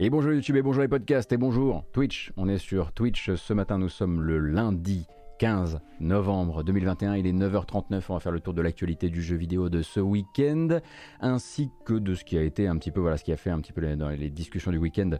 [0.00, 2.32] Et bonjour YouTube et bonjour les podcasts et bonjour Twitch.
[2.36, 5.06] On est sur Twitch ce matin, nous sommes le lundi
[5.38, 9.36] 15 novembre 2021, il est 9h39, on va faire le tour de l'actualité du jeu
[9.36, 10.80] vidéo de ce week-end,
[11.20, 13.50] ainsi que de ce qui a été un petit peu, voilà, ce qui a fait
[13.50, 15.10] un petit peu les, dans les discussions du week-end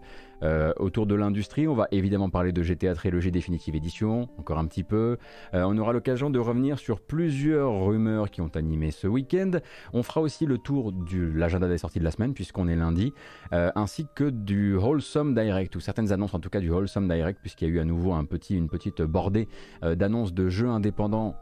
[0.45, 1.67] euh, autour de l'industrie.
[1.67, 5.17] On va évidemment parler de GTA Trilogy Définitive Edition, encore un petit peu.
[5.55, 9.53] Euh, on aura l'occasion de revenir sur plusieurs rumeurs qui ont animé ce week-end.
[9.95, 13.15] On fera aussi le tour de l'agenda des sorties de la semaine, puisqu'on est lundi,
[13.55, 17.41] euh, ainsi que du Wholesome Direct, ou certaines annonces en tout cas du Wholesome Direct,
[17.41, 18.13] puisqu'il y a eu à nouveau
[18.51, 19.49] une petite bordée
[19.83, 21.37] d'annonces de jeux indépendants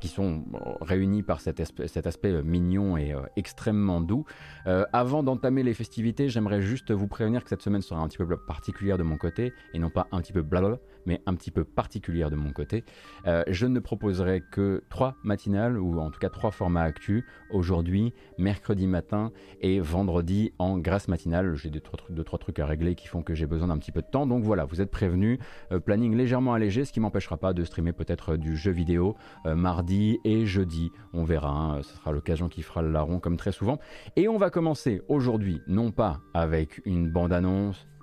[0.00, 0.44] qui sont
[0.80, 1.60] réunis par cet,
[2.06, 4.24] aspect mignon et extrêmement doux.
[4.64, 8.37] Avant d'entamer les festivités, j'aimerais juste vous prévenir que cette semaine sera un petit peu
[8.38, 11.64] particulière de mon côté, et non pas un petit peu blablabla, mais un petit peu
[11.64, 12.84] particulière de mon côté.
[13.24, 18.86] je ne proposerai que trois matinales, ou en tout cas trois formats actus, aujourd'hui, mercredi
[18.86, 21.54] matin et vendredi en grâce matinale.
[21.54, 24.02] J'ai deux, deux, trois trucs à régler qui font que j'ai besoin d'un petit peu
[24.02, 25.38] de temps, donc voilà, vous êtes prévenus.
[25.84, 30.18] planning légèrement allégé, ce qui m'empêchera pas de streamer peut-être du jeu vidéo euh, mardi
[30.24, 30.90] et jeudi.
[31.12, 33.78] On verra, hein, ce sera l'occasion qui fera le larron comme très souvent.
[34.16, 37.97] Et on va commencer aujourd'hui, non pas avec une bande-annonce euh,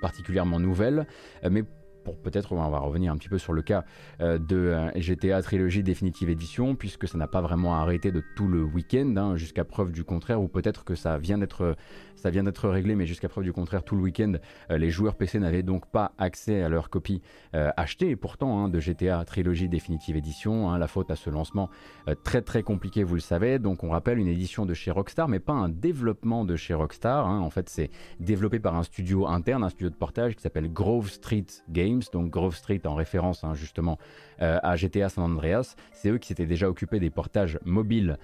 [0.00, 1.06] particulièrement nouvelle,
[1.44, 1.64] euh, mais
[2.04, 3.84] pour peut-être on va revenir un petit peu sur le cas
[4.20, 9.14] de GTA Trilogy Definitive Edition, puisque ça n'a pas vraiment arrêté de tout le week-end,
[9.16, 11.76] hein, jusqu'à preuve du contraire, ou peut-être que ça vient d'être
[12.24, 14.32] ça vient d'être réglé, mais jusqu'à preuve du contraire, tout le week-end,
[14.70, 17.20] euh, les joueurs PC n'avaient donc pas accès à leur copie
[17.54, 20.70] euh, achetée, pourtant, hein, de GTA Trilogy Definitive Edition.
[20.70, 21.68] Hein, la faute à ce lancement
[22.08, 23.58] euh, très très compliqué, vous le savez.
[23.58, 27.26] Donc on rappelle une édition de chez Rockstar, mais pas un développement de chez Rockstar.
[27.26, 31.10] En fait, c'est développé par un studio interne, un studio de portage qui s'appelle Grove
[31.10, 31.93] Street Games.
[32.12, 33.98] Donc Grove Street en référence justement
[34.38, 35.76] à GTA San Andreas.
[35.92, 38.18] C'est eux qui s'étaient déjà occupés des portages mobiles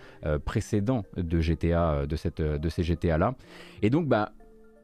[0.44, 3.34] précédents de GTA, de, cette, de ces GTA là.
[3.82, 4.32] Et donc, bah,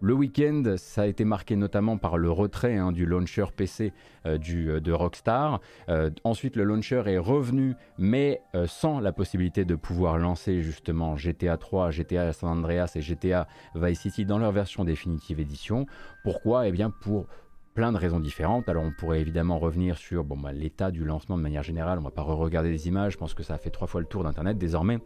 [0.03, 3.95] le week-end, ça a été marqué notamment par le retrait hein, du launcher PC
[4.27, 5.61] euh, euh, de Rockstar.
[5.89, 11.57] Euh, ensuite, le launcher est revenu, mais sans la possibilité de pouvoir lancer justement GTA
[11.57, 15.87] 3, GTA San Andreas et GTA Vice City dans leur version définitive édition.
[16.25, 16.69] Pourquoi?
[16.69, 17.27] Eh bien, pour
[17.77, 18.69] plein de raisons différentes.
[18.69, 22.03] Alors on pourrait évidemment revenir sur bon, bah, l'état du lancement de manière générale, on
[22.03, 24.25] va pas re-regarder les images, je pense que ça a fait trois fois le tour
[24.25, 24.99] d'Internet désormais.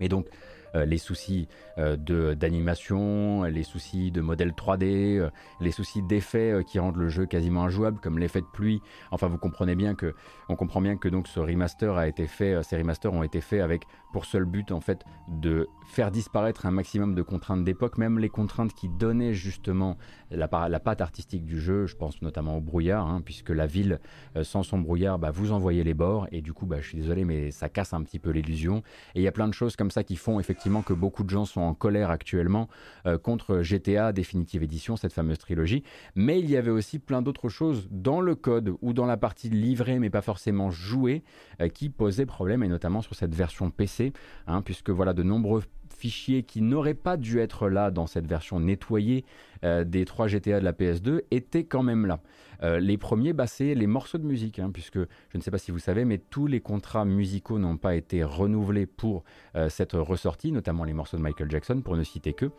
[0.00, 0.28] Mais donc
[0.74, 1.48] euh, les soucis
[1.78, 1.96] euh,
[2.34, 7.64] d'animation, les soucis de modèle 3D, euh, les soucis d'effets qui rendent le jeu quasiment
[7.64, 8.80] injouable, comme l'effet de pluie.
[9.10, 10.14] Enfin, vous comprenez bien que,
[10.48, 13.62] on comprend bien que donc ce remaster a été fait, ces remasters ont été faits
[13.62, 18.18] avec pour seul but en fait de faire disparaître un maximum de contraintes d'époque, même
[18.18, 19.96] les contraintes qui donnaient justement
[20.30, 21.86] la, la patte artistique du jeu.
[21.86, 24.00] Je pense notamment au brouillard, hein, puisque la ville
[24.42, 27.24] sans son brouillard, bah, vous envoyez les bords et du coup, bah, je suis désolé,
[27.24, 28.82] mais ça casse un petit peu l'illusion.
[29.14, 31.30] Et il y a plein de choses comme ça qui font effectivement que beaucoup de
[31.30, 32.68] gens sont en colère actuellement
[33.06, 35.82] euh, contre GTA Definitive Edition, cette fameuse trilogie.
[36.14, 39.48] Mais il y avait aussi plein d'autres choses dans le code ou dans la partie
[39.48, 41.22] livrée mais pas forcément jouée
[41.60, 44.12] euh, qui posaient problème et notamment sur cette version PC,
[44.46, 45.62] hein, puisque voilà de nombreux
[45.98, 49.24] fichiers qui n'auraient pas dû être là dans cette version nettoyée
[49.64, 52.20] euh, des 3 GTA de la PS2 étaient quand même là.
[52.62, 55.58] Euh, les premiers, bah, c'est les morceaux de musique, hein, puisque je ne sais pas
[55.58, 59.24] si vous savez, mais tous les contrats musicaux n'ont pas été renouvelés pour
[59.56, 62.50] euh, cette ressortie, notamment les morceaux de Michael Jackson, pour ne citer que.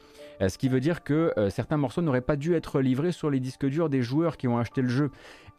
[0.41, 3.65] ce qui veut dire que certains morceaux n'auraient pas dû être livrés sur les disques
[3.65, 5.11] durs des joueurs qui ont acheté le jeu.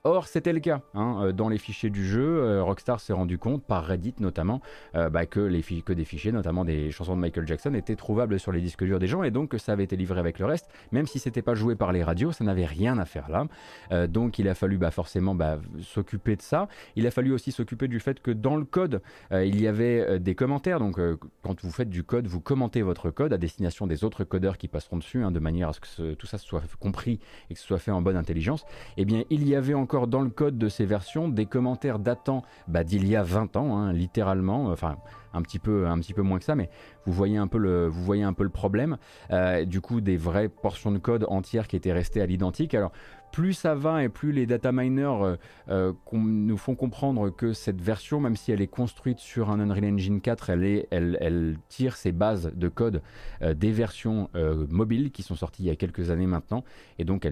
[0.03, 0.81] Or, c'était le cas.
[0.95, 4.63] Hein, euh, dans les fichiers du jeu, euh, Rockstar s'est rendu compte, par Reddit notamment,
[4.95, 8.63] euh, bah, que, des fichiers, notamment des chansons de Michael Jackson, étaient trouvables sur les
[8.63, 10.71] disques durs des gens et donc que ça avait été livré avec le reste.
[10.91, 14.07] Même si c'était pas joué par les radios, ça n'avait rien à faire là.
[14.07, 16.69] donc, il a fallu bah, forcément bah, s'occuper de ça.
[16.97, 20.35] Il a fallu aussi s'occuper du fait que dans le code, il y avait des
[20.35, 20.79] commentaires.
[20.79, 20.99] Donc,
[21.43, 24.69] quand vous faites du code, vous commentez votre code à destination des autres codeurs qui
[24.69, 27.67] passeront dessus, hein, de manière à ce que tout ça soit compris et que ce
[27.67, 28.65] soit fait en bonne intelligence.
[28.97, 32.43] Eh bien, il y avait encore dans le code de ces versions des commentaires datant
[32.69, 34.97] bah, d'il y a 20 ans, hein, littéralement, enfin
[35.33, 36.71] un petit, peu, un petit peu moins que ça, mais
[37.07, 38.97] vous voyez un peu le, vous voyez un peu le problème.
[39.31, 42.75] Euh, du coup, des vraies portions de code entières qui étaient restées à l'identique.
[42.75, 42.93] Alors,
[43.31, 45.37] plus ça va et plus les data miners euh,
[45.69, 49.95] euh, nous font comprendre que cette version, même si elle est construite sur un Unreal
[49.95, 53.03] Engine 4, elle, tire ses bases de code
[53.43, 54.29] euh, des versions
[54.69, 56.65] mobiles qui sont sorties il y a quelques années maintenant.
[56.99, 57.27] Et donc,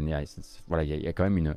[0.68, 1.54] voilà, il y, a quand même une,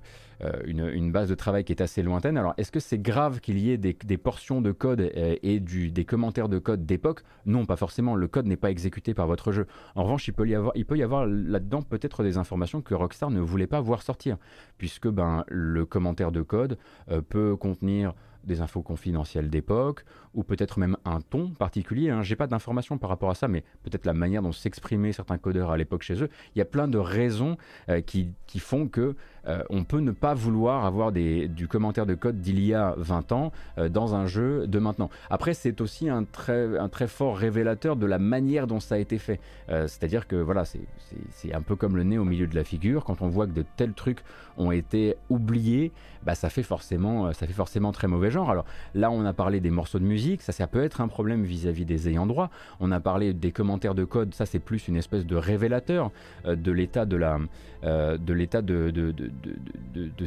[0.66, 2.38] une, une, base de travail qui est assez lointaine.
[2.38, 6.06] Alors, est-ce que c'est grave qu'il y ait des, portions de code et du, des
[6.06, 7.24] commentaires de code d'époque?
[7.46, 8.16] Non, pas forcément.
[8.16, 9.68] Le code n'est pas exécuté par votre jeu.
[9.96, 10.74] En revanche, il peut y avoir,
[11.04, 14.38] avoir là-dedans peut-être des informations que Rockstar ne voulait pas voir sortir
[14.78, 16.78] puisque ben, le commentaire de code
[17.10, 18.14] euh, peut contenir
[18.44, 20.04] des infos confidentielles d'époque,
[20.34, 22.10] ou peut-être même un ton particulier.
[22.10, 22.24] Hein.
[22.24, 25.72] J'ai pas d'informations par rapport à ça, mais peut-être la manière dont s'exprimaient certains codeurs
[25.72, 26.30] à l'époque chez eux.
[26.56, 27.58] Il y a plein de raisons
[27.90, 29.16] euh, qui, qui, font que
[29.48, 33.32] euh, on peut ne pas vouloir avoir du commentaire de code d'il y a 20
[33.32, 35.10] ans euh, dans un jeu de maintenant.
[35.30, 36.68] Après, c'est aussi un très,
[37.08, 39.40] fort révélateur de la manière dont ça a été fait.
[39.68, 43.06] C'est-à-dire que voilà, c'est un peu comme le nez au milieu de la figure.
[43.06, 44.20] Quand on voit que de tels trucs
[44.58, 45.92] ont été oubliés,
[46.24, 48.52] bah, ça, fait forcément, ça fait forcément très mauvais genre.
[48.52, 51.44] Alors là, on a parlé des morceaux de musique, ça, ça peut être un problème
[51.44, 52.50] vis-à-vis des ayants droit.
[52.80, 56.12] On a parlé des commentaires de code, ça c'est plus une espèce de révélateur
[56.46, 57.40] euh, de l'état de la,
[57.84, 60.24] euh, de l'état de, de,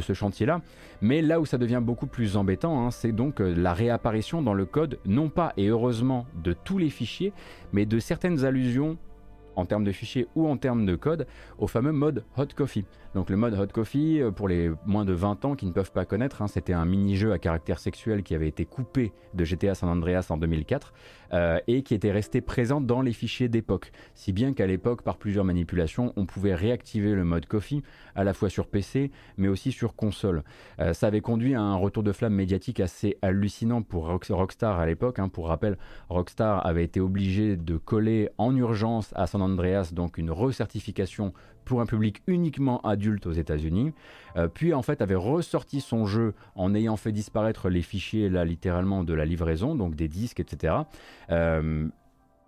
[0.00, 0.60] ce chantier-là.
[1.00, 4.54] Mais là où ça devient beaucoup plus embêtant, hein, c'est donc euh, la réapparition dans
[4.54, 7.32] le code, non pas et heureusement de tous les fichiers,
[7.72, 8.96] mais de certaines allusions
[9.56, 11.26] en termes de fichiers ou en termes de code
[11.58, 12.84] au fameux mode Hot Coffee.
[13.18, 15.90] Donc le mode Hot Coffee, euh, pour les moins de 20 ans qui ne peuvent
[15.90, 19.74] pas connaître, hein, c'était un mini-jeu à caractère sexuel qui avait été coupé de GTA
[19.74, 20.92] San Andreas en 2004
[21.32, 23.90] euh, et qui était resté présent dans les fichiers d'époque.
[24.14, 27.82] Si bien qu'à l'époque, par plusieurs manipulations, on pouvait réactiver le mode Coffee
[28.14, 30.44] à la fois sur PC mais aussi sur console.
[30.78, 34.86] Euh, ça avait conduit à un retour de flamme médiatique assez hallucinant pour Rockstar à
[34.86, 35.18] l'époque.
[35.18, 35.28] Hein.
[35.28, 35.76] Pour rappel,
[36.08, 41.32] Rockstar avait été obligé de coller en urgence à San Andreas donc une recertification
[41.68, 43.92] pour un public uniquement adulte aux États-Unis,
[44.36, 48.44] euh, puis en fait avait ressorti son jeu en ayant fait disparaître les fichiers là
[48.44, 50.74] littéralement de la livraison, donc des disques, etc.
[51.30, 51.86] Euh,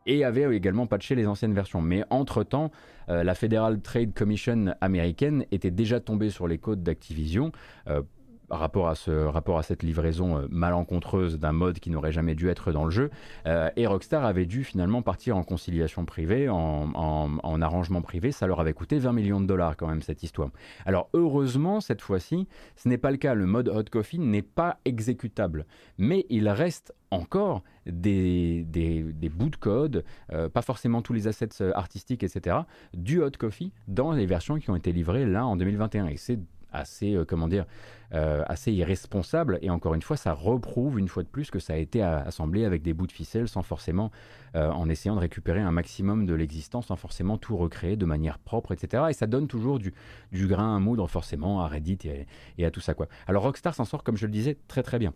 [0.07, 1.83] et avait également patché les anciennes versions.
[1.83, 2.73] Mais entre-temps,
[3.11, 7.53] euh, la Federal Trade Commission américaine était déjà tombée sur les codes d'Activision
[8.51, 12.49] rapport à, ce, rapport à cette livraison euh, malencontreuse d'un mode qui n'aurait jamais dû
[12.49, 13.11] être dans le jeu.
[13.47, 18.33] Euh, et Rockstar avait dû finalement partir en conciliation privée, en, en, arrangement privé.
[18.33, 20.51] Ça leur avait coûté 20 millions de dollars quand même cette histoire.
[20.87, 23.35] Alors heureusement, cette fois-ci, ce n'est pas le cas.
[23.35, 25.67] Le mode Hot Coffee n'est pas exécutable.
[25.99, 31.63] Mais il reste encore des, des, bouts de code, euh, pas forcément tous les assets
[31.75, 32.59] artistiques, etc.,
[32.95, 36.07] du Hot Coffee dans les versions qui ont été livrées là en 2021.
[36.07, 36.39] Et c'est
[36.73, 37.67] assez, euh, comment dire,
[38.13, 39.59] euh, assez irresponsable.
[39.63, 42.65] Et encore une fois, ça reprouve une fois de plus que ça a été assemblé
[42.65, 44.11] avec des bouts de ficelle sans forcément,
[44.57, 48.39] euh, en essayant de récupérer un maximum de l'existence, sans forcément tout recréer de manière
[48.39, 49.05] propre, etc.
[49.11, 49.95] Et ça donne toujours du,
[50.33, 52.27] du grain à moudre forcément à Reddit et,
[52.59, 52.95] et à tout ça.
[52.95, 53.07] Quoi.
[53.27, 55.15] Alors Rockstar s'en sort, comme je le disais, très très bien.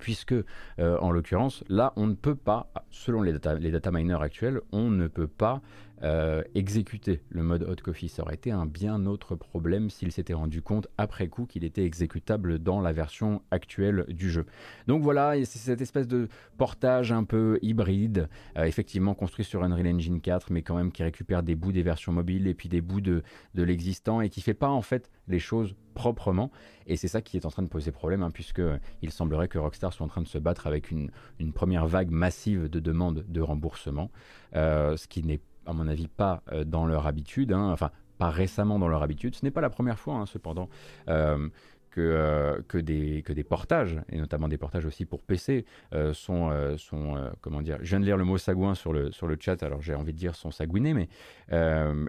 [0.00, 0.34] Puisque
[0.78, 4.90] en l'occurrence, là, on ne peut pas, selon les data, les data miners actuels, on
[4.90, 5.62] ne peut pas
[6.02, 8.08] euh, exécuter le mode hot coffee.
[8.08, 11.84] Ça aurait été un bien autre problème s'il s'était rendu compte après coup qu'il était
[11.84, 14.46] exécutable dans la version actuelle du jeu.
[14.86, 16.28] Donc voilà, c'est cette espèce de
[16.58, 21.42] portage un peu hybride, effectivement construit sur Unreal Engine 4, mais quand même qui récupère
[21.42, 23.22] des bouts des versions mobiles et puis des bouts de,
[23.54, 26.50] de l'existant et qui fait pas en fait les choses proprement.
[26.86, 28.62] Et c'est ça qui est en train de poser problème, hein, puisque
[29.02, 31.10] il semblerait que Rockstar soit en train de se battre avec une,
[31.52, 34.10] première vague massive de demandes de remboursement,
[34.54, 38.30] euh, ce qui n'est à mon avis pas euh, dans leur habitude, hein, enfin pas
[38.30, 39.34] récemment dans leur habitude.
[39.34, 40.68] Ce n'est pas la première fois, hein, cependant.
[41.08, 41.48] Euh,
[41.90, 45.64] que, que, des, que des portages, et notamment des portages aussi pour PC,
[46.12, 49.38] sont, sont comment dire, je viens de lire le mot sagouin sur le, sur le
[49.40, 51.08] chat, alors j'ai envie de dire sont sagouinés, mais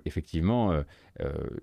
[0.04, 0.78] effectivement,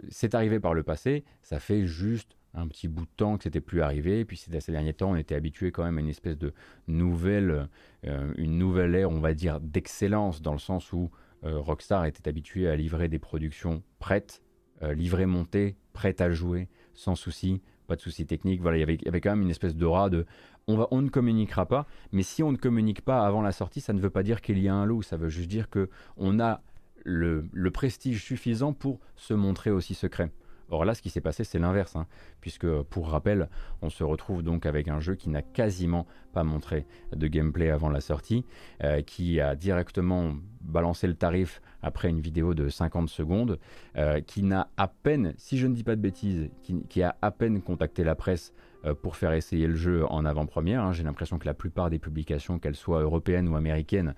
[0.08, 3.60] c'est arrivé par le passé, ça fait juste un petit bout de temps que c'était
[3.60, 4.24] plus arrivé.
[4.24, 6.52] puis ces derniers temps, on était habitué quand même à une espèce de
[6.86, 7.68] nouvelle,
[8.06, 11.08] euh, une nouvelle ère, on va dire, d'excellence, dans le sens où euh,
[11.52, 14.42] Rockstar était habitué à livrer des productions prêtes,
[14.82, 18.60] euh, livrées, montées, prêtes à jouer, sans souci, pas de soucis techniques.
[18.60, 20.26] Voilà, il y avait, quand même une espèce d'aura de
[20.66, 23.80] on, va, on ne communiquera pas, mais si on ne communique pas avant la sortie,
[23.80, 25.90] ça ne veut pas dire qu'il y a un loup, ça veut juste dire que
[26.16, 26.62] on a
[27.04, 30.30] le prestige suffisant pour se montrer aussi secret.
[30.70, 32.06] Or là, ce qui s'est passé, c'est l'inverse, hein,
[32.40, 33.48] puisque pour rappel,
[33.82, 37.88] on se retrouve donc avec un jeu qui n'a quasiment pas montré de gameplay avant
[37.88, 38.44] la sortie,
[38.82, 43.58] euh, qui a directement balancé le tarif après une vidéo de 50 secondes,
[43.96, 46.50] euh, qui n'a à peine, si je ne dis pas de bêtises,
[46.88, 48.52] qui, a à peine contacté la presse
[48.84, 50.82] euh, pour faire essayer le jeu en avant-première.
[50.82, 50.92] Hein.
[50.92, 54.14] J'ai l'impression que la plupart des publications, qu'elles soient européennes ou américaines,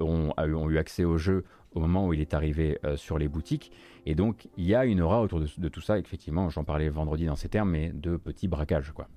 [0.00, 3.72] ont, ont, eu accès au jeu au moment où il est arrivé sur les boutiques.
[4.06, 7.26] Et donc, il y a une aura autour de, tout ça, effectivement, j'en parlais vendredi
[7.26, 9.08] dans ces termes, mais de petits braquages, quoi.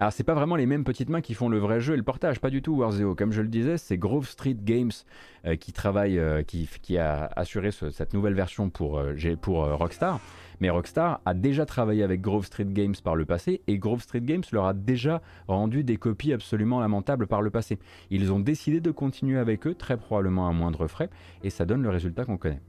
[0.00, 2.02] Alors c'est pas vraiment les mêmes petites mains qui font le vrai jeu et le
[2.02, 3.14] portage, pas du tout Warzeo.
[3.14, 4.90] Comme je le disais, c'est Grove Street Games
[5.44, 10.18] euh, qui travaille, euh, qui, a assuré cette nouvelle version pour, euh, pour Rockstar.
[10.60, 14.22] Mais Rockstar a déjà travaillé avec Grove Street Games par le passé et Grove Street
[14.22, 17.78] Games leur a déjà rendu des copies absolument lamentables par le passé.
[18.08, 21.10] Ils ont décidé de continuer avec eux, très probablement à moindre frais,
[21.44, 22.62] et ça donne le résultat qu'on connaît.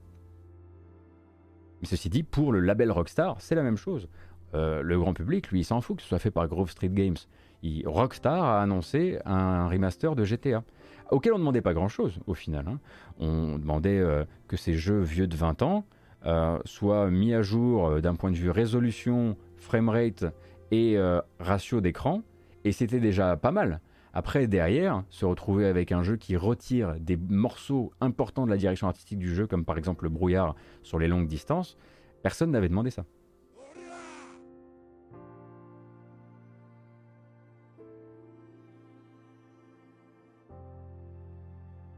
[1.80, 4.08] Mais ceci dit, pour le label Rockstar, c'est la même chose.
[4.54, 6.90] Euh, le grand public, lui, il s'en fout que ce soit fait par Grove Street
[6.90, 7.16] Games.
[7.84, 10.64] Rockstar a annoncé un remaster de GTA,
[11.10, 12.66] auquel on ne demandait pas grand-chose au final.
[12.68, 12.80] Hein.
[13.18, 15.86] On demandait euh, que ces jeux vieux de 20 ans
[16.26, 20.24] euh, soient mis à jour d'un point de vue résolution, framerate
[20.72, 20.96] et
[21.38, 22.22] ratio d'écran,
[22.64, 23.80] et c'était déjà pas mal.
[24.14, 28.86] Après, derrière, se retrouver avec un jeu qui retire des morceaux importants de la direction
[28.86, 31.76] artistique du jeu, comme par exemple le brouillard sur les longues distances,
[32.22, 33.04] personne n'avait demandé ça.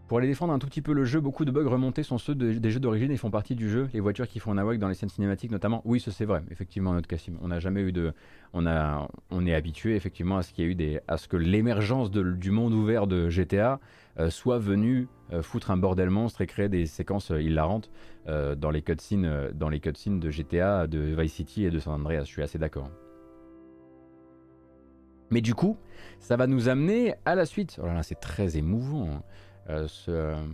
[0.06, 2.34] Pour aller défendre un tout petit peu le jeu, beaucoup de bugs remontés sont ceux
[2.34, 3.88] des jeux d'origine et font partie du jeu.
[3.94, 5.80] Les voitures qui font un awak dans les scènes cinématiques notamment.
[5.86, 7.38] Oui, ça c'est vrai, effectivement, notre Cassim.
[7.40, 8.12] On n'a jamais eu de.
[8.52, 11.00] On, a, on est habitué effectivement à ce qu'il y ait eu des.
[11.08, 13.80] à ce que l'émergence du monde ouvert de GTA
[14.18, 17.90] euh, soit venue euh, foutre un bordel monstre et créer des séquences euh, hilarantes
[18.26, 22.24] dans les cutscenes dans les cutscenes de GTA, de Vice City et de San Andreas.
[22.24, 22.90] Je suis assez d'accord.
[25.30, 25.76] Mais du coup,
[26.20, 27.78] ça va nous amener à la suite.
[27.82, 29.08] Oh là là, c'est très émouvant.
[29.10, 29.22] Hein.
[29.70, 30.46] Euh, euh,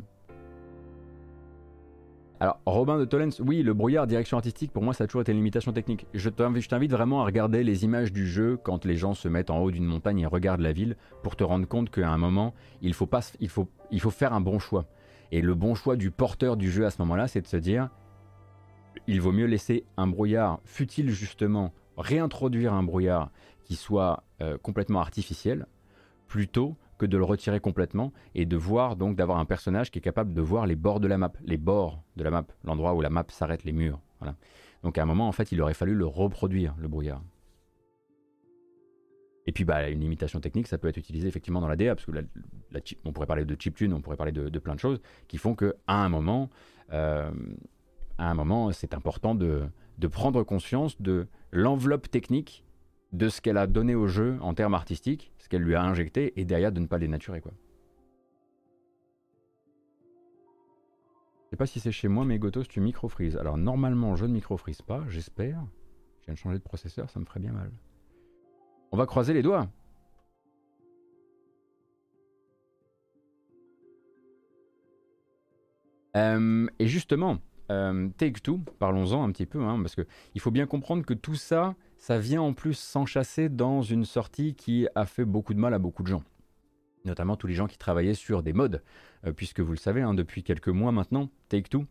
[2.38, 5.33] Alors, Robin de Tollens, oui, le brouillard, direction artistique, pour moi, ça a toujours été
[5.33, 6.07] une limitation technique.
[6.14, 9.59] Je t'invite vraiment à regarder les images du jeu quand les gens se mettent en
[9.59, 12.95] haut d'une montagne et regardent la ville pour te rendre compte qu'à un moment, il
[12.95, 14.87] faut, pas, il, faut, il faut faire un bon choix.
[15.33, 17.90] Et le bon choix du porteur du jeu à ce moment-là, c'est de se dire
[19.07, 23.31] il vaut mieux laisser un brouillard, fut-il justement réintroduire un brouillard
[23.64, 25.67] qui soit euh, complètement artificiel,
[26.26, 30.02] plutôt que de le retirer complètement et de voir donc d'avoir un personnage qui est
[30.02, 33.00] capable de voir les bords de la map, les bords de la map, l'endroit où
[33.00, 34.00] la map s'arrête, les murs.
[34.83, 37.23] Donc à un moment, en fait, il aurait fallu le reproduire, le brouillard.
[39.47, 42.04] Et puis bah, une limitation technique, ça peut être utilisé effectivement dans la DA, parce
[42.04, 42.12] que
[43.07, 45.73] on pourrait parler de chiptune, on pourrait parler de, plein de choses qui font qu'à
[45.88, 46.50] un moment,
[46.92, 47.30] euh,
[48.19, 49.62] à un moment, c'est important de,
[49.99, 52.62] de prendre conscience de l'enveloppe technique
[53.12, 56.47] de ce qu'elle a donné au jeu en termes artistiques, qu'elle lui a injecté, et
[56.47, 57.42] derrière de ne pas les dénaturer.
[57.42, 57.52] Quoi.
[61.45, 63.37] Je sais pas si c'est chez moi, mais Gotos, tu micro-freeze.
[63.37, 65.61] Alors normalement, je ne micro-freeze pas, j'espère.
[66.21, 67.73] Je viens de changer de processeur, ça me ferait bien mal.
[68.92, 69.69] On va croiser les doigts.
[76.16, 77.38] Euh, et justement,
[77.71, 81.37] euh, Take Two, parlons-en un petit peu, hein, parce qu'il faut bien comprendre que tout
[81.37, 85.73] ça, ça vient en plus s'enchasser dans une sortie qui a fait beaucoup de mal
[85.73, 86.23] à beaucoup de gens.
[87.05, 88.83] Notamment tous les gens qui travaillaient sur des modes,
[89.25, 91.87] euh, puisque vous le savez, hein, depuis quelques mois maintenant, Take-Two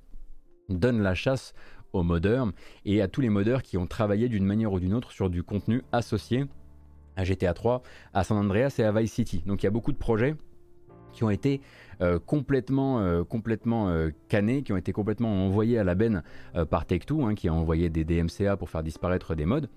[0.67, 1.53] donne la chasse
[1.93, 2.51] aux modeurs
[2.85, 5.41] et à tous les modeurs qui ont travaillé d'une manière ou d'une autre sur du
[5.41, 6.45] contenu associé
[7.15, 7.81] à GTA 3,
[8.13, 9.43] à San Andreas et à Vice City.
[9.45, 10.35] Donc il y a beaucoup de projets
[11.11, 11.61] qui ont été
[12.01, 13.93] euh, complètement, euh, complètement
[14.27, 16.23] canés, qui ont été complètement envoyés à la benne
[16.69, 19.69] par Take-Two, hein, qui a envoyé des DMCA pour faire disparaître des modes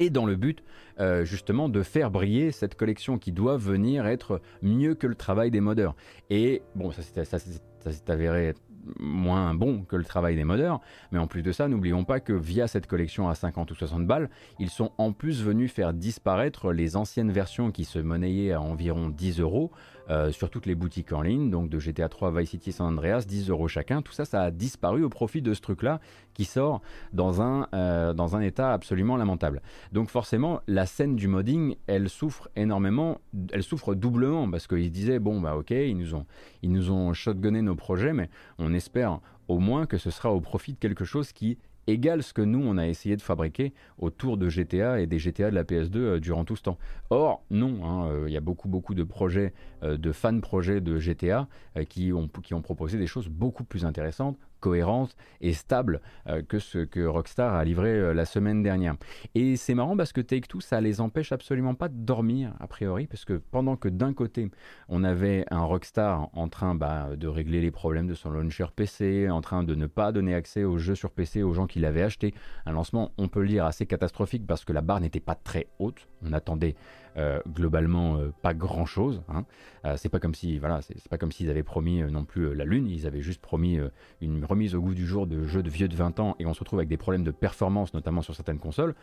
[0.00, 0.62] et dans le but
[1.00, 5.50] euh, justement de faire briller cette collection qui doit venir être mieux que le travail
[5.50, 5.94] des modeurs.
[6.30, 8.54] Et bon, ça s'est avéré
[9.00, 10.80] moins bon que le travail des modeurs,
[11.12, 14.06] mais en plus de ça, n'oublions pas que via cette collection à 50 ou 60
[14.06, 18.62] balles, ils sont en plus venus faire disparaître les anciennes versions qui se monnayaient à
[18.62, 19.72] environ 10 euros
[20.10, 23.24] euh, sur toutes les boutiques en ligne, donc de GTA 3, Vice City, San Andreas,
[23.26, 24.02] 10 euros chacun.
[24.02, 26.00] Tout ça, ça a disparu au profit de ce truc-là
[26.34, 26.80] qui sort
[27.12, 29.60] dans un, euh, dans un état absolument lamentable.
[29.92, 33.20] Donc forcément, la scène du modding, elle souffre énormément,
[33.52, 36.26] elle souffre doublement parce qu'ils disaient bon bah ok, ils nous ont,
[36.62, 40.40] ils nous ont shotgunné nos projets, mais on espère au moins que ce sera au
[40.40, 44.36] profit de quelque chose qui égale ce que nous, on a essayé de fabriquer autour
[44.36, 46.78] de GTA et des GTA de la PS2 euh, durant tout ce temps.
[47.10, 50.80] Or, non, hein, euh, il y a beaucoup, beaucoup de projets, euh, de fan projets
[50.80, 51.48] de GTA
[51.88, 56.58] qui, ont, qui ont proposé des choses beaucoup plus intéressantes, cohérente et stable euh, que
[56.58, 58.96] ce que Rockstar a livré euh, la semaine dernière.
[59.34, 63.06] Et c'est marrant parce que Take-Two, ça les empêche absolument pas de dormir, a priori,
[63.06, 64.50] parce que pendant que d'un côté,
[64.88, 69.30] on avait un Rockstar en train bah, de régler les problèmes de son launcher PC,
[69.30, 72.02] en train de ne pas donner accès aux jeux sur PC aux gens qui l'avaient
[72.02, 72.34] acheté,
[72.66, 75.66] un lancement, on peut le dire, assez catastrophique parce que la barre n'était pas très
[75.78, 76.74] haute, on attendait
[77.18, 79.22] euh, globalement euh, pas grand chose.
[79.28, 79.44] Hein.
[79.84, 82.64] Euh, c'est pas comme si voilà, c'est pas comme s'ils avaient promis non plus la
[82.64, 83.78] lune, ils avaient juste promis
[84.20, 86.54] une remise au goût du jour de jeux de vieux de 20 ans et on
[86.54, 88.94] se retrouve avec des problèmes de performance notamment sur certaines consoles.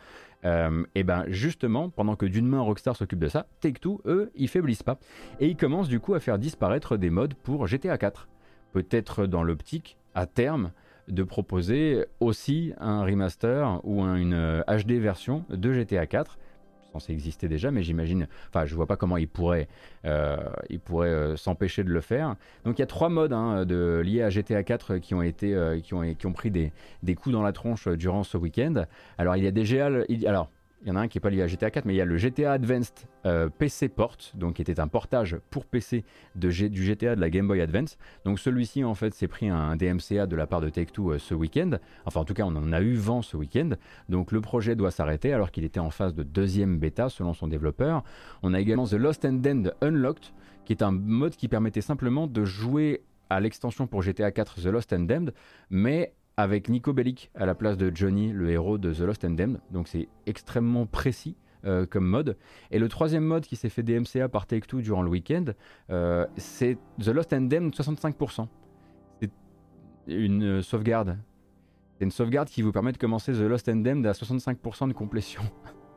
[0.44, 4.82] et ben justement, pendant que d'une main Rockstar s'occupe de ça, Take-Two eux, ils faiblissent
[4.82, 4.98] pas
[5.40, 8.28] et ils commencent du coup à faire disparaître des modes pour GTA 4.
[8.72, 10.72] Peut-être dans l'optique à terme
[11.08, 16.38] de proposer aussi un remaster ou une HD version de GTA 4
[16.98, 19.68] censé exister déjà, mais j'imagine, enfin je vois pas comment ils pourraient,
[20.04, 22.36] ils pourraient s'empêcher de le faire.
[22.64, 25.56] Donc il y a trois modes hein, de, liés à GTA 4 qui ont été,
[25.82, 26.72] qui ont, qui ont pris des,
[27.02, 28.86] des coups dans la tronche durant ce week-end.
[29.18, 29.90] Alors il y a des GA,
[30.26, 30.50] alors
[30.82, 32.00] il y en a un qui n'est pas lié à GTA 4, mais il y
[32.00, 36.04] a le GTA Advanced euh, PC Port, donc qui était un portage pour PC
[36.34, 37.96] de du GTA de la Game Boy Advance.
[38.24, 41.34] Donc celui-ci, en fait, s'est pris un DMCA de la part de Take-Two euh, ce
[41.34, 41.72] week-end.
[42.04, 43.70] Enfin, en tout cas, on en a eu vent ce week-end.
[44.08, 47.48] Donc le projet doit s'arrêter alors qu'il était en phase de deuxième bêta selon son
[47.48, 48.04] développeur.
[48.42, 50.26] On a également The Lost and End Unlocked,
[50.64, 54.66] qui est un mode qui permettait simplement de jouer à l'extension pour GTA 4 The
[54.66, 55.32] Lost and Damned,
[55.70, 59.30] mais avec Nico Bellic à la place de Johnny, le héros de The Lost and
[59.30, 59.60] Damned.
[59.70, 62.36] Donc c'est extrêmement précis euh, comme mode.
[62.70, 65.46] Et le troisième mode qui s'est fait DMCA par Take-Two durant le week-end,
[65.90, 68.48] euh, c'est The Lost and Damned 65%.
[69.20, 69.30] C'est
[70.08, 71.18] une sauvegarde.
[71.98, 74.92] C'est une sauvegarde qui vous permet de commencer The Lost and Damned à 65% de
[74.92, 75.42] complétion.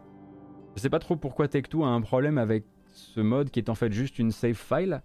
[0.76, 3.76] Je sais pas trop pourquoi Take-Two a un problème avec ce mode qui est en
[3.76, 5.02] fait juste une save file.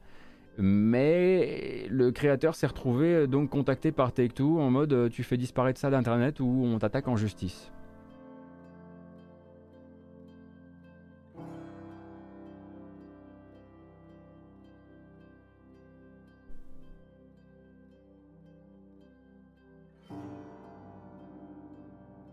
[0.58, 5.37] Mais le créateur s'est retrouvé euh, donc contacté par Take-Two en mode euh, tu fais
[5.37, 7.73] disparaître ça d'internet ou on t'attaque en justice.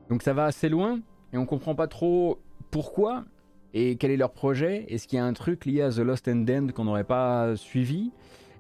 [0.09, 0.99] Donc ça va assez loin
[1.33, 3.23] et on comprend pas trop pourquoi
[3.73, 4.85] et quel est leur projet?
[4.89, 7.55] Est-ce qu'il y a un truc lié à The Lost and Damned qu'on n'aurait pas
[7.55, 8.11] suivi?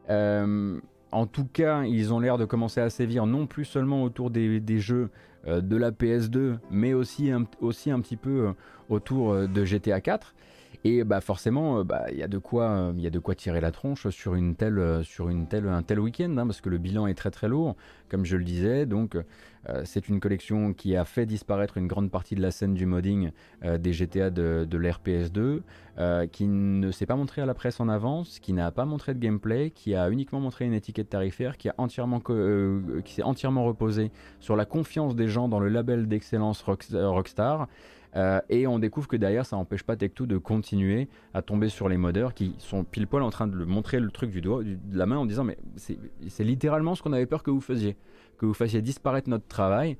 [0.09, 0.79] Euh,
[1.11, 4.79] En tout cas, ils ont l'air de commencer à sévir non plus seulement autour des,
[4.79, 5.09] jeux
[5.47, 8.53] euh, de la PS2, mais aussi un, aussi un petit peu euh,
[8.89, 10.33] autour de GTA 4.
[10.83, 13.61] Et bah forcément, bah, il y a de quoi, il y a de quoi tirer
[13.61, 16.79] la tronche sur une telle, sur une telle, un tel week-end, hein, parce que le
[16.79, 17.75] bilan est très très lourd,
[18.09, 18.85] comme je le disais.
[18.85, 19.15] Donc
[19.69, 22.85] euh, c'est une collection qui a fait disparaître une grande partie de la scène du
[22.85, 23.31] modding
[23.63, 25.61] euh, des GTA de, de l'RPS2,
[25.99, 29.13] euh, qui ne s'est pas montré à la presse en avance, qui n'a pas montré
[29.13, 33.65] de gameplay, qui a uniquement montré une étiquette tarifaire, qui, a entièrement qui s'est entièrement
[33.65, 37.67] reposé sur la confiance des gens dans le label d'excellence Rockstar.
[38.49, 41.97] Et on découvre que derrière, ça n'empêche pas Tech2 de continuer à tomber sur les
[41.97, 45.05] modeurs qui sont pile poil en train de montrer le truc du doigt, de la
[45.05, 47.95] main en disant mais c'est littéralement ce qu'on avait peur que vous faisiez
[48.41, 49.97] que vous fassiez disparaître notre travail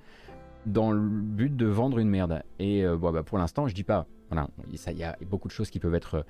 [0.65, 2.41] dans le but de vendre une merde.
[2.57, 5.53] Et euh, bon, bah, pour l'instant, je dis pas, voilà, il y a beaucoup de
[5.53, 6.25] choses qui peuvent être,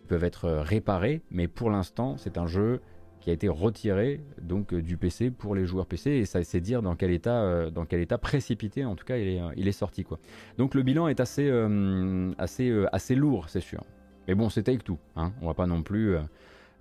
[0.00, 2.80] qui peuvent être réparées, mais pour l'instant, c'est un jeu
[3.22, 6.60] qui a été retiré donc euh, du PC pour les joueurs PC et ça c'est
[6.60, 9.68] dire dans quel état euh, dans quel état précipité en tout cas il est, il
[9.68, 10.18] est sorti quoi.
[10.58, 11.50] Donc le bilan est assez
[12.38, 13.84] assez assez lourd c'est sûr.
[14.28, 15.32] Mais bon c'est take tout hein.
[15.40, 16.18] on va pas non plus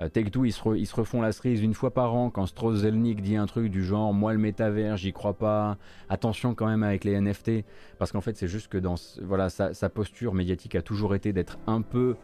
[0.01, 3.45] euh, Take-Two, ils, se refont la cerise une fois par an quand Strauss dit un
[3.45, 5.77] truc du genre Moi, le métavers, j'y crois pas.
[6.10, 7.63] Attention quand même avec les NFT.
[7.99, 11.60] Parce qu'en fait, c'est juste que dans voilà, sa, posture médiatique a toujours été d'être
[11.67, 12.15] un peu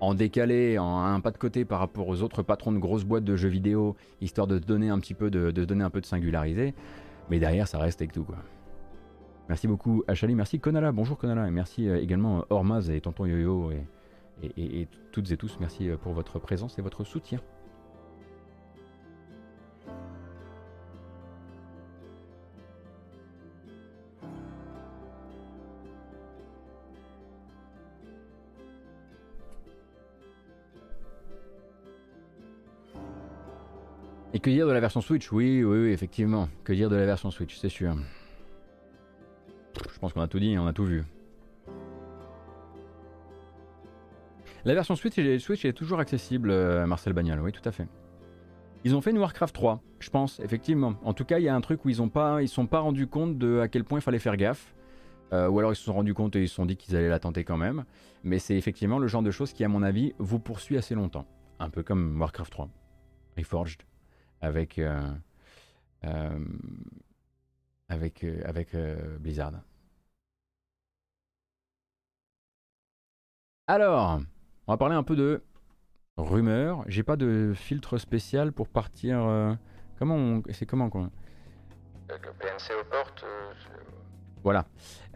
[0.00, 3.24] en décalé, en un pas de côté par rapport aux autres patrons de grosses boîtes
[3.24, 6.74] de jeux vidéo, histoire de donner un petit peu de, donner un peu de singularité.
[7.30, 8.36] Mais derrière, ça reste Take-Two, quoi.
[9.48, 13.70] Merci beaucoup Achali, merci Konala, bonjour Konala, et merci euh, également Ormaz et Tonton Yo-Yo
[13.70, 13.86] et
[14.42, 17.40] et, toutes et tous, merci euh, pour votre présence et votre soutien.
[34.46, 35.32] Que dire de la version Switch?
[35.32, 36.48] Oui, oui, effectivement.
[36.62, 37.96] Que dire de la version Switch, c'est sûr.
[39.92, 41.02] Je pense qu'on a tout dit, on a tout vu.
[44.64, 47.88] La version Switch, est toujours accessible, euh, Marcel Bagnal, oui, tout à fait.
[48.84, 50.94] Ils ont fait une Warcraft 3, je pense, effectivement.
[51.02, 53.08] En tout cas, il y a un truc où ils ne pas, sont pas rendus
[53.08, 54.76] compte de à quel point il fallait faire gaffe.
[55.32, 57.08] Euh, ou alors ils se sont rendus compte et ils se sont dit qu'ils allaient
[57.08, 57.84] la tenter quand même.
[58.22, 61.26] Mais c'est effectivement le genre de choses qui, à mon avis, vous poursuit assez longtemps.
[61.58, 62.68] Un peu comme Warcraft 3,
[63.36, 63.82] Reforged,
[64.46, 66.38] avec, euh,
[67.88, 68.76] avec, avec
[69.18, 69.52] Blizzard.
[73.68, 74.20] Alors,
[74.66, 75.42] on va parler un peu de
[76.16, 76.84] rumeurs.
[76.86, 79.24] J'ai pas de filtre spécial pour partir.
[79.24, 79.54] Euh,
[79.98, 80.42] comment on...
[80.52, 81.10] C'est comment quoi
[82.08, 83.24] Le PNC aux portes.
[83.24, 83.52] Euh,
[84.46, 84.64] voilà.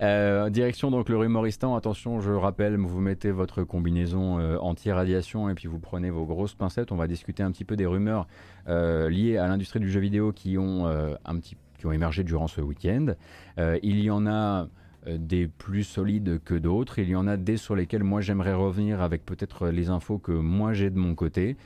[0.03, 1.75] Euh, direction donc le rumoristan.
[1.77, 6.93] Attention, je rappelle, vous mettez votre combinaison anti-radiation et puis vous prenez vos grosses pincettes.
[6.93, 8.27] On va discuter un petit peu des rumeurs
[8.66, 12.61] liées à l'industrie du jeu vidéo qui ont un petit qui ont émergé durant ce
[12.61, 13.14] week-end.
[13.57, 14.69] il y en a
[15.07, 16.99] euh, des plus solides que d'autres.
[16.99, 20.33] Il y en a des sur lesquels moi j'aimerais revenir avec peut-être les infos que
[20.33, 21.57] moi j'ai de mon côté.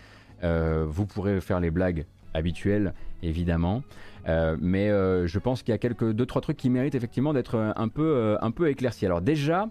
[0.44, 2.94] Euh, vous pourrez faire les blagues habituelles,
[3.26, 3.82] évidemment.
[4.28, 7.72] Euh, mais je pense qu'il y a quelques deux trois trucs qui méritent effectivement d'être
[7.76, 9.06] un peu un peu éclaircis.
[9.06, 9.68] Alors déjà,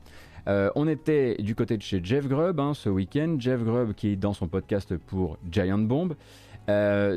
[0.48, 3.36] on était du côté de chez Jeff Grubb hein, ce week-end.
[3.40, 6.16] Jeff Grubb qui dans son podcast pour Giant Bomb.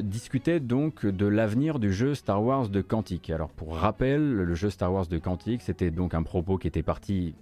[0.03, 3.31] discutait donc de l'avenir du jeu Star Wars de Quantic.
[3.31, 6.83] Alors pour rappel, le jeu Star Wars de Quantic, c'était donc un propos qui était
[6.83, 7.35] parti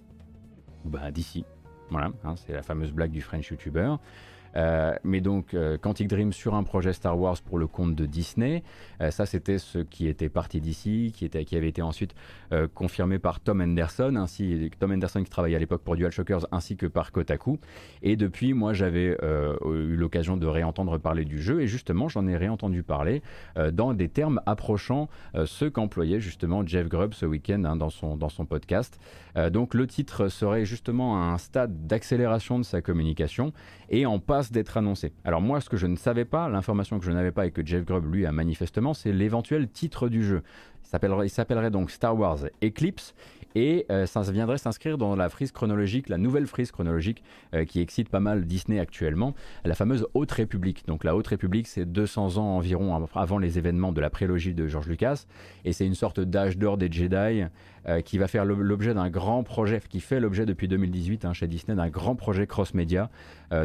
[0.85, 1.45] bah, d'ici.
[1.89, 3.95] Voilà, hein, c'est la fameuse blague du French YouTuber.
[4.57, 8.05] Euh, mais donc euh, Quantic Dream sur un projet Star Wars pour le compte de
[8.05, 8.63] Disney,
[9.01, 12.15] euh, ça c'était ce qui était parti d'ici, qui, avait été ensuite
[12.73, 16.85] confirmé par Tom Anderson, ainsi Tom Anderson qui travaillait à l'époque pour DualShockers ainsi que
[16.85, 17.59] par Kotaku.
[18.01, 19.17] Et depuis, moi j'avais
[19.65, 23.21] eu l'occasion de réentendre parler du jeu et justement j'en ai réentendu parler
[23.73, 25.09] dans des termes approchant
[25.45, 28.99] ceux qu'employait justement Jeff Grubb ce week-end hein, dans, son, dans son podcast.
[29.51, 33.53] donc le titre serait justement à un stade d'accélération de sa communication
[33.89, 35.13] et en passe d'être annoncé.
[35.23, 37.65] Alors moi, ce que je ne savais pas, l'information que je n'avais pas et que
[37.65, 40.43] Jeff Grubb lui a manifestement, c'est l'éventuel titre du jeu.
[40.93, 43.15] Il s'appellerait donc Star Wars Eclipse
[43.55, 47.79] et euh, ça viendrait s'inscrire dans la frise chronologique, la nouvelle frise chronologique euh, qui
[47.79, 50.85] excite pas mal Disney actuellement, la fameuse Haute République.
[50.87, 54.67] Donc la Haute République, c'est 200 ans environ avant les événements de la prélogie de
[54.67, 55.25] George Lucas,
[55.63, 57.43] et c'est une sorte d'âge d'or des Jedi
[57.87, 61.47] euh, qui va faire l'objet d'un grand projet, qui fait l'objet depuis 2018 hein, chez
[61.47, 63.09] Disney d'un grand projet cross-média.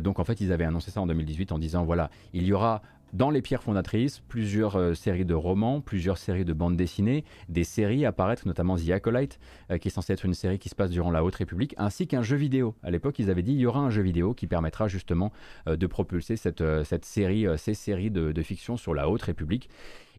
[0.03, 2.83] donc en fait, ils avaient annoncé ça en 2018 en disant voilà, il y aura
[3.13, 7.65] dans les pierres fondatrices, plusieurs euh, séries de romans, plusieurs séries de bandes dessinées, des
[7.65, 9.39] séries apparaissent, notamment The Acolyte,
[9.71, 12.07] euh, qui est censé être une série qui se passe durant la Haute République, ainsi
[12.07, 12.75] qu'un jeu vidéo.
[12.83, 15.33] À l'époque, ils avaient dit il y aura un jeu vidéo qui permettra justement
[15.69, 19.69] euh, de propulser cette, cette série, ces séries de, de, fiction sur la Haute République.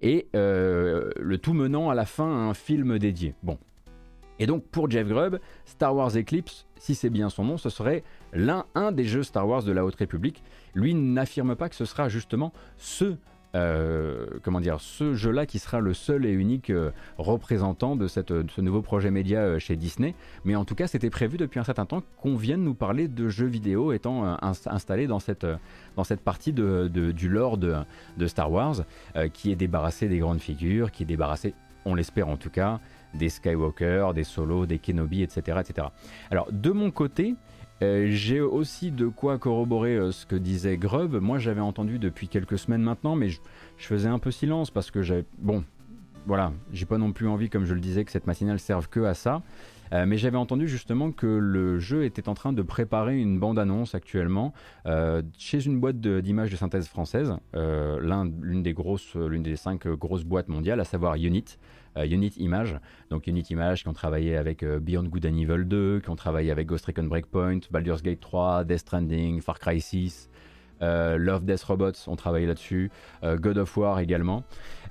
[0.01, 3.35] Et le tout menant à la fin à un film dédié.
[3.43, 3.59] Bon,
[4.41, 8.03] et donc pour Jeff Grubb, Star Wars Eclipse, si c'est bien son nom, ce serait
[8.33, 10.43] l'un un des jeux Star Wars de la Haute République.
[10.73, 13.17] Lui n'affirme pas que ce sera justement ce
[13.53, 18.61] euh, comment dire, ce jeu-là qui sera le seul et unique euh, représentant de, ce
[18.61, 20.15] nouveau projet média euh, chez Disney.
[20.45, 23.29] Mais en tout cas, c'était prévu depuis un certain temps qu'on vienne nous parler de
[23.29, 25.45] jeux vidéo étant installés dans cette,
[26.23, 28.85] partie du lore de Star Wars,
[29.33, 31.53] qui est débarrassé des grandes figures, qui est débarrassé,
[31.85, 32.79] on l'espère en tout cas,
[33.13, 35.59] des Skywalker, des Solo, des Kenobi, etc.
[35.61, 35.87] etc.
[36.29, 37.35] Alors de mon côté,
[37.81, 41.15] euh, j'ai aussi de quoi corroborer euh, ce que disait Grubb.
[41.15, 43.39] Moi j'avais entendu depuis quelques semaines maintenant, mais je,
[43.77, 45.25] faisais un peu silence parce que j'avais...
[45.39, 45.63] Bon,
[46.27, 48.99] voilà, j'ai pas non plus envie, comme je le disais, que cette matinale serve que
[48.99, 49.41] à ça.
[49.93, 53.95] Euh, mais j'avais entendu justement que le jeu était en train de préparer une bande-annonce
[53.95, 54.53] actuellement
[55.37, 60.47] chez une boîte d'images de, synthèse française, l'une des grosses, l'une des cinq grosses boîtes
[60.47, 61.57] mondiales, à savoir Unit.
[61.97, 62.77] Euh, Unit Image.
[63.09, 66.15] Donc Unit Image qui ont travaillé avec euh, Beyond Good and Evil 2, qui ont
[66.15, 70.29] travaillé avec Ghost Recon Breakpoint, Baldur's Gate 3, Death Stranding, Far Cry 6.
[70.81, 72.91] Euh, Love Death Robots ont travaillé là-dessus,
[73.23, 74.43] God of War également.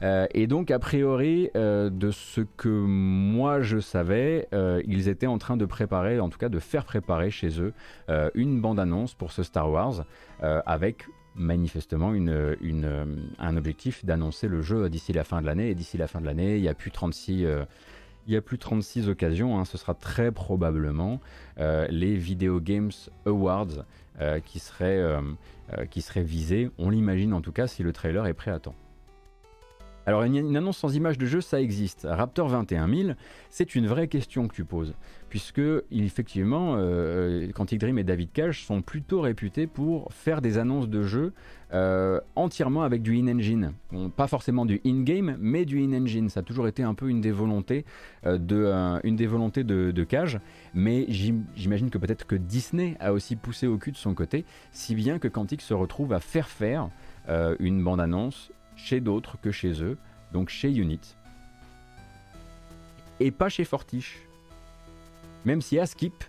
[0.02, 4.48] et donc, a priori, de ce que moi je savais,
[4.86, 7.72] ils étaient en train de préparer, en tout cas de faire préparer chez eux,
[8.34, 10.04] une bande-annonce pour ce Star Wars,
[10.40, 12.12] avec manifestement
[13.38, 15.70] un objectif d'annoncer le jeu d'ici la fin de l'année.
[15.70, 17.44] Et d'ici la fin de l'année, il n'y a plus 36...
[17.44, 17.64] Euh,
[18.26, 19.64] il y a plus 36 occasions, hein.
[19.64, 21.20] ce sera très probablement
[21.58, 22.92] euh, les Video Games
[23.24, 23.82] Awards euh,
[24.44, 25.02] qui, seraient,
[25.90, 28.74] qui seraient visés, on l'imagine en tout cas si le trailer est prêt à temps.
[30.06, 32.06] Alors une, annonce sans image de jeu, ça existe.
[32.08, 33.16] Raptor 21000,
[33.50, 34.94] c'est une vraie question que tu poses,
[35.28, 35.60] puisque
[35.90, 41.02] effectivement, euh, Quantic Dream et David Cage sont plutôt réputés pour faire des annonces de
[41.02, 41.32] jeux
[41.74, 43.72] euh, entièrement avec du in-engine.
[44.16, 46.30] pas forcément du in-game, mais du in-engine.
[46.30, 47.84] Ça a toujours été un peu une des volontés,
[48.24, 50.40] euh, de, une des volontés de, de Cage,
[50.72, 51.06] mais
[51.54, 55.18] j'imagine que peut-être que Disney a aussi poussé au cul de son côté, si bien
[55.18, 56.88] que Quantic se retrouve à faire faire
[57.60, 58.50] une bande-annonce
[58.84, 59.96] chez d'autres que chez eux,
[60.32, 61.00] donc chez Unit.
[63.20, 64.18] Et pas chez Fortiche.
[65.44, 66.24] Même si à Skip,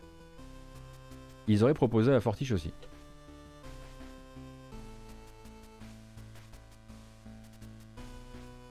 [1.48, 2.72] ils auraient proposé à Fortiche aussi.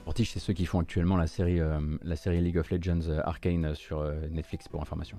[0.05, 1.79] Fortiche, c'est ceux qui font actuellement la série, euh,
[2.25, 5.17] League of Legends euh, Arcane sur euh, Netflix pour information.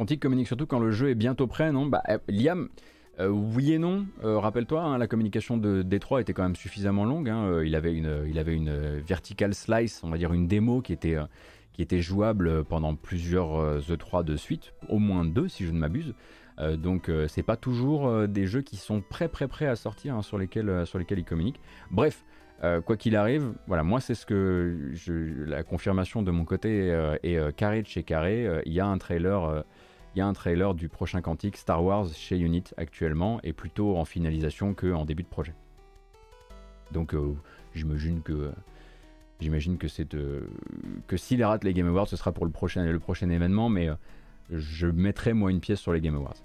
[0.00, 1.84] Quantique communique surtout quand le jeu est bientôt prêt, non?
[1.84, 2.70] Bah, euh, Liam,
[3.18, 4.06] euh, oui et non.
[4.24, 7.28] Euh, rappelle-toi, hein, la communication de Détroit était quand même suffisamment longue.
[7.28, 7.60] Hein.
[7.62, 11.18] il avait une, il avait une vertical slice, on va dire une démo qui était,
[11.74, 16.14] qui était jouable pendant plusieurs E3 de suite, au moins deux si je ne m'abuse.
[16.78, 20.38] donc c'est pas toujours des jeux qui sont prêts, prêts, prêts à sortir hein, sur
[20.38, 21.60] lesquels, sur lesquels il communique.
[21.90, 22.24] Bref.
[22.86, 24.94] quoi qu'il arrive, voilà, moi c'est ce que
[25.46, 26.88] la confirmation de mon côté
[27.22, 28.62] est carré de chez carré.
[28.64, 29.62] Il y a un trailer
[30.14, 33.96] il y a un trailer du prochain Quantique Star Wars chez Unit actuellement et plutôt
[33.96, 35.54] en finalisation qu'en début de projet.
[36.92, 37.14] Donc
[37.74, 38.50] j'imagine que
[39.40, 40.08] j'imagine c'est
[41.06, 43.88] que s'il rate les Game Awards, ce sera pour le prochain événement, mais
[44.50, 46.36] je mettrai moi une pièce sur les Game Awards.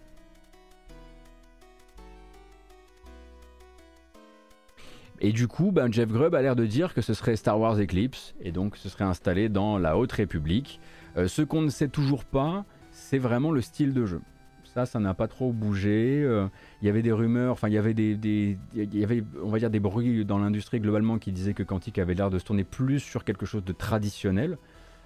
[5.22, 7.80] Et du coup, ben, Jeff Grubb a l'air de dire que ce serait Star Wars
[7.80, 10.80] Eclipse, et donc ce serait installé dans la Haute République.
[11.18, 12.66] Euh, ce qu'on ne sait toujours pas,
[13.06, 14.22] c'est vraiment le style de jeu.
[14.64, 16.22] Ça, ça n'a pas trop bougé.
[16.24, 16.48] Euh,
[16.82, 19.70] il y avait des rumeurs, enfin, il y avait des, y avait, on va dire,
[19.70, 23.00] des bruits dans l'industrie globalement qui disaient que Quantic avait l'air de se tourner plus
[23.00, 24.58] sur quelque chose de traditionnel.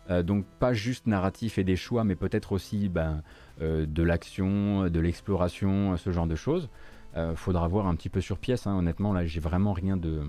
[0.09, 3.21] Euh, donc pas juste narratif et des choix, mais peut-être aussi ben,
[3.59, 6.69] de l'action, de l'exploration, ce genre de choses.
[7.17, 8.67] Euh, faudra voir un petit peu sur pièce.
[8.67, 8.77] Hein.
[8.77, 10.21] Honnêtement, là, j'ai vraiment rien de,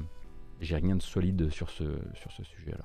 [0.61, 2.85] j'ai rien de solide sur ce, sur ce sujet-là.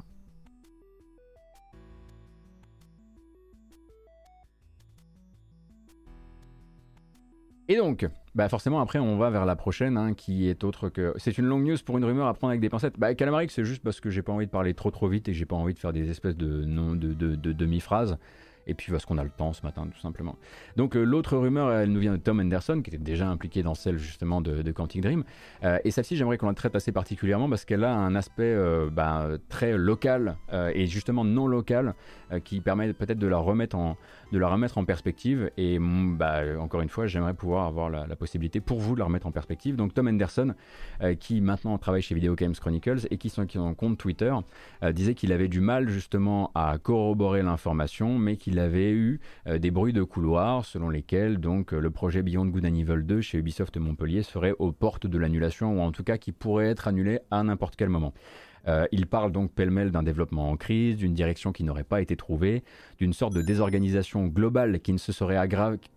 [7.68, 11.14] Et donc, bah forcément après on va vers la prochaine hein, qui est autre que...
[11.18, 13.00] C'est une longue news pour une rumeur à prendre avec des pincettes.
[13.00, 15.34] Bah Calamaric c'est juste parce que j'ai pas envie de parler trop trop vite et
[15.34, 18.18] j'ai pas envie de faire des espèces de, de, de, de demi-phrases
[18.68, 20.36] et puis parce qu'on a le temps ce matin tout simplement.
[20.76, 23.76] Donc euh, l'autre rumeur, elle nous vient de Tom Anderson, qui était déjà impliqué dans
[23.76, 25.24] celle justement de, Quantic Dream,
[25.64, 28.90] euh, et celle-ci j'aimerais qu'on la traite assez particulièrement parce qu'elle a un aspect euh,
[28.92, 30.38] bah, très local
[30.74, 31.94] et justement non local
[32.44, 33.98] qui permet peut-être de la remettre en
[34.32, 38.16] de la remettre en perspective et mm, bah, encore une fois j'aimerais pouvoir avoir la,
[38.16, 39.76] possibilité pour vous de la remettre en perspective.
[39.76, 40.56] Donc Tom Anderson
[41.20, 44.34] qui maintenant travaille chez Video Games Chronicles et qui sont qui en compte Twitter
[44.92, 49.58] disait qu'il avait du mal justement à corroborer l'information mais qu'il il avait eu euh,
[49.58, 53.20] des bruits de couloir selon lesquels donc euh, le projet Beyond Good and Evil 2
[53.20, 56.88] chez Ubisoft Montpellier serait aux portes de l'annulation ou en tout cas qui pourrait être
[56.88, 58.14] annulé à n'importe quel moment.
[58.68, 62.16] Euh, il parle donc pêle-mêle d'un développement en crise, d'une direction qui n'aurait pas été
[62.16, 62.64] trouvée,
[62.98, 65.36] d'une sorte de désorganisation globale qui ne se serait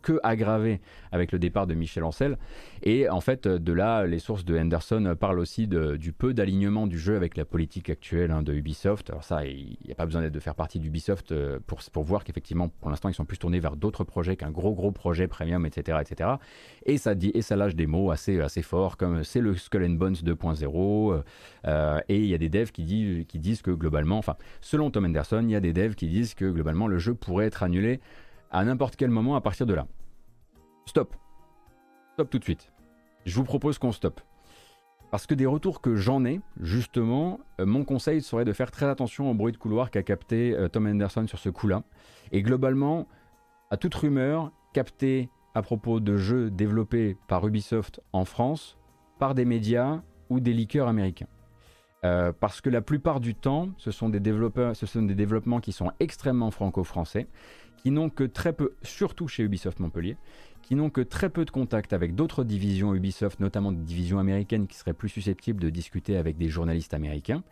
[0.02, 0.81] que aggravée
[1.12, 2.38] avec le départ de Michel Ancel.
[2.83, 6.98] Et en fait, de là, les sources de Henderson parlent aussi du peu d'alignement du
[6.98, 9.11] jeu avec la politique actuelle hein, de Ubisoft.
[9.11, 12.24] Alors ça, il n'y a pas besoin de faire partie d'Ubisoft euh, pour, pour voir
[12.24, 15.66] qu'effectivement, pour l'instant, ils sont plus tournés vers d'autres projets qu'un gros gros projet premium,
[15.66, 16.31] etc., etc.
[16.85, 19.85] Et ça dit et ça lâche des mots assez assez forts comme c'est le Skull
[19.85, 21.22] and Bones 2.0
[21.66, 25.51] euh, et il y a des qui, disent, que globalement, enfin, selon Tom Henderson, il
[25.51, 28.01] y a des devs qui disent que globalement le jeu pourrait être annulé
[28.51, 29.87] à n'importe quel moment à partir de là.
[30.87, 31.14] Stop.
[32.14, 32.73] Stop tout de suite.
[33.25, 34.21] Je vous propose qu'on stoppe.
[35.11, 38.87] Parce que des retours que j'en ai, justement, euh, mon conseil serait de faire très
[38.87, 41.83] attention au bruit de couloir qu'a capté euh, Tom Henderson sur ce coup-là.
[42.31, 43.07] Et globalement,
[43.71, 48.77] à toute rumeur captée à propos de jeux développés par Ubisoft en France,
[49.18, 51.27] par des médias ou des liqueurs américains.
[52.05, 57.27] Euh, parce que la plupart du temps, ce sont des développements qui sont extrêmement franco-français,
[57.77, 60.17] qui n'ont que très peu, surtout chez Ubisoft Montpellier,
[60.63, 64.67] qui n'ont que très peu de contact avec d'autres divisions Ubisoft, notamment des divisions américaines
[64.67, 67.43] qui seraient plus susceptibles de discuter avec des journalistes américains.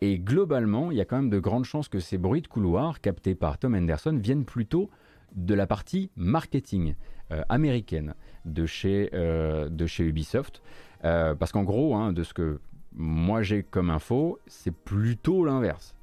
[0.00, 3.00] Et globalement, il y a quand même de grandes chances que ces bruits de couloir
[3.00, 4.90] captés par Tom Henderson viennent plutôt
[5.36, 6.94] de la partie marketing
[7.32, 10.62] euh, américaine de chez, euh, Ubisoft.
[11.02, 12.60] parce qu'en gros, hein, de ce que
[12.94, 15.94] moi j'ai comme info, c'est plutôt l'inverse.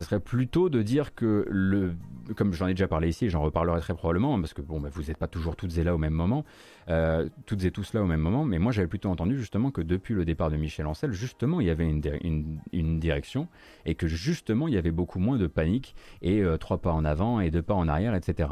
[0.00, 1.94] Ce serait plutôt de dire que le,
[2.34, 5.02] comme j'en ai déjà parlé ici, j'en reparlerai très probablement, parce que bon, bah, vous
[5.02, 6.44] n'êtes pas toujours toutes et là au même moment,
[6.88, 9.80] euh, toutes et tous là au même moment, mais moi j'avais plutôt entendu justement que
[9.80, 13.46] depuis le départ de Michel Ancel, justement il y avait une, direction
[13.86, 17.04] et que justement il y avait beaucoup moins de panique et euh, trois pas en
[17.04, 18.48] avant et deux pas en arrière, etc.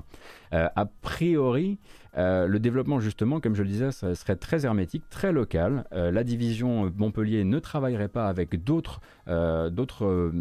[0.53, 1.79] Euh, a priori,
[2.17, 5.85] le développement justement, comme je le disais, serait très hermétique, très local.
[5.93, 10.33] la division Montpellier ne travaillerait pas avec d'autres d'autres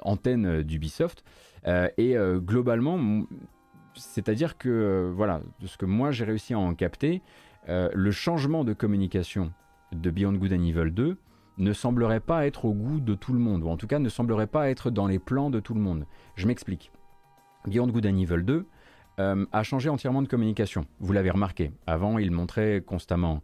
[0.00, 1.24] antennes d'Ubisoft.
[1.66, 3.26] et globalement,
[3.96, 7.22] c'est-à-dire que, euh, voilà, de ce que moi j'ai réussi à en capter,
[7.68, 9.52] euh, le changement de communication
[9.92, 11.16] de Beyond Good and Evil 2
[11.56, 14.08] ne semblerait pas être au goût de tout le monde, ou en tout cas ne
[14.08, 16.06] semblerait pas être dans les plans de tout le monde.
[16.34, 16.90] Je m'explique.
[17.66, 18.66] Beyond Good and Evil 2
[19.18, 20.86] euh, a changé entièrement de communication.
[21.00, 21.72] Vous l'avez remarqué.
[21.86, 23.42] Avant, il montrait constamment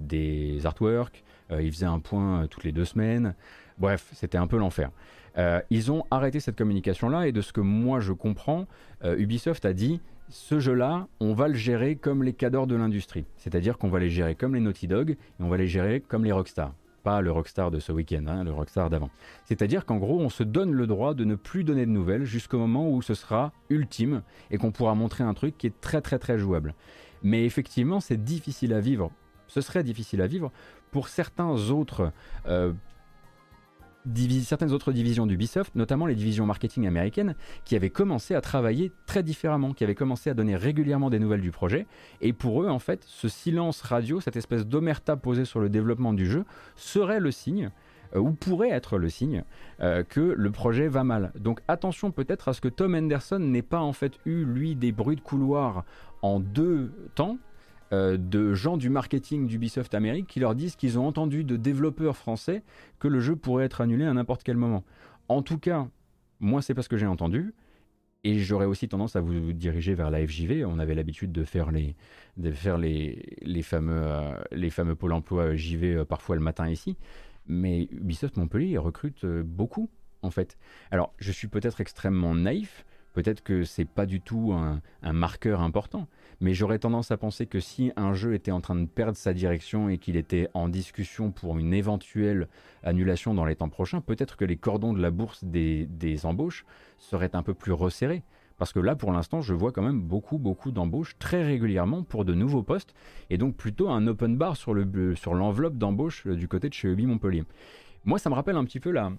[0.00, 3.36] des artworks, il faisait un point toutes les deux semaines.
[3.78, 4.90] Bref, c'était un peu l'enfer.
[5.38, 8.66] Euh, ils ont arrêté cette communication-là et de ce que moi je comprends,
[9.04, 13.24] euh, Ubisoft a dit ce jeu-là, on va le gérer comme les cadors de l'industrie.
[13.36, 16.24] C'est-à-dire qu'on va les gérer comme les Naughty Dog et on va les gérer comme
[16.24, 16.72] les Rockstar.
[17.02, 19.10] Pas le Rockstar de ce week-end, hein, le Rockstar d'avant.
[19.44, 22.58] C'est-à-dire qu'en gros, on se donne le droit de ne plus donner de nouvelles jusqu'au
[22.58, 26.18] moment où ce sera ultime et qu'on pourra montrer un truc qui est très très
[26.18, 26.74] très jouable.
[27.22, 29.10] Mais effectivement, c'est difficile à vivre.
[29.46, 30.52] Ce serait difficile à vivre
[30.90, 32.12] pour certains autres
[32.46, 32.72] euh,
[34.42, 37.34] certaines autres divisions d'Ubisoft, notamment les divisions marketing américaines,
[37.64, 41.40] qui avaient commencé à travailler très différemment, qui avaient commencé à donner régulièrement des nouvelles
[41.40, 41.86] du projet.
[42.20, 46.12] Et pour eux, en fait, ce silence radio, cette espèce d'omerta posée sur le développement
[46.12, 46.44] du jeu,
[46.76, 47.70] serait le signe
[48.14, 49.44] euh, ou pourrait être le signe
[49.80, 51.32] euh, que le projet va mal.
[51.38, 54.92] Donc attention peut-être à ce que Tom Henderson n'ait pas en fait eu lui des
[54.92, 55.84] bruits de couloir
[56.22, 57.38] en deux temps,
[57.92, 62.16] euh, de gens du marketing d'Ubisoft Amérique qui leur disent qu'ils ont entendu de développeurs
[62.16, 62.62] français
[62.98, 64.84] que le jeu pourrait être annulé à n'importe quel moment.
[65.28, 65.88] En tout cas,
[66.38, 67.52] moi c'est pas ce que j'ai entendu.
[68.22, 70.64] Et j'aurais aussi tendance à vous diriger vers la FJV.
[70.66, 71.96] On avait l'habitude de faire les,
[72.36, 76.68] de faire les, les fameux, euh, les fameux Pôle emploi JV euh, parfois le matin
[76.68, 76.96] ici.
[77.46, 79.90] Mais Ubisoft Montpellier recrute beaucoup,
[80.22, 80.58] en fait.
[80.90, 82.84] Alors, je suis peut-être extrêmement naïf.
[83.12, 84.80] Peut-être que c'est pas du tout un,
[85.12, 86.06] marqueur important
[86.40, 89.34] mais j'aurais tendance à penser que si un jeu était en train de perdre sa
[89.34, 92.48] direction et qu'il était en discussion pour une éventuelle
[92.82, 95.86] annulation dans les temps prochains, peut-être que les cordons de la bourse des,
[96.24, 96.64] embauches
[96.98, 98.22] seraient un peu plus resserrés.
[98.56, 102.24] Parce que là, pour l'instant, je vois quand même beaucoup, beaucoup d'embauches très régulièrement pour
[102.24, 102.94] de nouveaux postes,
[103.30, 107.44] et donc plutôt un open bar sur l'enveloppe d'embauche du côté de chez Ubi Montpellier.
[108.04, 109.12] Moi, ça me rappelle un petit peu la,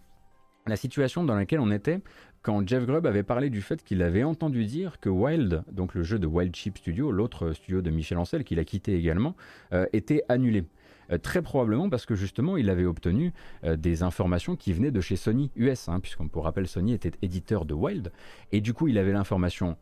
[0.68, 2.02] la situation dans laquelle on était
[2.42, 6.04] quand Jeff Grubb avait parlé du fait qu'il avait entendu dire que Wild, donc le
[6.04, 9.36] jeu de Wild Chip Studio, l'autre studio de Michel Ancel qu'il a quitté également,
[9.74, 10.66] euh, était annulé.
[11.12, 15.02] Euh, très probablement parce que justement il avait obtenu euh, des informations qui venaient de
[15.02, 18.12] chez Sony US, hein, puisqu'on peut rappeler Sony était éditeur de Wild,
[18.52, 19.78] et du coup il avait l'information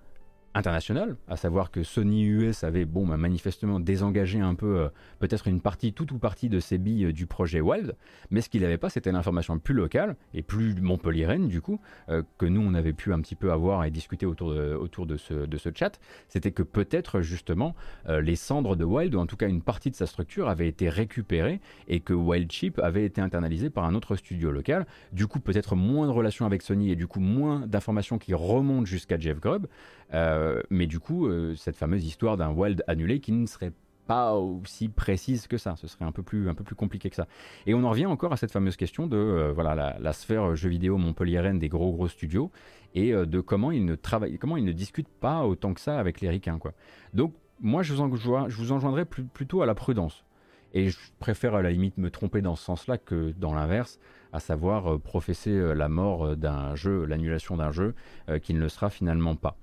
[0.54, 5.48] international, à savoir que Sony US avait bon, bah, manifestement désengagé un peu, euh, peut-être
[5.48, 7.96] une partie, toute ou partie de ses billes euh, du projet Wild,
[8.32, 12.24] mais ce qu'il n'avait pas, c'était l'information plus locale et plus montpelliéraine du coup, euh,
[12.38, 15.18] que nous on avait pu un petit peu avoir et discuter autour de, autour de,
[15.18, 17.76] ce, de ce chat, c'était que peut-être justement
[18.08, 20.90] les cendres de Wild, ou en tout cas une partie de sa structure, avait été
[20.90, 25.40] récupérée et que Wild Chip avait été internalisé par un autre studio local, du coup
[25.40, 29.40] peut-être moins de relations avec Sony et du coup moins d'informations qui remontent jusqu'à Jeff
[29.40, 29.68] Grubb.
[30.14, 33.74] Euh, mais du coup, euh, cette fameuse histoire d'un Wild annulé qui ne serait
[34.08, 35.76] pas aussi précise que ça.
[35.76, 37.28] Ce serait un peu plus, un peu plus compliqué que ça.
[37.68, 40.70] Et on en revient encore à cette fameuse question de euh, voilà la, sphère jeux
[40.70, 42.52] vidéo montpelliéraine des gros gros studios
[42.96, 46.22] et de comment ils ne travaillent, comment ils ne discutent pas autant que ça avec
[46.22, 46.74] les ricains quoi.
[47.14, 50.26] Donc moi je vous, en, je vous enjoindrais plutôt à la prudence.
[50.74, 54.00] Et je préfère à la limite me tromper dans ce sens-là que dans l'inverse,
[54.34, 57.96] à savoir professer la mort d'un jeu, l'annulation d'un jeu
[58.42, 59.58] qui ne le sera finalement pas.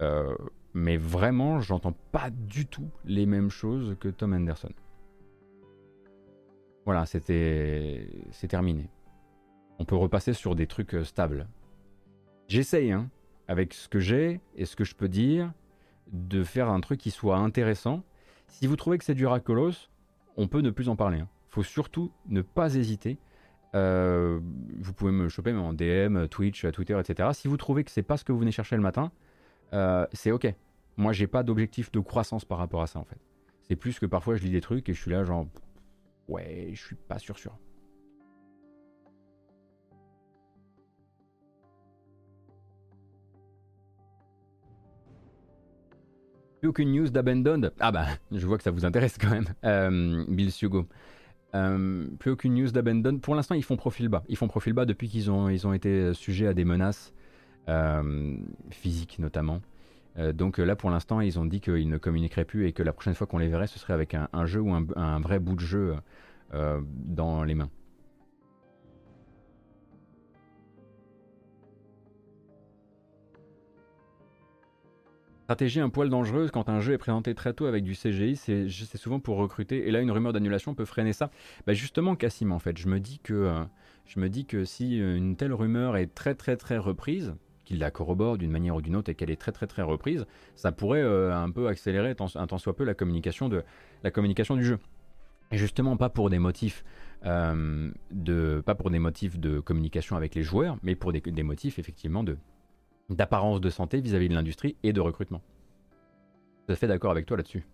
[0.00, 0.34] Euh,
[0.72, 4.72] mais vraiment, j'entends pas du tout les mêmes choses que Tom Henderson.
[6.84, 8.08] Voilà, c'était.
[8.32, 8.90] C'est terminé.
[9.78, 11.48] On peut repasser sur des trucs euh, stables.
[12.48, 13.08] J'essaye, hein,
[13.48, 15.52] avec ce que j'ai et ce que je peux dire,
[16.12, 18.02] de faire un truc qui soit intéressant.
[18.48, 19.88] Si vous trouvez que c'est du racolos,
[20.36, 21.20] on peut ne plus en parler.
[21.20, 21.28] Hein.
[21.48, 23.18] Faut surtout ne pas hésiter.
[23.74, 24.38] Euh,
[24.78, 27.30] vous pouvez me choper en DM, Twitch, Twitter, etc.
[27.32, 29.10] Si vous trouvez que c'est pas ce que vous venez chercher le matin,
[29.74, 30.54] euh, c'est ok.
[30.96, 33.18] Moi, j'ai pas d'objectif de croissance par rapport à ça en fait.
[33.62, 35.46] C'est plus que parfois je lis des trucs et je suis là genre
[36.28, 37.58] ouais, je suis pas sûr sûr.
[46.60, 47.72] Plus aucune news d'Abandoned.
[47.80, 50.86] Ah bah, je vois que ça vous intéresse quand même, euh, Bill Sugo.
[51.54, 53.20] Euh, plus aucune news d'Abandoned.
[53.20, 54.24] Pour l'instant, ils font profil bas.
[54.28, 57.12] Ils font profil bas depuis qu'ils ont, ils ont été sujets à des menaces
[58.70, 59.60] physique notamment.
[60.18, 62.92] Euh, donc là, pour l'instant, ils ont dit qu'ils ne communiqueraient plus et que la
[62.92, 65.60] prochaine fois qu'on les verrait, ce serait avec un, jeu ou un, vrai bout de
[65.60, 65.96] jeu
[66.54, 67.70] euh, dans les mains.
[75.44, 78.96] Stratégie un poil dangereuse quand un jeu est présenté très tôt avec du CGI, c'est
[78.96, 79.86] souvent pour recruter.
[79.86, 81.30] Et là, une rumeur d'annulation peut freiner ça.
[81.66, 83.52] Bah justement, Cassim, en fait, je me dis que
[84.06, 87.90] je me dis que si une telle rumeur est très très très reprise, qu'il la
[87.90, 91.02] corrobore d'une manière ou d'une autre et qu'elle est très très très reprise, ça pourrait
[91.02, 93.64] euh, un peu accélérer un tant soit peu la communication, de,
[94.02, 94.78] la communication du jeu.
[95.50, 96.84] Et justement pas pour des motifs
[97.26, 101.78] euh, de pas pour des motifs de communication avec les joueurs, mais pour des, motifs
[101.78, 102.24] effectivement
[103.08, 105.42] d'apparence de santé vis-à-vis -vis de l'industrie et de recrutement.
[106.66, 107.64] Tout à fait d'accord avec toi là-dessus.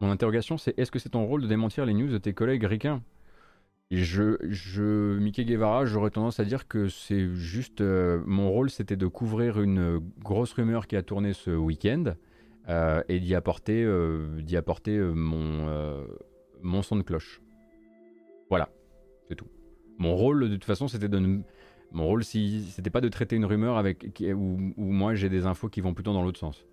[0.00, 2.64] Mon interrogation, c'est est-ce que c'est ton rôle de démentir les news de tes collègues
[2.64, 3.02] ricains?
[3.90, 7.80] Je, je, Mickey Guevara, j'aurais tendance à dire que c'est juste.
[7.80, 12.14] Euh, mon rôle, c'était de couvrir une grosse rumeur qui a tourné ce week-end
[12.68, 16.04] euh, et d'y apporter, euh, d'y apporter mon,
[16.62, 17.40] mon son de cloche.
[18.48, 18.68] Voilà,
[19.28, 19.48] c'est tout.
[19.98, 21.42] Mon rôle, de toute façon, c'était de.
[21.92, 25.68] Mon rôle, si, c'était pas de traiter une rumeur avec où moi j'ai des infos
[25.68, 26.66] qui vont plutôt dans l'autre sens.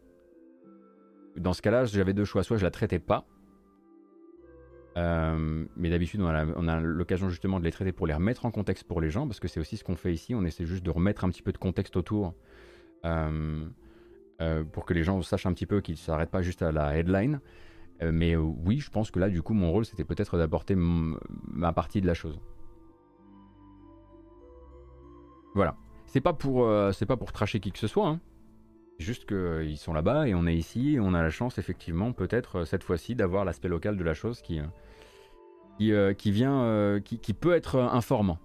[1.38, 2.44] Dans ce cas-là, j'avais deux choix.
[2.44, 3.26] Soit je la traitais pas,
[4.98, 8.84] euh, mais d'habitude, on a, l'occasion justement de les traiter pour les remettre en contexte
[8.84, 10.36] pour les gens, parce que c'est aussi ce qu'on fait ici.
[10.36, 12.34] On essaie juste de remettre un petit peu de contexte autour
[13.06, 13.66] euh,
[14.42, 16.72] euh, pour que les gens sachent un petit peu qu'ils ne s'arrêtent pas juste à
[16.72, 17.40] la headline.
[18.02, 22.02] mais oui, je pense que là, du coup, mon rôle, c'était peut-être d'apporter ma partie
[22.02, 22.40] de la chose.
[25.54, 25.76] Voilà.
[26.08, 28.08] C'est pas pour, c'est pas pour tracher qui que ce soit.
[28.08, 28.20] Hein.
[29.02, 32.66] Juste qu'ils sont là-bas et on est ici et on a la chance effectivement peut-être
[32.66, 34.62] cette fois-ci d'avoir l'aspect local de la chose qui,
[35.82, 38.38] qui, euh, vient, euh, qui, peut être informant.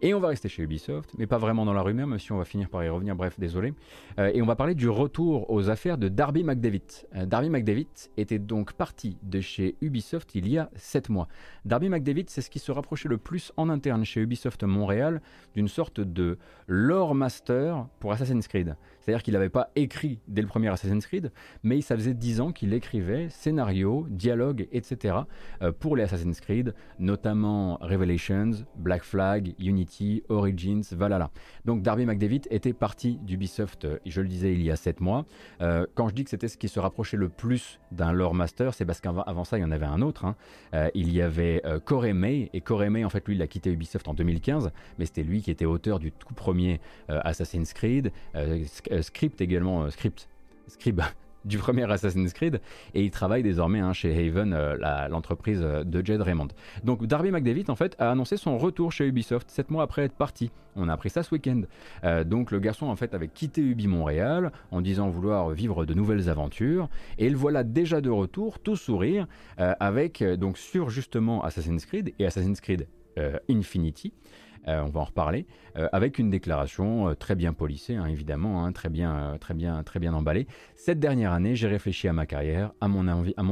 [0.00, 2.36] Et on va rester chez Ubisoft, mais pas vraiment dans la rumeur, même si on
[2.36, 3.72] va finir par y revenir, bref, désolé.
[4.18, 6.82] Euh, et on va parler du retour aux affaires de Darby McDavid.
[7.26, 11.26] Darby McDavid était donc parti de chez Ubisoft il y a 7 mois.
[11.64, 15.22] Darby McDavid, c'est ce qui se rapprochait le plus en interne chez Ubisoft Montréal
[15.54, 18.76] d'une sorte de lore master pour Assassin's Creed.
[19.04, 21.30] C'est-à-dire qu'il n'avait pas écrit dès le premier Assassin's Creed,
[21.62, 25.16] mais ça faisait 10 ans qu'il écrivait scénario, dialogue, etc.
[25.60, 31.30] Euh, pour les Assassin's Creed, notamment Revelations, Black Flag, Unity, Origins, Valhalla.
[31.66, 35.26] Donc Darby McDavid était parti d'Ubisoft, euh, je le disais, il y a 7 mois.
[35.60, 38.74] Euh, quand je dis que c'était ce qui se rapprochait le plus d'un lore master,
[38.74, 40.24] c'est parce qu'avant ça, il y en avait un autre.
[40.24, 40.36] Hein.
[40.94, 44.08] il y avait Corey May, et Corey May, en fait, lui, il a quitté Ubisoft
[44.08, 48.12] en 2015, mais c'était lui qui était auteur du tout premier Assassin's Creed.
[48.34, 50.28] Euh, script également, euh, script,
[50.66, 51.00] scribe
[51.44, 52.60] du premier Assassin's Creed
[52.94, 56.48] et il travaille désormais hein, chez Haven, euh, l'entreprise de Jed Raymond.
[56.84, 60.14] Donc Darby McDavid en fait a annoncé son retour chez Ubisoft 7 mois après être
[60.14, 60.50] parti.
[60.76, 61.62] On a appris ça ce week-end.
[62.24, 66.28] donc le garçon en fait avait quitté Ubi Montréal en disant vouloir vivre de nouvelles
[66.28, 66.88] aventures
[67.18, 72.26] et le voilà déjà de retour, tout sourire, avec donc sur justement Assassin's Creed et
[72.26, 72.88] Assassin's Creed
[73.48, 74.12] Infinity.
[74.68, 75.46] Euh, on va en reparler,
[75.76, 79.82] euh, avec une déclaration euh, très bien polissée, hein, évidemment, hein, très, bien, très, bien,
[79.82, 80.46] très bien emballée.
[80.74, 83.08] Cette dernière année, j'ai réfléchi à ma carrière, à mon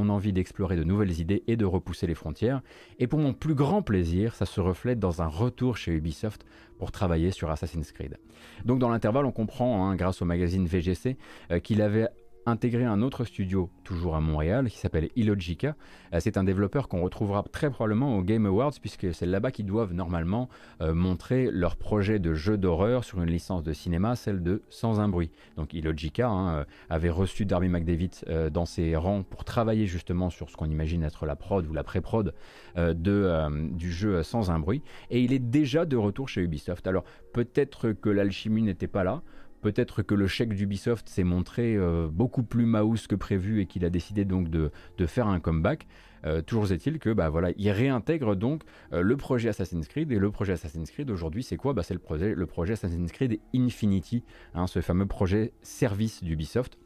[0.09, 2.61] envie, d'explorer de nouvelles idées et de repousser les frontières.
[2.99, 6.45] Et pour mon plus grand plaisir, ça se reflète dans un retour chez Ubisoft
[6.79, 8.17] pour travailler sur Assassin's Creed.
[8.65, 11.17] Donc dans l'intervalle, on comprend, hein, grâce au magazine VGC,
[11.61, 12.07] qu'il avait
[12.45, 15.75] intégré un autre studio, toujours à Montréal, qui s'appelle Illogica.
[16.13, 19.65] Euh, c'est un développeur qu'on retrouvera très probablement au Game Awards, puisque c'est là-bas qu'ils
[19.65, 20.49] doivent normalement
[20.81, 24.99] euh, montrer leur projet de jeu d'horreur sur une licence de cinéma, celle de Sans
[24.99, 25.31] un bruit.
[25.57, 28.11] Donc Illogica hein, euh, avait reçu Darby McDavid
[28.51, 31.83] dans ses rangs pour travailler justement sur ce qu'on imagine être la prod ou la
[31.83, 32.33] pré-prod
[32.75, 34.81] du jeu Sans un bruit.
[35.09, 36.87] Et il est déjà de retour chez Ubisoft.
[36.87, 39.21] Alors peut-être que l'alchimie n'était pas là.
[39.63, 43.85] Peut-être que le chèque d'Ubisoft s'est montré euh, beaucoup plus mouse que prévu et qu'il
[43.85, 44.71] a décidé donc de,
[45.07, 45.87] faire un comeback.
[46.25, 50.19] Euh, toujours est-il que bah voilà, il réintègre donc euh, le projet Assassin's Creed et
[50.19, 51.73] le projet Assassin's Creed aujourd'hui c'est quoi?
[51.73, 56.77] Bah, C'est le projet, le projet Assassin's Creed Infinity, hein, ce fameux projet service d'Ubisoft.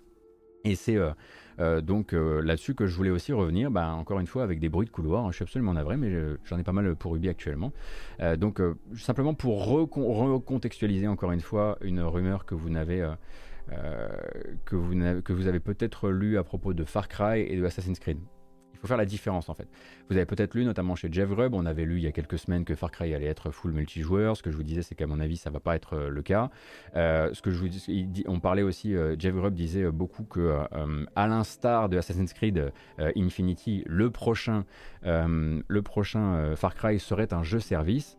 [0.63, 0.97] Et c'est
[1.59, 4.69] euh, donc euh, là-dessus que je voulais aussi revenir, bah, encore une fois avec des
[4.69, 6.11] bruits de couloir, hein, je suis absolument navré, mais
[6.43, 7.73] j'en ai pas mal pour Ubi actuellement.
[8.19, 8.61] Euh, donc
[8.95, 13.07] simplement pour recontextualiser encore une fois une rumeur que vous n'avez...
[14.65, 18.19] que vous avez peut-être lu à propos de Far Cry et de Assassin's Creed.
[18.87, 19.67] Faire la différence en fait.
[20.09, 22.39] Vous avez peut-être lu notamment chez Jeff Grubb, on avait lu il y a quelques
[22.39, 24.37] semaines que Far Cry allait être full multijoueur.
[24.37, 26.21] Ce que je vous disais, c'est qu'à mon avis, ça va pas être euh, le
[26.21, 26.49] cas.
[26.95, 30.57] Euh, ce que je vous dis, on parlait aussi, euh, Jeff Grubb disait beaucoup que,
[31.15, 34.65] à l'instar de Assassin's Creed Infinity, le prochain,
[35.03, 38.17] le prochain Far Cry serait un jeu service.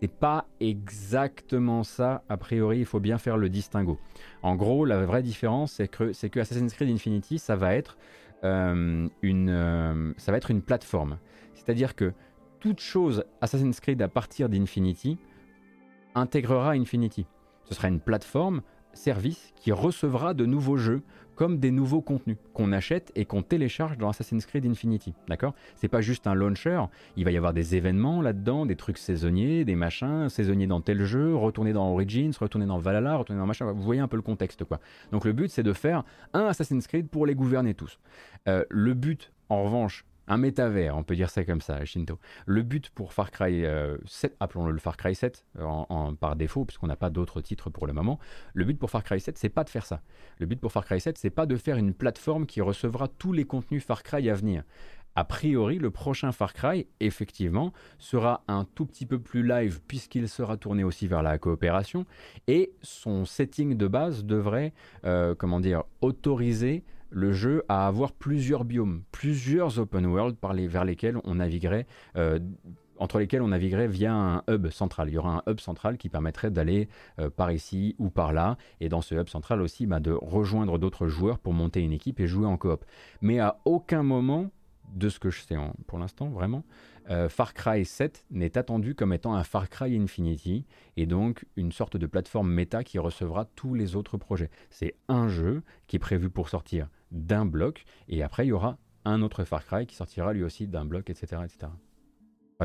[0.00, 3.98] C'est pas exactement ça, a priori, il faut bien faire le distinguo.
[4.42, 7.96] En gros, la vraie différence, c'est que, c'est que Assassin's Creed Infinity, ça va être
[8.44, 11.18] euh, euh, ça va être une plateforme.
[11.54, 12.12] C'est-à-dire que
[12.60, 15.18] toute chose Assassin's Creed à partir d'Infinity
[16.14, 17.26] intégrera Infinity.
[17.64, 21.02] Ce sera une plateforme, service, qui recevra de nouveaux jeux
[21.34, 25.14] comme des nouveaux contenus qu'on achète et qu'on télécharge dans Assassin's Creed Infinity.
[25.28, 25.54] D'accord?
[25.76, 26.80] C'est pas juste un launcher,
[27.16, 31.04] il va y avoir des événements là-dedans, des trucs saisonniers, des machins, saisonniers dans tel
[31.04, 33.70] jeu, retourner dans Origins, retourner dans Valhalla, retourner dans machin.
[33.72, 34.80] Vous voyez un peu le contexte quoi.
[35.12, 37.98] Donc le but c'est de faire un Assassin's Creed pour les gouverner tous.
[38.48, 42.18] Euh, le but en revanche un métavers, on peut dire ça comme ça, Shinto.
[42.46, 46.64] Le but pour Far Cry 7, euh, appelons-le le Far Cry 7 en, par défaut,
[46.64, 48.18] puisqu'on n'a pas d'autres titres pour le moment,
[48.54, 50.02] le but pour Far Cry 7, c'est pas de faire ça.
[50.38, 53.32] Le but pour Far Cry 7, c'est pas de faire une plateforme qui recevra tous
[53.32, 54.64] les contenus Far Cry à venir.
[55.16, 60.28] A priori, le prochain Far Cry, effectivement, sera un tout petit peu plus live puisqu'il
[60.28, 62.04] sera tourné aussi vers la coopération
[62.48, 64.72] et son setting de base devrait,
[65.04, 66.82] euh, comment dire, autoriser
[67.14, 70.36] le jeu à avoir plusieurs biomes, plusieurs open world
[70.68, 71.86] vers lesquels on naviguerait
[72.16, 72.38] euh,
[72.96, 75.08] entre lesquels on naviguerait via un hub central.
[75.08, 76.88] Il y aura un hub central qui permettrait d'aller
[77.18, 80.78] euh, par ici ou par là, et dans ce hub central aussi bah, de rejoindre
[80.78, 82.84] d'autres joueurs pour monter une équipe et jouer en coop.
[83.20, 84.50] Mais à aucun moment,
[84.92, 85.56] de ce que je sais
[85.86, 86.64] pour l'instant vraiment,
[87.10, 90.66] euh, Far Cry 7 n'est attendu comme étant un Far Cry Infinity,
[90.96, 94.50] et donc une sorte de plateforme méta qui recevra tous les autres projets.
[94.70, 98.78] C'est un jeu qui est prévu pour sortir d'un bloc, et après il y aura
[99.04, 101.42] un autre Far Cry qui sortira lui aussi d'un bloc, etc.
[101.44, 101.68] etc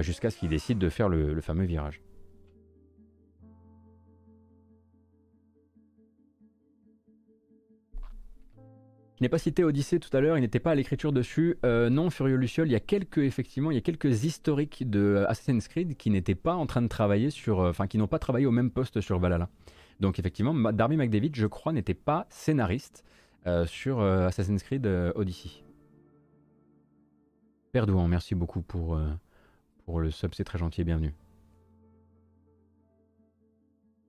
[0.02, 2.02] jusqu'à ce qu'il décide de faire le, fameux virage.
[9.20, 11.58] Je n'ai pas cité Odyssey tout à l'heure, il n'était pas à l'écriture dessus.
[11.66, 15.26] Euh, non, Furio Luciol, il y a quelques effectivement, il y a quelques historiques de
[15.28, 18.20] Assassin's Creed qui n'étaient pas en train de travailler sur, euh, enfin qui n'ont pas
[18.20, 19.50] travaillé au même poste sur Valhalla.
[20.00, 23.04] Donc effectivement, Darby McDavid, je crois, n'était pas scénariste
[23.46, 25.66] euh, sur Assassin's Creed Odyssey.
[27.74, 28.98] Perdouan, merci beaucoup pour
[29.84, 31.14] pour le sub, c'est très gentil et bienvenue.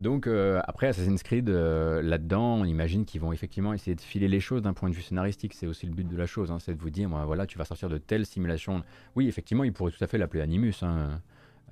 [0.01, 4.29] Donc euh, après Assassin's Creed, euh, là-dedans, on imagine qu'ils vont effectivement essayer de filer
[4.29, 5.53] les choses d'un point de vue scénaristique.
[5.53, 7.67] C'est aussi le but de la chose, hein, c'est de vous dire, voilà, tu vas
[7.67, 8.83] sortir de telle simulation.
[9.15, 11.21] Oui, effectivement, ils pourraient tout à fait l'appeler Animus, hein,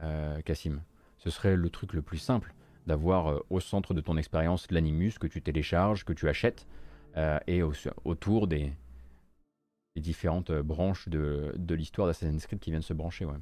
[0.02, 0.82] euh, Cassim.
[1.16, 2.54] Ce serait le truc le plus simple
[2.86, 6.66] d'avoir au centre de ton expérience l'Animus que tu télécharges, que tu achètes,
[7.46, 7.62] et
[8.04, 8.72] autour des,
[9.96, 13.24] différentes branches de, de l'histoire d'Assassin's Creed qui viennent se brancher.
[13.24, 13.34] Ouais.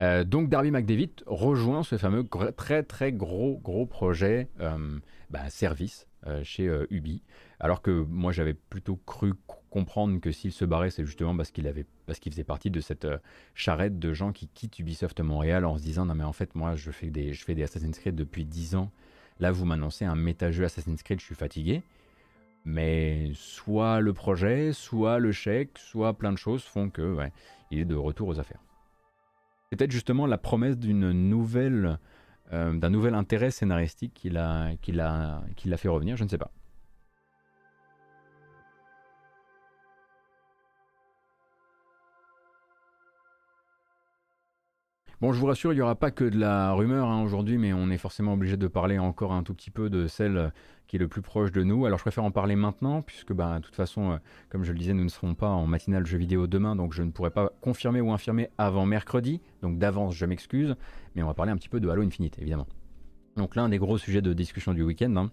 [0.00, 2.24] Euh, donc Darby McDavid rejoint ce fameux
[2.56, 4.98] très très gros gros projet euh,
[5.30, 7.22] bah, service euh, chez Ubi.
[7.58, 9.32] Alors que moi j'avais plutôt cru
[9.70, 12.80] comprendre que s'il se barrait c'est justement parce qu'il avait parce qu'il faisait partie de
[12.80, 13.08] cette
[13.54, 16.76] charrette de gens qui quittent Ubisoft Montréal en se disant non mais en fait moi
[16.76, 18.92] je fais des je fais des Assassin's Creed depuis 10 ans.
[19.40, 21.82] Là vous m'annoncez un méta-jeu Assassin's Creed, je suis fatigué.
[22.64, 27.16] Mais soit le projet, soit le chèque, soit plein de choses font que
[27.70, 28.60] il est de retour aux affaires.
[29.70, 31.98] C'est peut-être justement la promesse d'une nouvelle,
[32.52, 36.28] euh, d'un nouvel intérêt scénaristique qui l'a, qui, l'a, qui l'a fait revenir, je ne
[36.28, 36.50] sais pas.
[45.20, 47.72] Bon, je vous rassure, il n'y aura pas que de la rumeur hein, aujourd'hui, mais
[47.72, 50.52] on est forcément obligé de parler encore un tout petit peu de celle
[50.86, 51.86] qui est le plus proche de nous.
[51.86, 54.16] Alors je préfère en parler maintenant, puisque bah, de toute façon, euh,
[54.48, 57.02] comme je le disais, nous ne serons pas en matinale jeu vidéo demain, donc je
[57.02, 59.40] ne pourrai pas confirmer ou infirmer avant mercredi.
[59.60, 60.76] Donc d'avance, je m'excuse,
[61.16, 62.68] mais on va parler un petit peu de Halo Infinite, évidemment.
[63.36, 65.32] Donc l'un des gros sujets de discussion du week-end, hein,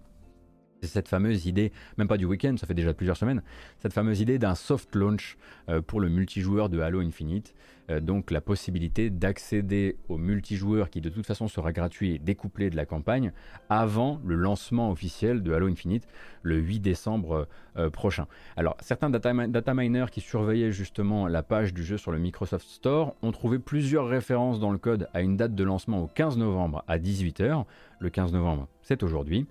[0.82, 3.42] c'est cette fameuse idée, même pas du week-end, ça fait déjà plusieurs semaines,
[3.78, 5.36] cette fameuse idée d'un soft launch
[5.68, 7.54] euh, pour le multijoueur de Halo Infinite.
[7.90, 12.70] Euh, donc la possibilité d'accéder au multijoueur qui de toute façon sera gratuit et découplé
[12.70, 13.32] de la campagne
[13.68, 16.06] avant le lancement officiel de Halo Infinite
[16.42, 17.46] le 8 décembre
[17.76, 18.26] euh, prochain.
[18.56, 22.66] Alors certains data, data, miners qui surveillaient justement la page du jeu sur le Microsoft
[22.66, 26.38] Store ont trouvé plusieurs références dans le code à une date de lancement au 15
[26.38, 27.64] novembre à 18h.
[27.98, 29.46] Le 15 novembre, c'est aujourd'hui.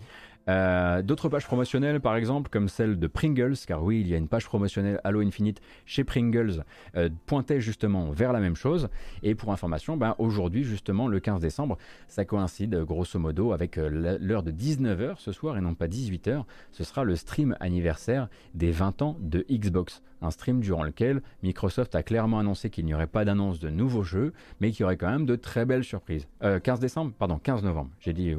[0.47, 4.17] Euh, d'autres pages promotionnelles, par exemple, comme celle de Pringles, car oui, il y a
[4.17, 6.63] une page promotionnelle Halo Infinite chez Pringles,
[6.95, 8.89] euh, pointait justement vers la même chose.
[9.23, 11.77] Et pour information, ben, aujourd'hui, justement, le 15 décembre,
[12.07, 16.43] ça coïncide grosso modo avec euh, l'heure de 19h ce soir et non pas 18h.
[16.71, 21.95] Ce sera le stream anniversaire des 20 ans de Xbox un stream durant lequel Microsoft
[21.95, 24.97] a clairement annoncé qu'il n'y aurait pas d'annonce de nouveaux jeux, mais qu'il y aurait
[24.97, 26.27] quand même de très belles surprises.
[26.41, 27.89] 15 décembre, pardon, 15 novembre.
[27.99, 28.35] J'ai dit,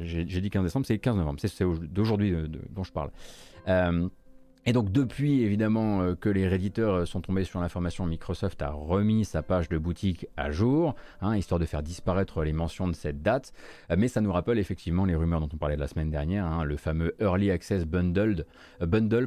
[0.00, 3.10] j'ai dit 15 décembre, c'est 15 novembre c'est d'aujourd'hui euh, dont je parle.
[3.68, 4.08] Euh,
[4.64, 8.70] et donc depuis évidemment euh, que les réditeurs euh, sont tombés sur l'information, Microsoft a
[8.70, 12.94] remis sa page de boutique à jour, hein, histoire de faire disparaître les mentions de
[12.94, 13.52] cette date.
[13.90, 16.62] Euh, mais ça nous rappelle effectivement les rumeurs dont on parlait la semaine dernière, hein,
[16.62, 18.44] le fameux Early Access Bundle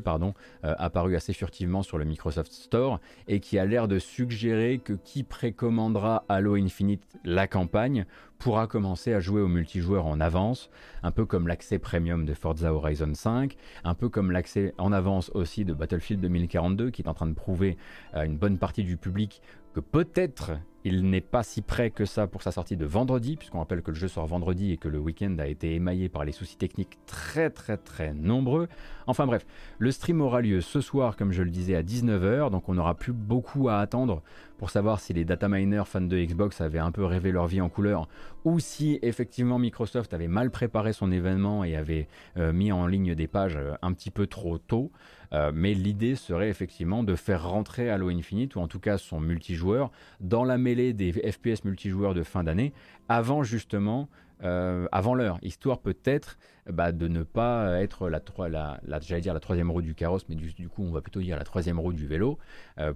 [0.03, 0.33] pardon,
[0.63, 5.23] apparu assez furtivement sur le Microsoft Store et qui a l'air de suggérer que qui
[5.23, 8.05] précommandera Halo Infinite la campagne
[8.37, 10.69] pourra commencer à jouer au multijoueur en avance,
[11.03, 15.31] un peu comme l'accès premium de Forza Horizon 5, un peu comme l'accès en avance
[15.33, 17.77] aussi de Battlefield 2042 qui est en train de prouver
[18.13, 19.41] à une bonne partie du public
[19.73, 20.51] que peut-être
[20.85, 23.89] il n'est pas si près que ça pour sa sortie de vendredi, puisqu'on rappelle que
[23.89, 26.99] le jeu sort vendredi et que le week-end a été émaillé par les soucis techniques
[27.07, 28.69] très très très nombreux.
[29.07, 29.47] Enfin bref,
[29.79, 32.93] le stream aura lieu ce soir, comme je le disais, à 19h, donc on n'aura
[32.93, 34.21] plus beaucoup à attendre
[34.59, 37.61] pour savoir si les data miners fans de Xbox avaient un peu rêvé leur vie
[37.61, 38.07] en couleur,
[38.45, 42.07] ou si effectivement Microsoft avait mal préparé son événement et avait
[42.37, 44.91] euh, mis en ligne des pages euh, un petit peu trop tôt.
[45.35, 49.19] Euh, mais l'idée serait effectivement de faire rentrer Halo Infinite, ou en tout cas son
[49.19, 52.71] multijoueur, dans la mêlée des FPS multijoueurs de fin d'année,
[53.09, 54.07] avant justement
[54.41, 56.37] avant l'heure, histoire peut-être
[56.69, 60.25] bah, de ne pas être la, la, la j'allais dire la troisième roue du carrosse,
[60.29, 62.37] mais du, coup on va plutôt dire la troisième roue du vélo,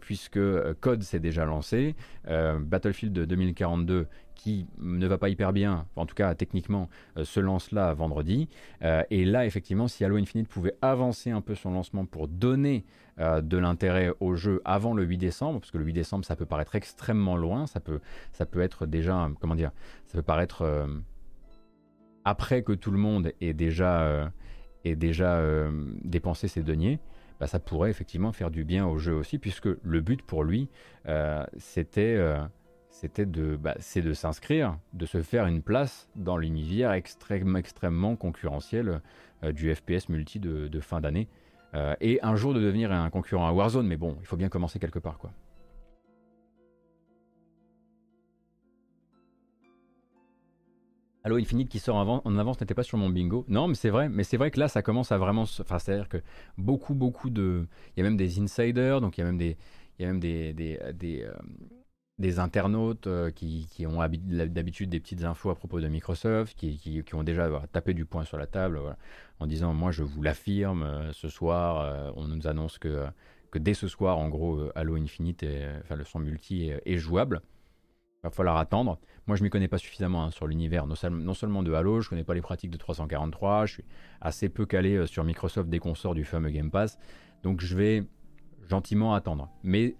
[0.01, 0.39] puisque
[0.81, 4.07] Code s'est déjà lancé, Battlefield 2042
[4.39, 8.47] qui ne va pas hyper bien, en tout cas techniquement, euh, se lance là vendredi.
[8.83, 12.85] Euh, et là, effectivement, si Halo Infinite pouvait avancer un peu son lancement pour donner
[13.19, 16.37] euh, de l'intérêt au jeu avant le 8 décembre, parce que le 8 décembre, ça
[16.37, 17.99] peut paraître extrêmement loin, ça peut,
[18.31, 19.71] ça peut être déjà, comment dire,
[20.07, 20.87] ça peut paraître
[22.29, 24.31] après que tout le monde ait déjà,
[24.85, 25.41] ait déjà
[26.03, 26.99] dépensé ses deniers.
[27.39, 30.69] Bah, ça pourrait effectivement faire du bien au jeu aussi, puisque le but pour lui,
[31.57, 32.17] c'était
[32.99, 39.01] c'était de, bah, de s'inscrire, de se faire une place dans l'univers extrêmement, concurrentiel
[39.43, 41.29] euh, du FPS multi de, fin d'année.
[41.75, 44.49] Euh, et un jour de devenir un concurrent à Warzone, mais bon, il faut bien
[44.49, 45.17] commencer quelque part.
[51.29, 53.45] Halo Infinite qui sort en, en avance n'était pas sur mon bingo.
[53.47, 54.09] Non, mais c'est vrai.
[54.09, 55.43] Mais c'est vrai que là, ça commence à vraiment.
[55.43, 56.17] Enfin, c'est-à-dire que
[56.57, 57.67] beaucoup, beaucoup de.
[57.95, 59.55] Il y a même des insiders, donc il y a même des.
[59.99, 65.23] Il y a même des, des, des, euh, internautes euh, qui, ont d'habitude des petites
[65.23, 68.79] infos à propos de Microsoft, qui, ont déjà tapé du poing sur la table
[69.39, 73.05] en disant moi je vous l'affirme, euh, ce soir on nous annonce que,
[73.51, 75.45] que dès ce soir en gros Halo Infinite,
[75.83, 77.41] enfin le son multi est, jouable.
[78.23, 78.99] Va falloir attendre.
[79.27, 82.23] Moi je m'y connais pas suffisamment hein, sur l'univers, non, seulement de Halo, je connais
[82.23, 83.85] pas les pratiques de 343, je suis
[84.19, 86.97] assez peu calé sur Microsoft dès qu'on sort du fameux Game Pass,
[87.43, 88.03] donc je vais
[88.67, 89.49] gentiment attendre.
[89.63, 89.95] Mais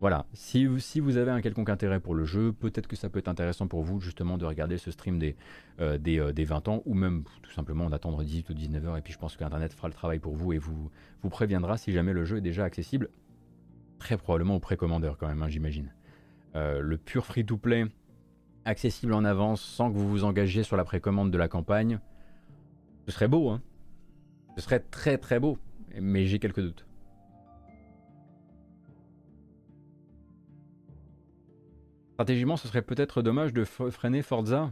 [0.00, 3.28] voilà, si, vous avez un quelconque intérêt pour le jeu, peut-être que ça peut être
[3.28, 5.34] intéressant pour vous justement de regarder ce stream des,
[5.80, 9.00] euh, des, 20 euh, ans ou même tout simplement d'attendre 18 ou 19 heures et
[9.00, 10.90] puis je pense qu'Internet fera le travail pour vous et vous,
[11.22, 13.08] vous préviendra si jamais le jeu est déjà accessible,
[13.98, 15.90] très probablement aux précommandeurs quand même, hein, j'imagine.
[16.56, 17.86] Euh, le pur free-to-play,
[18.64, 21.98] accessible en avance sans que vous vous engagiez sur la précommande de la campagne,
[23.06, 23.60] ce serait beau, hein
[24.56, 25.58] ce serait très très beau,
[26.00, 26.86] mais j'ai quelques doutes.
[32.12, 34.70] Stratégiquement, ce serait peut-être dommage de freiner Forza.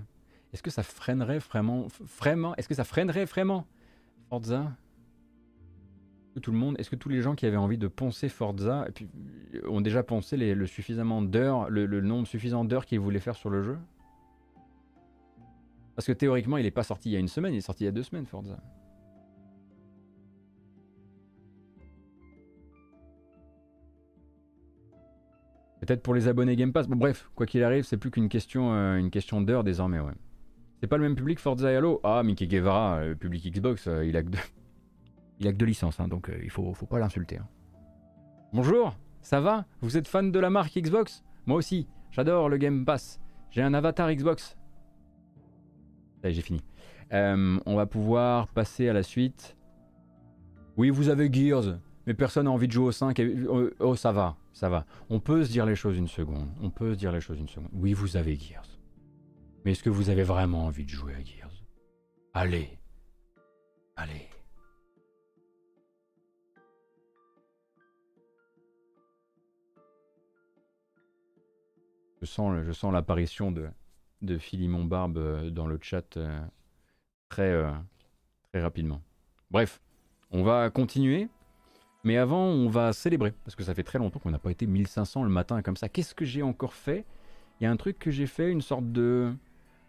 [0.52, 1.88] Est-ce que ça freinerait vraiment,
[2.20, 3.66] vraiment Est-ce que ça freinerait vraiment
[4.28, 4.72] Forza?
[6.40, 8.86] Tout le monde, est-ce que tous les gens qui avaient envie de poncer Forza
[9.54, 13.50] euh, ont déjà pensé le suffisamment d'heures, le, nombre suffisant d'heures qu'ils voulaient faire sur
[13.50, 13.78] le jeu?
[15.94, 17.84] Parce que théoriquement, il n'est pas sorti il y a une semaine, il est sorti
[17.84, 18.58] il y a deux semaines, Forza.
[25.80, 26.86] Peut-être pour les abonnés Game Pass.
[26.86, 30.12] Bon, bref, quoi qu'il arrive, c'est plus qu'une question, euh, désormais, ouais.
[30.80, 32.00] C'est pas le même public Forza et Halo?
[32.04, 34.38] Ah, Mickey Guevara, le public Xbox, euh, il a que deux,
[35.42, 37.38] il a que deux licences, hein, donc euh, il faut, faut pas l'insulter.
[37.38, 37.48] Hein.
[38.52, 39.66] Bonjour, ça va?
[39.80, 41.24] Vous êtes fan de la marque Xbox?
[41.46, 43.20] Moi aussi, j'adore le Game Pass.
[43.50, 44.56] J'ai un avatar Xbox.
[46.22, 46.62] Allez, j'ai fini.
[47.10, 49.56] on va pouvoir passer à la suite.
[50.76, 53.20] Oui, vous avez Gears, mais personne n'a envie de jouer au 5.
[53.80, 54.86] Oh, ça va, ça va.
[55.10, 56.48] On peut se dire les choses une seconde.
[56.62, 57.70] On peut se dire les choses une seconde.
[57.72, 58.78] Oui, vous avez Gears.
[59.64, 61.64] Mais est-ce que vous avez vraiment envie de jouer à Gears?
[62.32, 62.78] Allez.
[63.96, 64.31] Allez.
[72.22, 73.68] Je sens, je sens l'apparition de,
[74.22, 76.40] de Philimon Barbe euh, dans le chat euh,
[77.28, 77.72] très, euh,
[78.52, 79.02] très rapidement.
[79.50, 79.80] Bref,
[80.30, 81.28] on va continuer
[82.04, 84.66] mais avant, on va célébrer, parce que ça fait très longtemps qu'on n'a pas été
[84.66, 85.88] 1500 le matin comme ça.
[85.88, 87.04] Qu'est-ce que j'ai encore fait?
[87.60, 89.32] Il y a un truc que j'ai fait, une sorte de...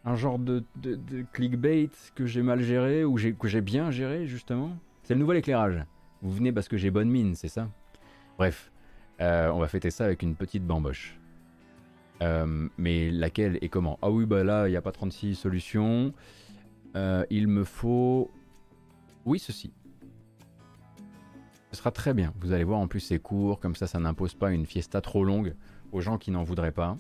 [0.05, 4.77] Un genre de, de, clickbait que j'ai mal géré, ou que j'ai bien géré, justement.
[5.01, 5.84] C'est le nouvel éclairage.
[6.21, 7.67] Vous venez parce que j'ai bonne mine, c'est ça?
[8.38, 8.71] Bref,
[9.19, 11.17] on va fêter ça avec une petite bamboche.
[12.24, 13.99] Euh, mais laquelle et comment?
[14.01, 16.13] Ah oui, bah là, il n'y a pas 36 solutions.
[16.95, 18.32] Euh, il me faut...
[19.26, 19.71] Oui, ceci.
[21.71, 22.34] Ce sera très bien.
[22.39, 25.24] Vous allez voir, en plus c'est court, comme ça ça n'impose pas une fiesta trop
[25.24, 25.55] longue
[25.91, 26.97] aux gens qui n'en voudraient pas.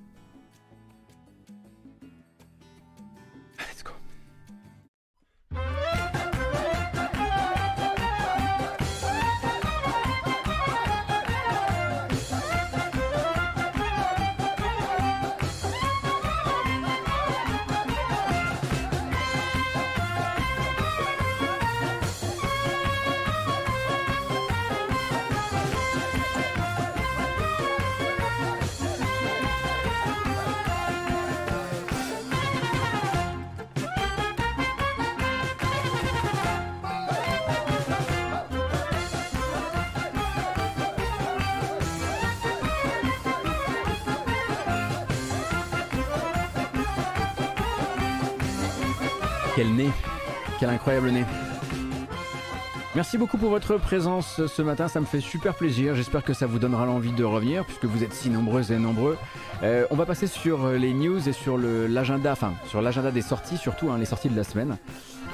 [53.13, 55.93] Merci beaucoup pour votre présence ce matin, ça me fait super plaisir.
[55.93, 59.19] J'espère que ça vous donnera l'envie de revenir puisque vous êtes si nombreuses et nombreux.
[59.61, 63.57] Euh, on va passer sur les news et sur l'agenda, enfin sur l'agenda des sorties,
[63.57, 64.79] surtout hein, les sorties de la semaine.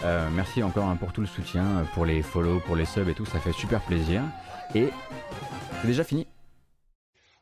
[0.04, 3.14] Euh, merci encore hein, pour tout le soutien, pour les follow, pour les subs et
[3.14, 4.24] tout, ça fait super plaisir.
[4.76, 4.90] Et
[5.80, 6.28] c'est déjà fini.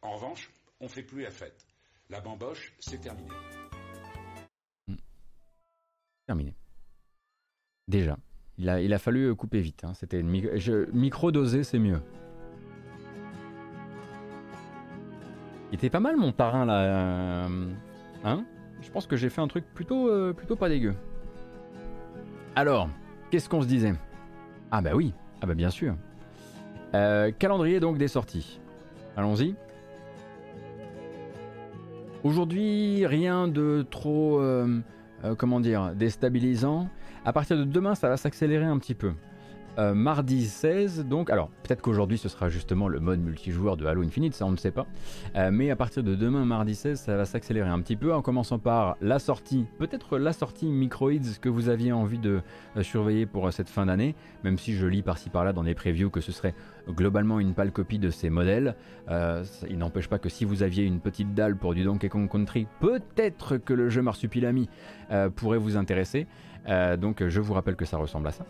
[0.03, 1.65] En revanche, on fait plus la fête.
[2.11, 3.31] La bamboche, c'est terminé.
[6.27, 6.53] Terminé.
[7.87, 8.17] Déjà.
[8.59, 9.83] Il a, il a fallu couper vite.
[9.83, 9.93] Hein.
[9.93, 11.99] C'était micro dosé, c'est mieux.
[15.71, 16.79] Il était pas mal mon parrain là.
[16.79, 17.67] Euh,
[18.23, 18.45] hein?
[18.81, 20.95] Je pense que j'ai fait un truc plutôt, euh, plutôt pas dégueu.
[22.55, 22.89] Alors,
[23.29, 23.93] qu'est-ce qu'on se disait?
[24.71, 25.95] Ah bah oui, ah bah bien sûr.
[26.95, 28.59] Euh, calendrier donc des sorties.
[29.15, 29.55] Allons-y.
[32.23, 34.41] Aujourd'hui, rien de trop,
[35.37, 36.89] comment dire, déstabilisant.
[37.27, 39.11] À partir de demain, ça va s'accélérer un petit peu.
[39.79, 44.01] Euh, mardi 16, donc, alors peut-être qu'aujourd'hui ce sera justement le mode multijoueur de Halo
[44.01, 44.87] Infinite, ça on ne sait pas,
[45.35, 48.21] euh, mais à partir de demain, mardi 16, ça va s'accélérer un petit peu en
[48.21, 52.41] commençant par la sortie, peut-être la sortie Microids que vous aviez envie de
[52.77, 54.15] euh, surveiller pour cette fin d'année,
[54.45, 56.55] même si je lis par-ci par-là dans les previews que ce serait
[56.89, 58.73] globalement une pâle copie de ces modèles.
[59.69, 62.67] il n'empêche pas que si vous aviez une petite dalle pour du Donkey Kong Country,
[62.79, 64.69] peut-être que le jeu Marsupilami
[65.35, 66.25] pourrait vous intéresser.
[66.67, 68.45] Euh, donc je vous rappelle que ça ressemble à ça.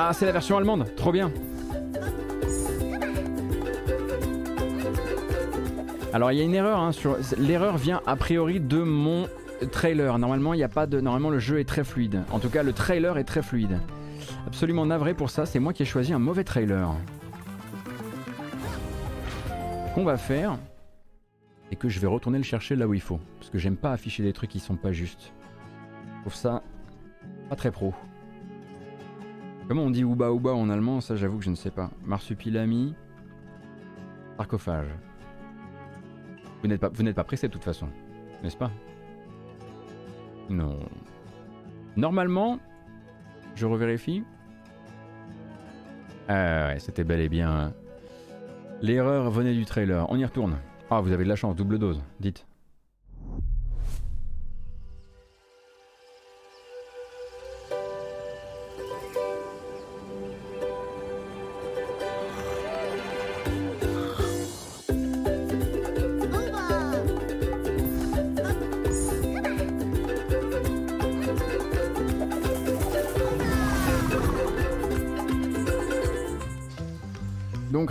[0.00, 1.30] Ah, c'est la version allemande, trop bien.
[6.12, 6.92] Alors il y a une erreur, hein,
[7.36, 9.28] l'erreur vient a priori de mon
[9.66, 10.18] trailer.
[10.18, 11.00] Normalement, il a pas de.
[11.00, 12.22] Normalement, le jeu est très fluide.
[12.30, 13.80] En tout cas, le trailer est très fluide.
[14.46, 15.46] Absolument navré pour ça.
[15.46, 16.94] C'est moi qui ai choisi un mauvais trailer.
[19.94, 20.58] Qu'on va faire,
[21.68, 23.92] c'est que je vais retourner le chercher là où il faut, parce que j'aime pas
[23.92, 25.32] afficher des trucs qui sont pas justes.
[26.16, 26.62] Je trouve ça
[27.48, 27.94] pas très pro.
[29.66, 31.00] Comment on dit ouba ouba en allemand?
[31.00, 31.90] Ça, j'avoue que je ne sais pas.
[32.04, 32.94] Marsupilami,
[34.36, 34.88] sarcophage.
[36.62, 37.88] Vous n'êtes pas, vous n'êtes pas pressé de toute façon,
[38.42, 38.70] n'est-ce pas?
[40.48, 40.78] Non.
[41.96, 42.58] Normalement,
[43.54, 44.24] je revérifie.
[46.28, 47.50] Ah ouais, c'était bel et bien.
[47.50, 47.72] Hein.
[48.82, 50.06] L'erreur venait du trailer.
[50.10, 50.58] On y retourne.
[50.90, 52.47] Ah, vous avez de la chance, double dose, dites.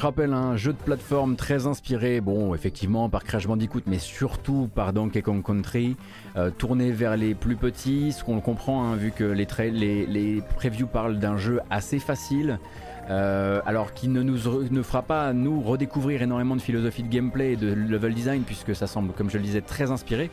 [0.02, 4.94] Rappelle un jeu de plateforme très inspiré, bon, effectivement, par Crash Bandicoot, mais surtout par
[4.94, 5.96] Donkey Kong Country,
[6.36, 11.20] euh, tourné vers les plus petits, ce qu'on comprend, hein, vu que les previews parlent
[11.20, 12.60] d'un jeu assez facile.
[13.10, 14.38] Euh, alors qui ne nous
[14.70, 18.76] ne fera pas nous redécouvrir énormément de philosophie de gameplay et de level design puisque
[18.76, 20.30] ça semble comme je le disais très inspiré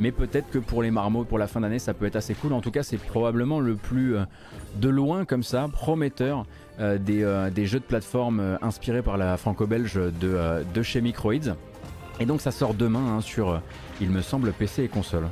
[0.00, 2.52] mais peut-être que pour les marmots pour la fin d'année ça peut être assez cool
[2.52, 4.24] en tout cas c'est probablement le plus euh,
[4.76, 6.46] de loin comme ça prometteur
[6.80, 11.54] euh, euh, des, jeux de plateforme inspirés par la franco-belge de, de, chez Microids.
[12.18, 13.60] Et donc ça sort demain hein, sur,
[14.00, 15.28] il me semble, PC et console.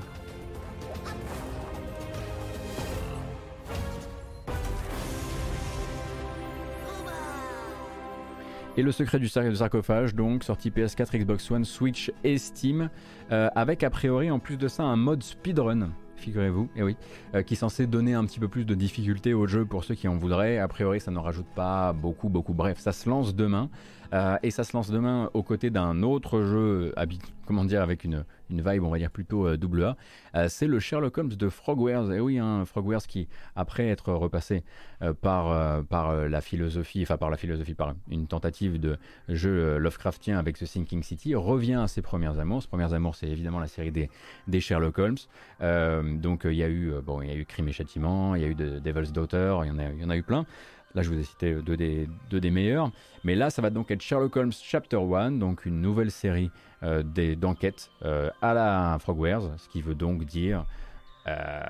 [8.76, 12.88] Et le secret du sarcophage, donc sorti PS4, Xbox One, Switch et Steam,
[13.30, 15.90] avec a priori en plus de ça un mode speedrun
[16.22, 16.96] figurez-vous, et eh oui,
[17.34, 19.94] euh, qui est censé donner un petit peu plus de difficulté au jeu pour ceux
[19.94, 20.58] qui en voudraient.
[20.58, 22.54] A priori, ça ne rajoute pas beaucoup, beaucoup.
[22.54, 23.68] Bref, ça se lance demain.
[24.12, 26.94] Euh, et ça se lance demain aux côtés d'un autre jeu,
[27.46, 29.96] comment dire, avec une, une vibe, on va dire plutôt euh, double A.
[30.34, 32.12] Euh, c'est le Sherlock Holmes de Frogwares.
[32.12, 34.64] Et oui, hein, Frogwares qui, après être repassé
[35.20, 38.98] par, par la philosophie, enfin par la philosophie, par une tentative de
[39.28, 42.62] jeu Lovecraftien avec The Sinking City, revient à ses premières amours.
[42.62, 44.10] Ses premières amours, c'est évidemment la série des,
[44.46, 45.16] des Sherlock Holmes.
[46.20, 48.44] donc il y a eu, bon, il y a eu Crime et Châtiment, il y
[48.44, 50.46] a eu Devil's Daughter, il y il y en a eu plein.
[50.94, 52.90] Là, je vous ai cité deux des, meilleurs.
[53.24, 56.50] Mais là, ça va donc être Sherlock Holmes Chapter 1, donc une nouvelle série
[56.82, 57.02] euh,
[57.36, 60.66] d'enquêtes euh, à la Frogwares, ce qui veut donc dire
[61.26, 61.62] euh,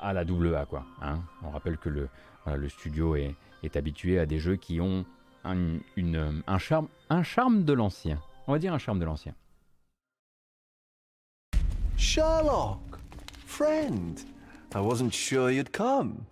[0.00, 0.66] à la double A.
[0.66, 1.20] Quoi, hein.
[1.42, 2.08] On rappelle que le,
[2.46, 5.06] le studio est, est, habitué à des jeux qui ont
[5.44, 8.20] un, une, un, charme, un charme de l'ancien.
[8.46, 9.34] On va dire un charme de l'ancien.
[11.96, 12.98] Sherlock,
[13.46, 14.20] friend,
[14.74, 16.24] I wasn't sure you'd come.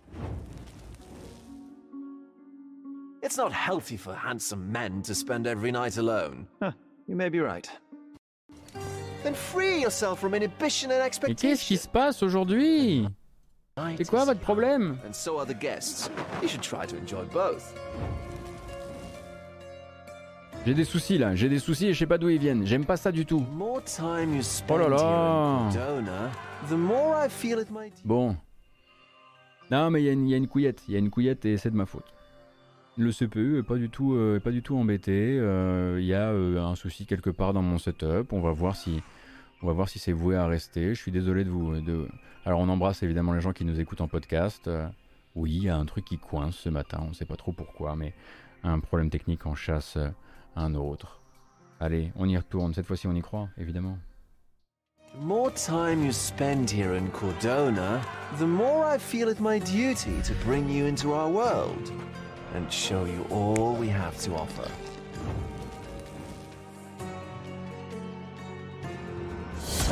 [3.23, 6.47] It's not healthy for handsome men to spend every night alone.
[6.61, 6.71] Huh,
[7.07, 7.69] you may be right.
[9.23, 11.49] Then free yourself from inhibition and Mais expectation.
[11.49, 13.07] qu'est-ce qui se passe aujourd'hui?
[13.97, 14.97] C'est quoi votre problème?
[15.07, 16.09] And so are the guests.
[16.41, 17.73] You should try to enjoy both.
[20.65, 22.65] J'ai des soucis là, j'ai des soucis et je sais pas d'où ils viennent.
[22.67, 23.43] J'aime pas ça du tout.
[23.59, 23.81] Oh
[24.77, 25.69] là là.
[28.05, 28.35] Bon.
[29.71, 31.71] Non mais il y, y a une couillette, il y a une couillette et c'est
[31.71, 32.13] de ma faute.
[32.97, 35.37] Le CPU est pas du tout, euh, pas du tout embêté.
[35.39, 38.33] euh, Il y a euh, un souci quelque part dans mon setup.
[38.33, 39.01] On va voir si,
[39.61, 40.93] on va voir si c'est voué à rester.
[40.93, 41.79] Je suis désolé de vous.
[41.79, 42.07] De...
[42.45, 44.69] Alors on embrasse évidemment les gens qui nous écoutent en podcast.
[45.35, 46.99] Oui, il y a un truc qui coince ce matin.
[47.05, 48.13] On ne sait pas trop pourquoi, mais
[48.63, 49.97] un problème technique en chasse
[50.57, 51.21] un autre.
[51.79, 52.73] Allez, on y retourne.
[52.73, 53.97] Cette fois-ci, on y croit, évidemment.
[55.13, 57.99] The more time you spend here in Cordona,
[58.37, 61.91] the more I feel it my duty to bring you into our world
[62.53, 64.69] and show you all we have to offer.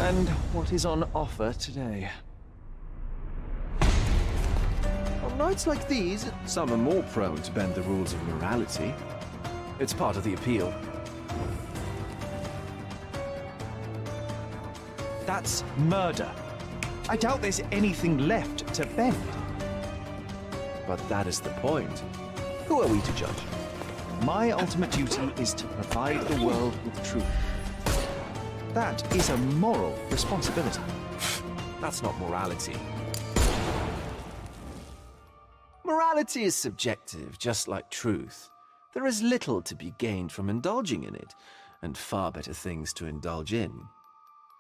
[0.02, 2.10] And what is on offer today?
[3.82, 8.94] On nights like these, some are more prone to bend the rules of morality.
[9.80, 10.74] It's part of the appeal.
[15.26, 16.32] That's murder.
[17.08, 19.16] I doubt there's anything left to bend.
[20.88, 22.04] But that is the point.
[22.70, 23.44] Who are we to judge?
[24.22, 27.26] My ultimate duty is to provide the world with truth.
[28.76, 30.80] That is a moral responsibility.
[31.82, 32.76] That's not morality.
[35.84, 38.52] Morality is subjective, just like truth.
[38.94, 41.34] There is little to be gained from indulging in it,
[41.82, 43.74] and far better things to indulge in.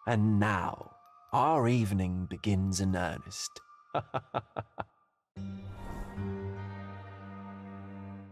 [0.07, 0.95] And now,
[1.31, 3.61] our evening begins in earnest.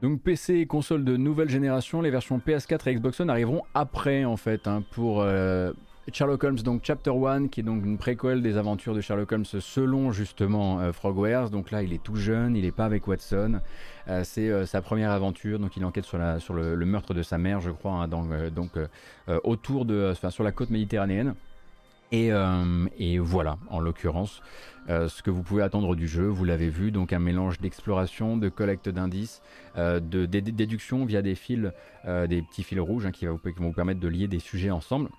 [0.01, 4.25] Donc PC et consoles de nouvelle génération, les versions PS4 et Xbox One arriveront après
[4.25, 5.73] en fait hein, pour euh,
[6.13, 9.45] Sherlock Holmes donc Chapter 1 qui est donc une préquelle des aventures de Sherlock Holmes
[9.45, 11.49] selon justement euh, Frogwares.
[11.49, 13.59] Donc là il est tout jeune, il n'est pas avec Watson.
[14.07, 17.71] Euh, c'est sa première aventure, donc il enquête sur, le, meurtre de sa mère je
[17.71, 18.77] crois, hein, donc
[19.43, 21.33] autour de, sur la côte méditerranéenne.
[22.11, 24.41] Et, euh, et voilà, en l'occurrence,
[24.89, 28.37] euh, ce que vous pouvez attendre du jeu, vous l'avez vu, donc un mélange d'exploration,
[28.37, 29.41] de collecte d'indices,
[29.77, 31.71] euh, de, dé- déduction via des fils,
[32.05, 35.09] des petits fils rouges hein, qui, vont vous permettre de lier des sujets ensemble.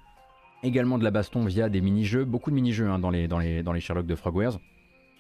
[0.62, 4.14] Également de la baston via des mini-jeux, beaucoup de mini-jeux hein, dans, les, Sherlock de
[4.14, 4.58] Frogwares.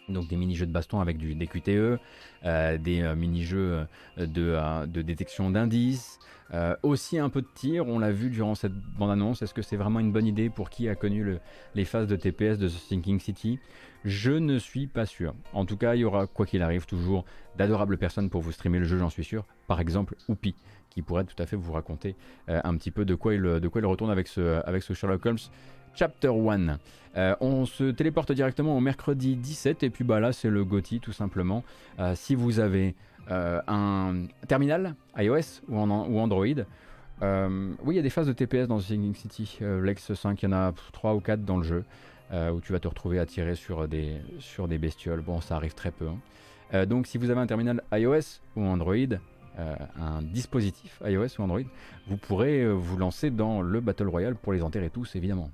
[0.08, 1.98] Donc des mini-jeux de baston avec du, des QTE,
[2.42, 6.18] des mini-jeux de, de détection d'indices,
[6.54, 9.42] euh, aussi un peu de tir, on l'a vu durant cette bande-annonce.
[9.42, 11.40] Est-ce que c'est vraiment une bonne idée pour qui a connu le-
[11.74, 13.58] les phases de TPS de The Thinking City?
[14.04, 15.34] Je ne suis pas sûr.
[15.52, 17.24] En tout cas, il y aura, quoi qu'il arrive, toujours
[17.56, 19.44] d'adorables personnes pour vous streamer le jeu, j'en suis sûr.
[19.66, 20.54] Par exemple, Oupi,
[20.88, 22.16] qui pourrait tout à fait vous raconter
[22.48, 25.38] euh, un petit peu de quoi il, retourne avec ce Sherlock Holmes
[25.98, 26.78] Chapter 1.
[27.16, 31.00] Euh, on se téléporte directement au mercredi 17 et puis bah là c'est le GOTY
[31.00, 31.64] tout simplement.
[31.98, 32.94] Euh, si vous avez
[33.32, 36.54] euh, un terminal iOS ou, Android, oui
[37.20, 39.58] il y a des phases de TPS dans Singing City.
[39.60, 41.84] Lex 5, il y en a 3 ou 4 dans le jeu
[42.32, 45.20] où tu vas te retrouver à tirer sur des, sur des bestioles.
[45.20, 46.06] Bon ça arrive très peu.
[46.72, 46.86] hein.
[46.86, 48.94] Donc si vous avez un terminal iOS ou Android,
[49.58, 51.62] un dispositif iOS ou Android,
[52.06, 55.50] vous pourrez vous lancer dans le Battle Royale pour les enterrer tous évidemment.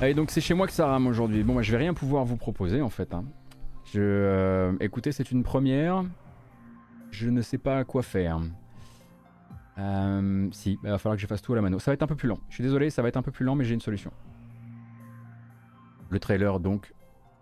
[0.00, 1.42] Allez, donc c'est chez moi que ça rame aujourd'hui.
[1.42, 3.12] Bon, bah, je vais rien pouvoir vous proposer en fait.
[3.14, 3.24] hein.
[3.92, 6.04] Je, euh, écoutez, c'est une première.
[7.10, 8.38] Je ne sais pas quoi faire.
[9.78, 11.78] Euh, si, il va falloir que je fasse tout à la mano.
[11.78, 12.38] Ça va être un peu plus lent.
[12.48, 14.10] Je suis désolé, ça va être un peu plus lent, mais j'ai une solution.
[16.10, 16.92] Le trailer, donc,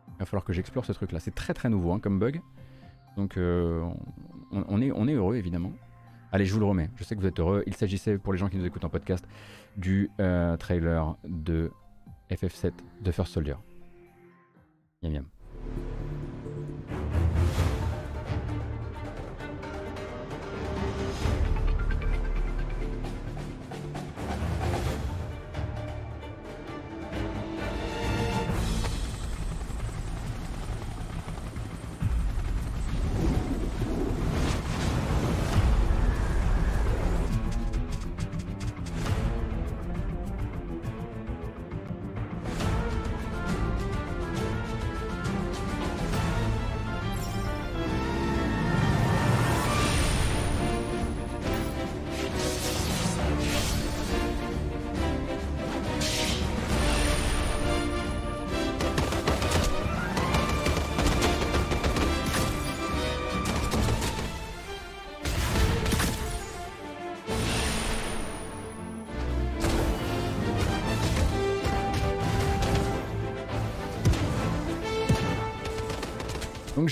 [0.09, 1.20] il va falloir que j'explore ce truc-là.
[1.20, 2.41] C'est très très nouveau hein, comme bug.
[3.16, 3.82] Donc, euh,
[4.51, 5.72] on, est, on est heureux évidemment.
[6.32, 6.91] Allez, je vous le remets.
[6.97, 7.62] Je sais que vous êtes heureux.
[7.66, 9.26] Il s'agissait, pour les gens qui nous écoutent en podcast,
[9.76, 11.70] du euh, trailer de
[12.30, 12.72] FF7
[13.03, 13.57] de First Soldier.
[15.03, 15.95] Miam miam.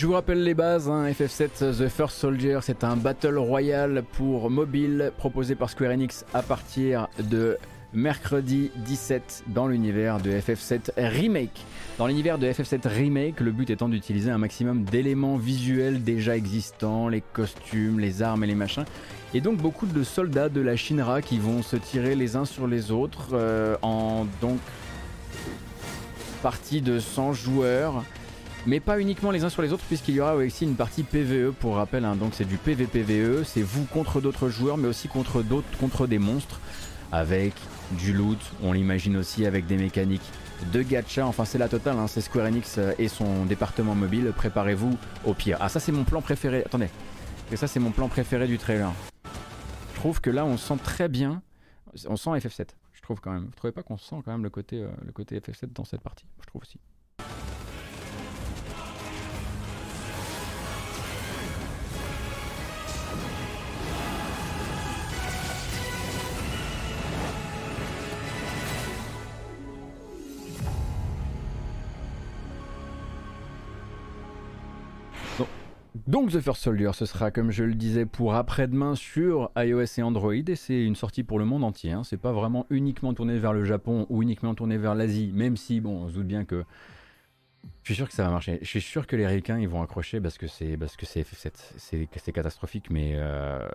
[0.04, 4.50] Je vous rappelle les bases, hein, FF7 The First Soldier, c'est un Battle Royale pour
[4.50, 7.56] mobile proposé par Square Enix à partir de
[7.94, 11.64] mercredi 17 dans l'univers de FF7 Remake.
[11.96, 17.08] Dans l'univers de FF7 Remake, le but étant d'utiliser un maximum d'éléments visuels déjà existants,
[17.08, 18.84] les costumes, les armes et les machins.
[19.32, 22.66] Et donc beaucoup de soldats de la Shinra qui vont se tirer les uns sur
[22.66, 24.26] les autres euh, en
[26.42, 28.04] partie de 100 joueurs.
[28.66, 31.52] Mais pas uniquement les uns sur les autres, puisqu'il y aura aussi une partie PVE
[31.52, 32.04] pour rappel.
[32.04, 32.16] Hein.
[32.16, 36.18] donc c'est du PVPVE, c'est vous contre d'autres joueurs, mais aussi contre d'autres, contre des
[36.18, 36.60] monstres,
[37.12, 37.52] avec
[37.92, 38.38] du loot.
[38.62, 40.30] On l'imagine aussi avec des mécaniques
[40.72, 41.26] de gacha.
[41.26, 41.98] Enfin, c'est la totale.
[41.98, 42.06] Hein.
[42.06, 44.32] c'est Square Enix euh, et son département mobile.
[44.34, 45.58] Préparez-vous au pire.
[45.60, 46.62] Ah, ça c'est mon plan préféré.
[46.64, 46.88] Attendez,
[47.52, 48.92] et ça c'est mon plan préféré du trailer.
[49.92, 51.42] Je trouve que là, on sent très bien.
[52.08, 52.68] On sent FF7.
[52.92, 53.44] Je trouve quand même.
[53.44, 56.00] Vous trouvez pas qu'on sent quand même le côté, euh, le côté FF7 dans cette
[56.00, 56.24] partie?
[56.40, 56.78] Je trouve aussi.
[76.14, 80.02] Donc The First Soldier, ce sera comme je le disais pour après-demain sur iOS et
[80.04, 81.90] Android et c'est une sortie pour le monde entier.
[81.90, 82.04] Hein.
[82.04, 85.80] C'est pas vraiment uniquement tourné vers le Japon ou uniquement tourné vers l'Asie, même si
[85.80, 86.62] bon, on se doute bien que
[87.82, 88.60] je suis sûr que ça va marcher.
[88.62, 92.32] Je suis sûr que les Ricains ils vont accrocher parce que c'est parce que c'est
[92.32, 93.66] catastrophique, mais euh,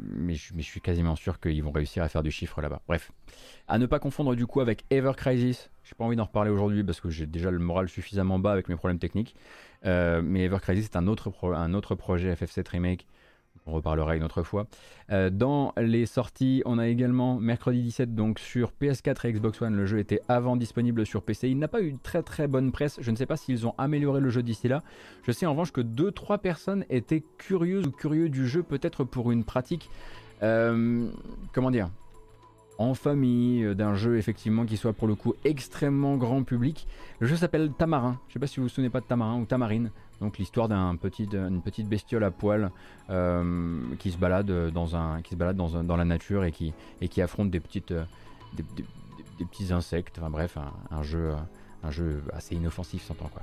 [0.00, 2.82] mais, je, suis quasiment sûr qu'ils vont réussir à faire du chiffre là-bas.
[2.86, 3.10] Bref,
[3.68, 5.70] à ne pas confondre du coup avec Ever Crisis.
[5.86, 8.68] J'ai pas envie d'en reparler aujourd'hui parce que j'ai déjà le moral suffisamment bas avec
[8.68, 9.36] mes problèmes techniques.
[9.84, 13.06] Euh, mais Ever c'est un autre un autre projet FF7 remake
[13.66, 14.66] on reparlera une autre fois.
[15.10, 19.74] Euh, dans les sorties, on a également mercredi 17 donc sur PS4 et Xbox One.
[19.74, 21.48] Le jeu était avant disponible sur PC.
[21.48, 22.98] Il n'a pas eu une très très bonne presse.
[23.00, 24.82] Je ne sais pas s'ils ont amélioré le jeu d'ici là.
[25.24, 29.32] Je sais en revanche que 2-3 personnes étaient curieuses ou curieux du jeu, peut-être pour
[29.32, 29.90] une pratique.
[30.42, 31.08] Euh,
[31.52, 31.90] comment dire?
[32.78, 36.86] En famille, euh, d'un jeu effectivement qui soit pour le coup extrêmement grand public.
[37.20, 38.18] Le jeu s'appelle Tamarin.
[38.26, 39.90] Je ne sais pas si vous vous souvenez pas de Tamarin ou Tamarine.
[40.20, 41.26] Donc l'histoire d'une petit,
[41.64, 42.70] petite bestiole à poil
[43.10, 46.72] euh, qui se balade dans un, qui se balade dans, dans la nature et qui,
[47.00, 48.04] et qui affronte des petites, euh,
[48.54, 48.64] des,
[49.44, 50.18] petits insectes.
[50.18, 50.56] Enfin bref,
[50.90, 51.34] un, jeu,
[51.82, 53.42] un jeu assez inoffensif, s'entend quoi.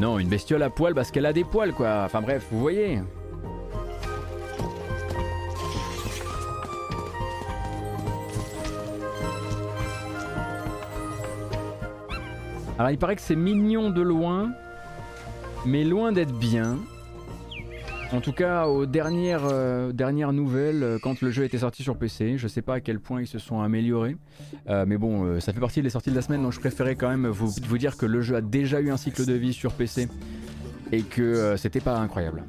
[0.00, 2.04] Non, une bestiole à poil parce qu'elle a des poils quoi.
[2.04, 3.00] Enfin bref, vous voyez.
[12.78, 14.52] Alors il paraît que c'est mignon de loin,
[15.64, 16.78] mais loin d'être bien.
[18.12, 21.96] En tout cas, aux dernières, euh, dernières nouvelles, euh, quand le jeu était sorti sur
[21.96, 24.16] PC, je sais pas à quel point ils se sont améliorés.
[24.68, 27.08] Euh, mais bon, ça fait partie des sorties de la semaine, donc je préférais quand
[27.08, 29.72] même vous, vous dire que le jeu a déjà eu un cycle de vie sur
[29.72, 30.08] PC
[30.92, 32.44] et que c'était pas incroyable.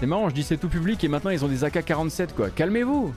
[0.00, 2.50] C'est marrant, je dis c'est tout public et maintenant ils ont des AK-47 quoi.
[2.50, 3.14] Calmez-vous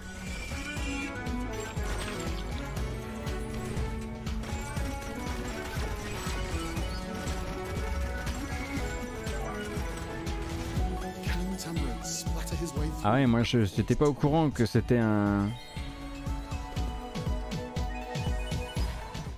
[13.08, 15.48] Ah ouais, moi je n'étais pas au courant que c'était un.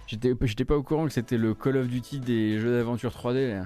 [0.07, 3.61] J'étais pas au courant que c'était le Call of Duty des jeux d'aventure 3D.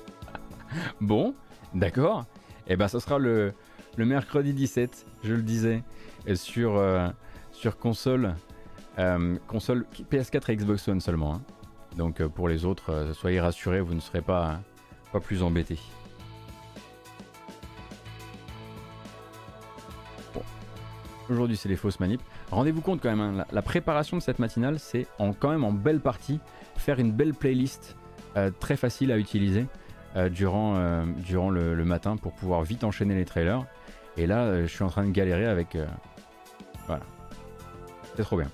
[1.02, 1.34] bon,
[1.74, 2.24] d'accord.
[2.66, 3.52] Et eh ben ça sera le,
[3.98, 5.82] mercredi 17, je le disais,
[6.34, 7.10] sur, euh,
[7.52, 8.34] sur console,
[8.98, 11.34] euh, console PS4 et Xbox One seulement.
[11.34, 11.42] Hein.
[11.98, 14.62] Donc euh, pour les autres, soyez rassurés, vous ne serez pas,
[15.12, 15.78] pas plus embêtés.
[21.30, 22.22] Aujourd'hui, c'est les fausses manips.
[22.50, 25.70] Rendez-vous compte quand même, hein, la, préparation de cette matinale, c'est en, quand même en
[25.72, 26.40] belle partie
[26.76, 27.96] faire une belle playlist
[28.36, 29.66] euh, très facile à utiliser
[30.16, 33.64] euh, durant, euh, durant le, matin pour pouvoir vite enchaîner les trailers.
[34.16, 35.78] Et là, je suis en train de galérer avec.
[36.86, 37.04] voilà.
[38.16, 38.48] C'est trop bien.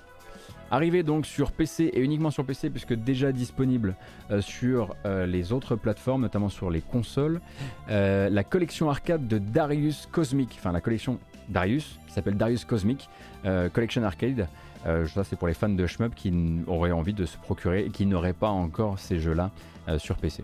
[0.69, 3.95] Arrivé donc sur PC et uniquement sur PC puisque déjà disponible
[4.39, 7.41] sur les autres plateformes, notamment sur les consoles,
[7.89, 11.19] la collection arcade de Darius Cosmic, enfin la collection
[11.49, 13.09] Darius, qui s'appelle Darius Cosmic
[13.45, 14.47] euh, Collection Arcade.
[14.85, 16.33] Euh, ça, c'est pour les fans de shmup qui
[16.67, 19.51] auraient envie de se procurer et qui n'auraient pas encore ces jeux-là
[19.87, 20.43] euh, sur PC.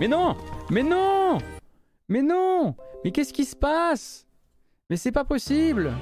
[0.00, 0.36] Mais non!
[0.70, 1.38] Mais non!
[2.08, 2.74] Mais non!
[3.04, 4.26] Mais qu'est-ce qui se passe?
[4.90, 5.92] Mais c'est pas possible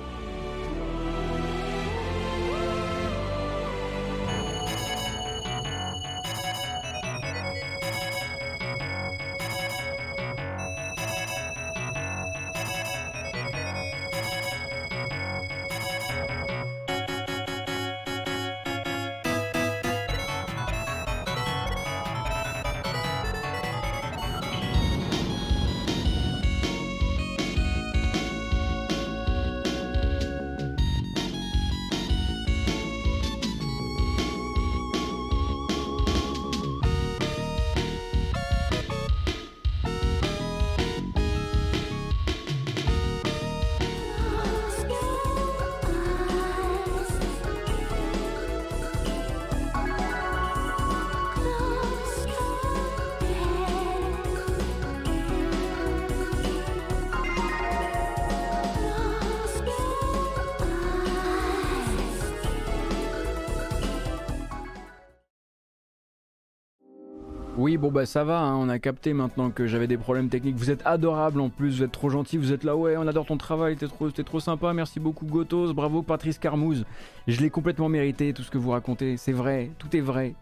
[67.62, 70.56] Oui, bon bah ça va, hein, on a capté maintenant que j'avais des problèmes techniques.
[70.56, 73.24] Vous êtes adorable en plus, vous êtes trop gentil, vous êtes là, ouais, on adore
[73.24, 76.84] ton travail, t'es trop, sympa, merci beaucoup Gotos, bravo Patrice Carmouze.
[77.28, 80.34] Je l'ai complètement mérité, tout ce que vous racontez, c'est vrai, tout est vrai.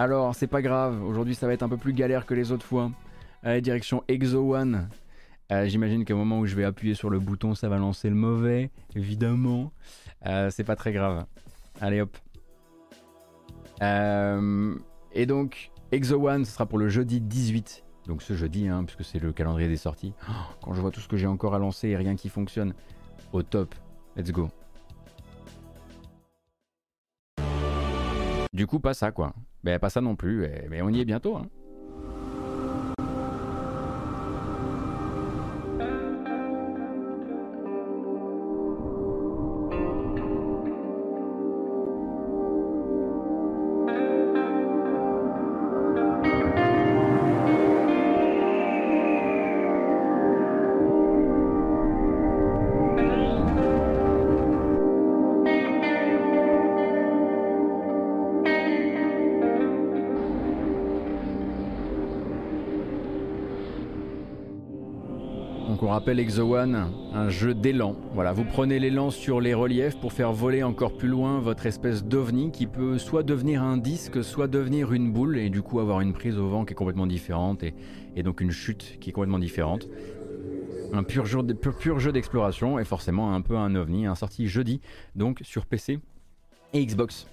[0.00, 2.66] Alors, c'est pas grave, aujourd'hui ça va être un peu plus galère que les autres
[2.66, 2.90] fois.
[3.44, 4.88] Allez, direction Exo One.
[5.52, 8.16] Euh, j'imagine qu'au moment où je vais appuyer sur le bouton, ça va lancer le
[8.16, 9.70] mauvais, évidemment.
[10.26, 11.24] Euh, c'est pas très grave.
[11.80, 12.18] Allez hop.
[13.80, 14.74] Euh,
[15.12, 17.84] et donc, Exo One, ce sera pour le jeudi 18.
[18.06, 20.14] Donc ce jeudi, hein, puisque c'est le calendrier des sorties.
[20.26, 20.32] Oh,
[20.62, 22.72] quand je vois tout ce que j'ai encore à lancer et rien qui fonctionne,
[23.34, 23.74] au top.
[24.16, 24.48] Let's go.
[28.54, 29.34] Du coup, pas ça quoi.
[29.64, 31.36] Ben pas ça non plus, mais on y est bientôt.
[31.36, 31.46] Hein.
[66.02, 67.94] Rappelle Exo One, un jeu d'élan.
[68.12, 72.02] Voilà, vous prenez l'élan sur les reliefs pour faire voler encore plus loin votre espèce
[72.02, 76.00] d'ovni qui peut soit devenir un disque, soit devenir une boule et du coup avoir
[76.00, 79.38] une prise au vent qui est complètement différente et, donc une chute qui est complètement
[79.38, 79.86] différente.
[80.92, 84.80] Un pur jeu, d'exploration et forcément un peu un ovni, un sorti jeudi
[85.14, 86.00] donc sur PC
[86.72, 87.28] et Xbox.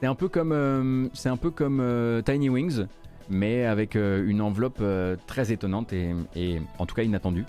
[0.00, 2.86] C'est un peu comme, euh, un peu comme euh, Tiny Wings
[3.32, 7.44] mais avec euh, une enveloppe euh, très étonnante et, en tout cas inattendue.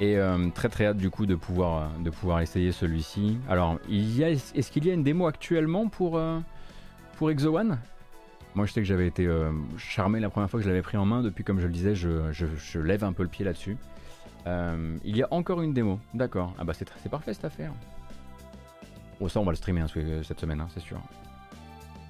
[0.00, 3.36] Et euh, très très hâte du coup de pouvoir, de pouvoir essayer celui-ci.
[3.48, 6.20] Alors, est-ce qu'il y a une démo actuellement pour,
[7.16, 7.78] pour Exo One?
[8.54, 9.28] Moi je sais que j'avais été
[9.76, 11.22] charmé la première fois que je l'avais pris en main.
[11.22, 13.76] Depuis, comme je le disais, je, je lève un peu le pied là-dessus.
[14.46, 16.54] il y a encore une démo, d'accord.
[16.60, 17.72] Ah bah c'est parfait cette affaire.
[19.20, 20.98] Oh, ça, on va le streamer hein, cette semaine, hein, c'est sûr.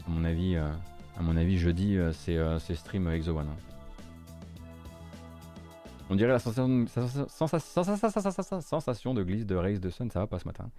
[0.07, 0.69] À mon avis, euh,
[1.19, 3.47] à mon avis jeudi, euh, euh, c'est stream Exo One.
[3.49, 3.57] Hein.
[6.11, 6.69] On dirait la sensation,
[9.15, 10.71] de glisse de Race de Sun, ça va pas ce matin.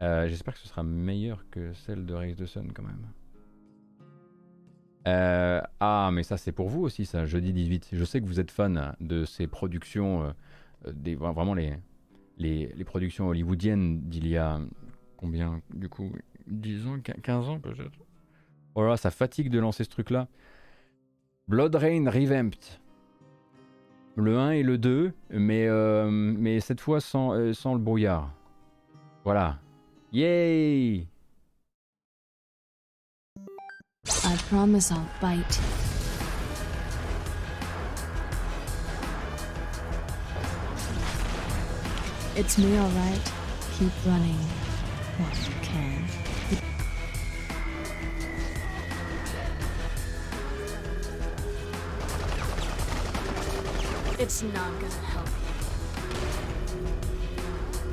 [0.00, 3.06] J'espère que ce sera meilleur que celle de Race de Sun quand même.
[5.80, 7.88] ah, mais ça c'est pour vous aussi, ça, jeudi 18.
[7.92, 10.32] Je sais que vous êtes fan de ces productions,
[10.86, 11.76] des, vraiment les,
[12.38, 14.60] les productions hollywoodiennes d'il y a
[15.18, 16.10] combien du coup
[16.46, 17.98] 10 ans, 15 ans peut-être
[18.74, 20.28] Oh là, ça fatigue de lancer ce truc-là.
[21.48, 22.64] Blood Rain Revamped.
[24.14, 28.32] Le 1 et le 2, mais, euh, mais cette fois sans, euh, sans le brouillard.
[29.24, 29.58] Voilà.
[30.12, 31.06] Yay
[34.24, 35.60] I promise I'll bite.
[42.36, 43.32] It's me, alright.
[43.78, 44.67] Keep running.
[45.62, 46.04] Can.
[54.18, 55.32] It's not gonna help you.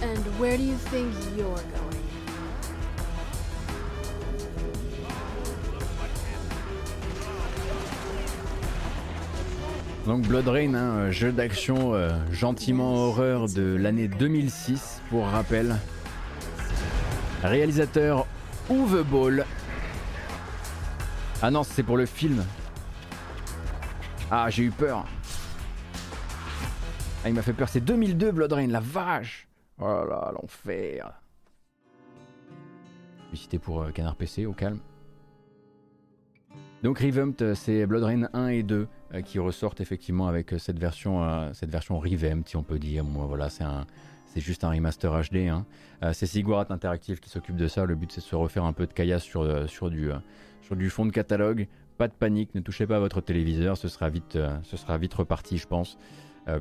[0.08, 2.02] And where do you think you're going?
[10.06, 15.78] Donc Blood Rain, un jeu d'action euh, gentiment horreur de l'année 2006 pour rappel,
[17.48, 18.26] Réalisateur
[18.70, 19.46] Uwe Ball.
[21.42, 22.44] Ah non, c'est pour le film.
[24.32, 25.06] Ah, j'ai eu peur.
[27.24, 27.70] Ah, il m'a fait peur.
[27.70, 29.48] C'est 2002 Blood Rain, la vache.
[29.80, 31.12] Oh là là, l'enfer.
[33.26, 34.80] Publicité pour euh, Canard PC, au calme.
[36.84, 40.80] Donc Revamped, euh, c'est Blood Rain 1 et 2 euh, qui ressortent effectivement avec cette
[40.80, 42.02] version, cette version
[42.46, 43.04] si on peut dire.
[43.04, 43.86] Voilà, c'est un,
[44.36, 45.48] c'est juste un remaster HD.
[45.48, 45.66] Hein.
[46.04, 47.86] Euh, c'est Sigurat Interactive qui s'occupe de ça.
[47.86, 51.06] Le but c'est de se refaire un peu de caillasse sur, euh, euh, du fond
[51.06, 51.68] de catalogue.
[51.98, 54.34] Pas de panique, ne touchez pas à votre téléviseur, ce sera vite,
[55.14, 55.98] reparti, je pense,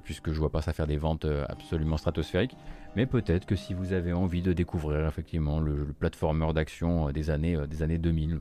[0.05, 2.57] puisque je vois pas ça faire des ventes absolument stratosphériques.
[2.95, 7.59] Mais peut-être que si vous avez envie de découvrir effectivement le, platformer d'action des années,
[7.67, 8.39] des années 2000,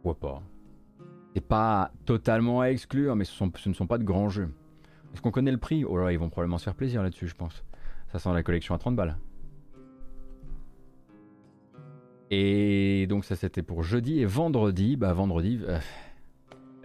[0.00, 0.42] pourquoi pas.
[1.34, 4.54] C'est pas totalement à exclure, mais ce, ce ne sont pas de grands jeux.
[5.12, 5.84] Est-ce qu'on connaît le prix?
[5.84, 7.64] Oh là, ils vont probablement se faire plaisir là-dessus, je pense.
[8.16, 9.18] Ça sent la collection à 30 balles.
[12.30, 15.78] Et donc ça c'était pour jeudi et vendredi, bah vendredi, euh,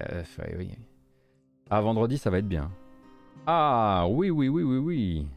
[0.02, 0.24] euh,
[1.70, 2.70] ah vendredi ça va être bien.
[3.48, 5.28] Ah oui oui oui oui oui.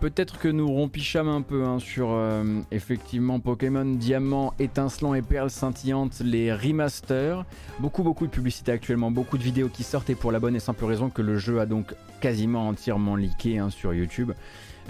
[0.00, 5.50] Peut-être que nous rompichâmes un peu hein, sur euh, effectivement Pokémon Diamant, étincelant et perles
[5.50, 7.44] scintillantes, les remasters.
[7.80, 10.60] Beaucoup, beaucoup de publicité actuellement, beaucoup de vidéos qui sortent et pour la bonne et
[10.60, 14.32] simple raison que le jeu a donc quasiment entièrement leaké hein, sur YouTube.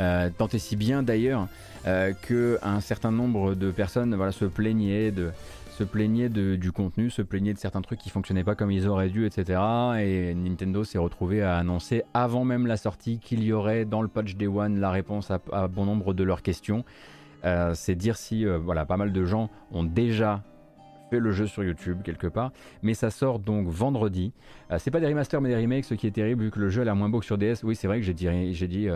[0.01, 1.49] Euh, tant et si bien d'ailleurs
[1.87, 5.33] euh, qu'un certain nombre de personnes se plaignaient de,
[5.79, 9.11] se plaignait du contenu, se plaignait de certains trucs qui fonctionnaient pas comme ils auraient
[9.11, 9.61] dû, etc.
[10.01, 14.09] Et Nintendo s'est retrouvé à annoncer avant même la sortie qu'il y aurait dans le
[14.09, 16.85] patch Day One la réponse à, bon nombre de leurs questions.
[17.45, 20.43] Euh, c'est dire si euh, voilà, pas mal de gens ont déjà
[21.11, 22.51] fait le jeu sur YouTube quelque part,
[22.83, 24.33] mais ça sort donc vendredi.
[24.73, 26.71] Euh, c'est pas des remasters mais des remakes, ce qui est terrible vu que le
[26.71, 27.63] jeu a moins beau sur DS.
[27.63, 28.89] Oui, c'est vrai que j'ai dit, j'ai dit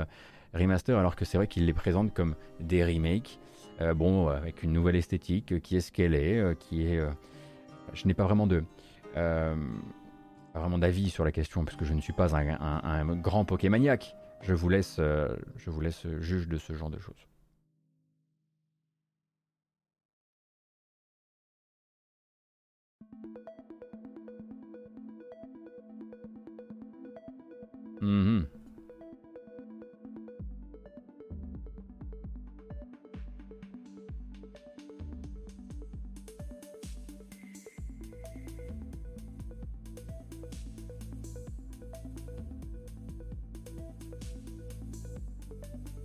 [0.52, 3.38] remaster alors que c'est vrai qu'il les présente comme des remakes.
[3.82, 6.98] Euh, bon, avec une nouvelle esthétique, qui est ce qu'elle est, euh, qui est.
[6.98, 7.10] Euh,
[7.94, 8.62] je n'ai pas vraiment de.
[10.78, 14.16] d'avis sur la question, parce que je ne suis pas un, grand Pokémaniac.
[14.42, 17.26] Je vous laisse, je vous laisse juge de ce genre de choses.
[28.00, 28.61] Mmh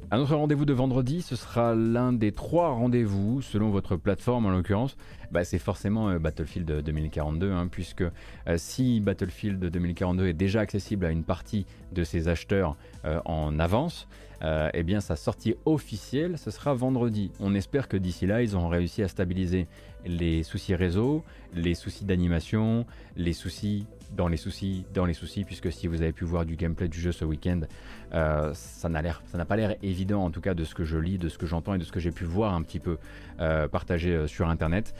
[0.10, 4.52] Un autre rendez-vous de vendredi, ce sera l'un des trois rendez-vous, selon votre plateforme en
[4.52, 4.96] l'occurrence.
[5.32, 8.12] Bah, c'est forcément euh, Battlefield 2042, hein, puisque euh,
[8.56, 14.08] si Battlefield 2042 est déjà accessible à une partie de ses acheteurs euh, en avance,
[14.42, 17.32] eh bien sa sortie officielle, ce sera vendredi.
[17.40, 19.68] On espère que d'ici là, ils auront réussi à stabiliser
[20.06, 21.24] les soucis réseau,
[21.54, 22.86] les soucis d'animation,
[23.16, 23.86] les soucis
[24.16, 27.00] dans les soucis, dans les soucis, puisque si vous avez pu voir du gameplay du
[27.00, 27.62] jeu ce week-end,
[28.14, 31.30] euh, ça n'a pas l'air évident en tout cas de ce que je lis, de
[31.30, 32.98] ce que j'entends et de ce que j'ai pu voir un petit peu
[33.40, 34.94] euh, partagé euh, sur internet.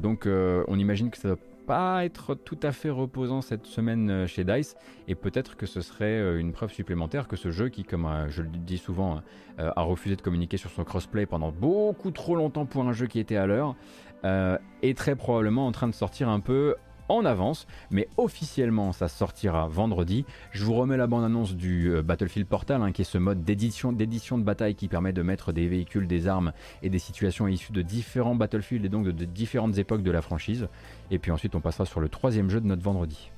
[0.00, 4.44] donc on imagine que ça doit pas être tout à fait reposant cette semaine chez
[4.44, 4.76] DICE.
[5.08, 8.48] Et peut-être que ce serait une preuve supplémentaire que ce jeu qui, comme je le
[8.48, 9.22] dis souvent,
[9.58, 13.18] a refusé de communiquer sur son crossplay pendant beaucoup trop longtemps pour un jeu qui
[13.18, 13.76] était à l'heure,
[14.24, 16.74] est très probablement en train de sortir un peu
[17.08, 20.24] en avance, mais officiellement ça sortira vendredi.
[20.52, 23.92] Je vous remets la bande-annonce du euh, Battlefield Portal, hein, qui est ce mode d'édition,
[23.92, 26.52] de bataille qui permet de mettre des véhicules, des armes
[26.82, 30.68] et des situations issues de différents Battlefield et donc de différentes époques de la franchise.
[31.10, 33.30] Et puis ensuite on passera sur le troisième jeu de notre vendredi.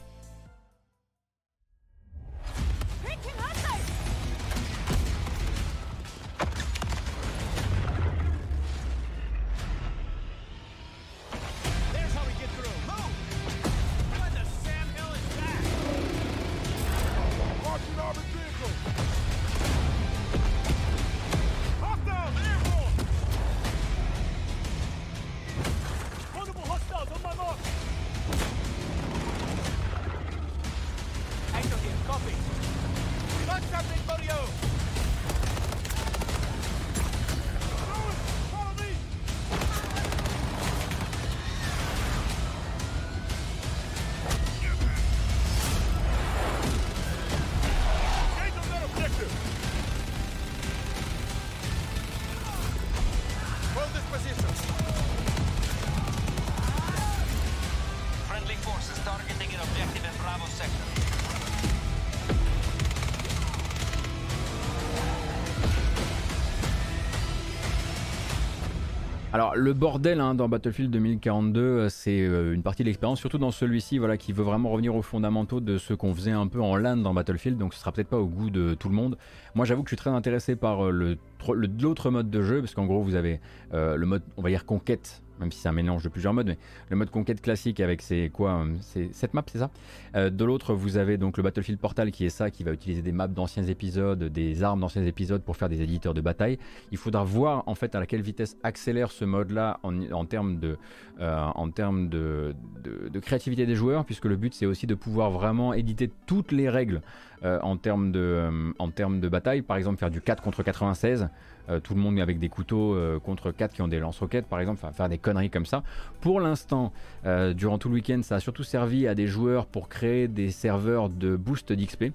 [69.56, 73.50] Le bordel hein, dans Battlefield 2042, euh, c'est euh, une partie de l'expérience, surtout dans
[73.50, 76.76] celui-ci, voilà, qui veut vraiment revenir aux fondamentaux de ce qu'on faisait un peu en
[76.76, 79.16] LAN dans Battlefield, donc ce sera peut-être pas au goût de tout le monde.
[79.54, 81.16] Moi, j'avoue que je suis très intéressé par euh,
[81.48, 83.40] l'autre mode de jeu, parce qu'en gros, vous avez
[83.72, 86.56] le mode, on va dire conquête même si c'est un mélange de plusieurs modes, mais
[86.90, 89.70] le mode conquête classique avec ses quoi, euh, c'est cette map, c'est ça?
[90.14, 93.02] Euh, de l'autre, vous avez donc le Battlefield Portal qui est ça, qui va utiliser
[93.02, 96.58] des maps d'anciens épisodes, des armes d'anciens épisodes pour faire des éditeurs de bataille.
[96.92, 100.76] Il faudra voir en fait à laquelle vitesse accélère ce mode-là en, termes de,
[101.20, 105.30] euh, en termes de, de, créativité des joueurs, puisque le but c'est aussi de pouvoir
[105.30, 107.02] vraiment éditer toutes les règles
[107.42, 109.62] en termes de, en termes de bataille.
[109.62, 111.28] Par exemple, faire du 4 contre 96.
[111.68, 114.60] Euh, tout le monde avec des couteaux euh, contre 4 qui ont des lance-roquettes par
[114.60, 115.82] exemple, faire des conneries comme ça.
[116.20, 116.92] Pour l'instant,
[117.24, 120.50] euh, durant tout le week-end, ça a surtout servi à des joueurs pour créer des
[120.50, 122.06] serveurs de boost d'XP,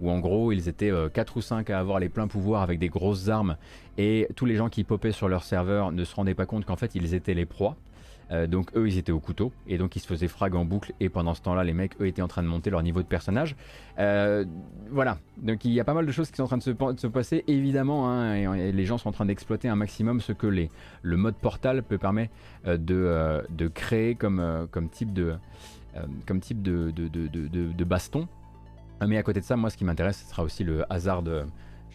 [0.00, 2.88] où en gros ils étaient 4 ou 5 à avoir les pleins pouvoirs avec des
[2.88, 3.56] grosses armes,
[3.98, 6.76] et tous les gens qui popaient sur leur serveur ne se rendaient pas compte qu'en
[6.76, 7.76] fait ils étaient les proies.
[8.30, 10.92] Euh, donc eux, ils étaient au couteau et donc ils se faisaient frag en boucle.
[11.00, 13.06] Et pendant ce temps-là, les mecs, eux, étaient en train de monter leur niveau de
[13.06, 13.56] personnage.
[13.98, 14.44] Euh,
[14.90, 15.18] voilà.
[15.38, 17.44] Donc il y a pas mal de choses qui sont en train de se, passer,
[17.46, 18.10] évidemment.
[18.10, 21.98] Hein, les gens sont en train d'exploiter un maximum ce que le mode Portal peut
[21.98, 22.32] permettre
[22.66, 25.38] de, de, créer comme, type de
[27.84, 28.28] baston.
[29.06, 31.44] Mais à côté de ça, moi, ce qui m'intéresse, ce sera aussi le hasard de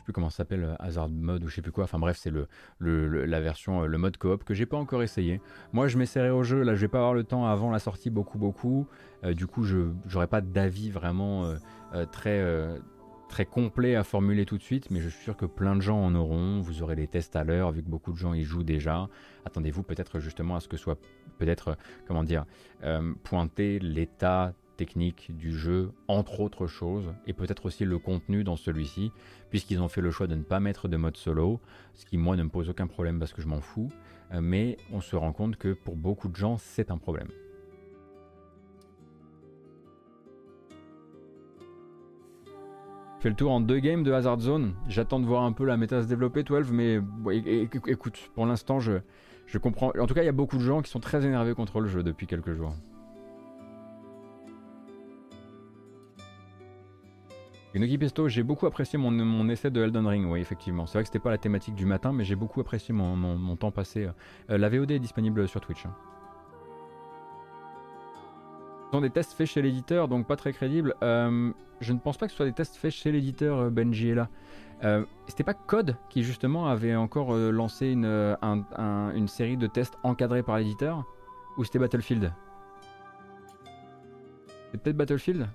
[0.05, 1.83] plus comment ça s'appelle, euh, Hazard Mode ou je sais plus quoi.
[1.83, 2.47] Enfin bref, c'est le,
[2.79, 5.41] la version, euh, le mode coop que j'ai pas encore essayé.
[5.73, 6.61] Moi, je m'essaierai au jeu.
[6.61, 8.87] Là, je vais pas avoir le temps avant la sortie beaucoup, beaucoup.
[9.23, 11.55] Euh, du coup, je n'aurai pas d'avis vraiment
[12.11, 12.43] très,
[13.29, 15.97] très complet à formuler tout de suite, mais je suis sûr que plein de gens
[15.97, 16.61] en auront.
[16.61, 19.07] Vous aurez les tests à l'heure, vu que beaucoup de gens y jouent déjà.
[19.45, 20.99] Attendez-vous peut-être justement à ce que soit
[21.39, 21.77] peut-être,
[22.07, 22.45] comment dire,
[23.23, 29.11] pointer l'état technique du jeu, entre autres choses, et peut-être aussi le contenu dans celui-ci,
[29.49, 31.59] puisqu'ils ont fait le choix de ne pas mettre de mode solo,
[31.93, 33.89] ce qui moi ne me pose aucun problème parce que je m'en fous,
[34.33, 37.29] euh, mais on se rend compte que pour beaucoup de gens c'est un problème.
[43.19, 44.75] Fais le tour en deux games de Hazard Zone.
[44.87, 46.99] J'attends de voir un peu la méta se développer, 12, mais
[47.87, 48.99] écoute, pour l'instant je,
[49.47, 49.91] je comprends.
[49.99, 51.87] En tout cas, il y a beaucoup de gens qui sont très énervés contre le
[51.87, 52.75] jeu depuis quelques jours.
[57.75, 60.85] Inoki Pesto, j'ai beaucoup apprécié mon, essai de Elden Ring, oui, effectivement.
[60.85, 63.71] C'est vrai que c'était pas la thématique du matin, mais j'ai beaucoup apprécié mon, temps
[63.71, 64.07] passé.
[64.49, 65.85] Euh, la VOD est disponible sur Twitch.
[65.85, 65.93] Hein.
[68.85, 70.95] Ce sont des tests faits chez l'éditeur, donc pas très crédibles.
[71.03, 74.07] Euh, je ne pense pas que ce soit des tests faits chez l'éditeur euh, Benji
[74.07, 74.29] est là.
[75.27, 80.57] c'était pas Code qui justement avait encore lancé une, une série de tests encadrés par
[80.57, 81.03] l'éditeur?
[81.57, 82.31] Ou c'était Battlefield?
[84.71, 85.49] C'est peut-être Battlefield?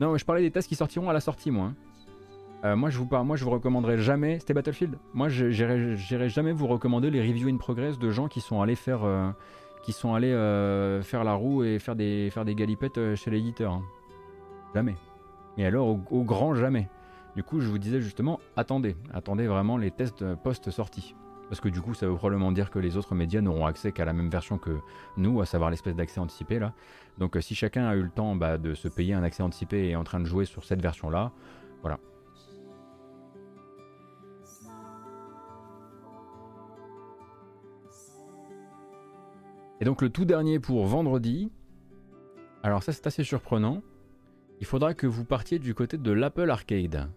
[0.00, 1.66] Non, je parlais des tests qui sortiront à la sortie, moi.
[1.66, 1.74] Hein.
[2.64, 4.38] Euh, moi, je vous moi, je vous recommanderais jamais.
[4.40, 4.96] C'était Battlefield.
[5.14, 9.04] Moi, j'irai jamais vous recommander les reviews in progress de gens qui sont allés faire,
[9.04, 9.30] euh,
[9.88, 13.74] euh, la roue et faire des, faire galipettes chez l'éditeur.
[13.74, 13.82] Hein.
[14.74, 14.96] Jamais.
[15.56, 16.88] Et alors, au, grand jamais.
[17.36, 21.14] Du coup, je vous disais justement, attendez, attendez vraiment les tests post-sortie.
[21.48, 24.04] Parce que du coup, ça veut probablement dire que les autres médias n'auront accès qu'à
[24.04, 24.78] la même version que
[25.16, 26.74] nous, à savoir l'espèce d'accès anticipé là.
[27.18, 29.86] Donc euh, si chacun a eu le temps bah, de se payer un accès anticipé
[29.86, 31.32] et est en train de jouer sur cette version là,
[31.80, 31.98] voilà.
[39.80, 41.50] Et donc le tout dernier pour vendredi,
[42.62, 43.82] alors ça c'est assez surprenant,
[44.60, 47.08] il faudra que vous partiez du côté de l'Apple Arcade.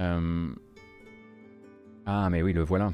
[0.00, 0.48] Euh,
[2.04, 2.92] ah mais oui, le voilà.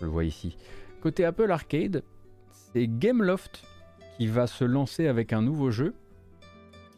[0.00, 0.56] Je le vois ici.
[1.02, 2.02] Côté Apple Arcade,
[2.50, 3.62] c'est Gameloft
[4.16, 5.94] qui va se lancer avec un nouveau jeu.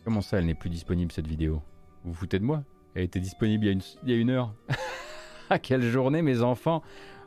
[0.05, 1.63] Comment ça, elle n'est plus disponible cette vidéo?
[2.05, 2.63] Vous vous foutez de moi?
[2.95, 4.55] Elle était disponible il y a une, heure.
[5.51, 6.83] ah, quelle journée, mes enfants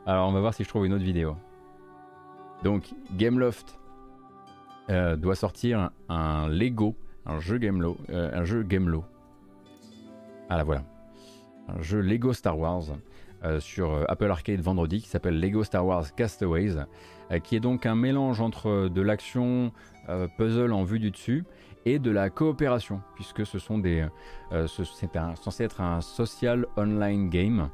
[0.06, 1.36] Alors, on va voir si je trouve une autre vidéo.
[2.62, 3.78] Donc, Gameloft
[4.88, 6.94] euh, doit sortir un, Lego,
[7.24, 9.04] un jeu Gamelo, euh, un jeu Gamelo.
[10.48, 10.84] Ah là voilà,
[11.68, 12.84] un jeu Lego Star Wars
[13.46, 16.76] euh, sur euh, Apple Arcade vendredi qui s'appelle Lego Star Wars Castaways,
[17.30, 19.72] euh, qui est donc un mélange entre de l'action
[20.36, 21.44] puzzle en vue du dessus
[21.84, 24.06] et de la coopération, puisque ce sont des,
[24.52, 27.70] c'est censé être un social online game.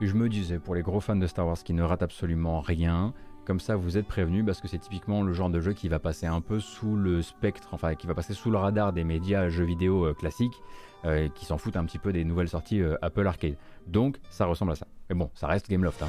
[0.00, 3.12] Je me disais, pour les gros fans de Star Wars qui ne ratent absolument rien,
[3.44, 5.98] comme ça vous êtes prévenus parce que c'est typiquement le genre de jeu qui va
[5.98, 9.48] passer un peu sous le spectre, enfin qui va passer sous le radar des médias
[9.48, 10.62] jeux vidéo classiques,
[11.34, 13.56] qui s'en foutent un petit peu des nouvelles sorties Apple Arcade.
[13.88, 14.86] Donc ça ressemble à ça.
[15.12, 16.02] Mais bon, ça reste Gameloft.
[16.02, 16.08] Hein.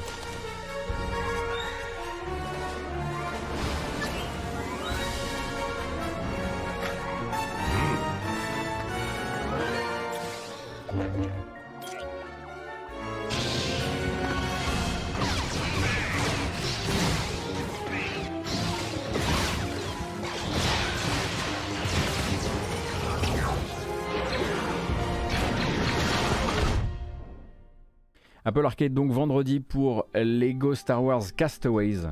[28.46, 32.02] Apple Arcade donc vendredi pour Lego Star Wars Castaways.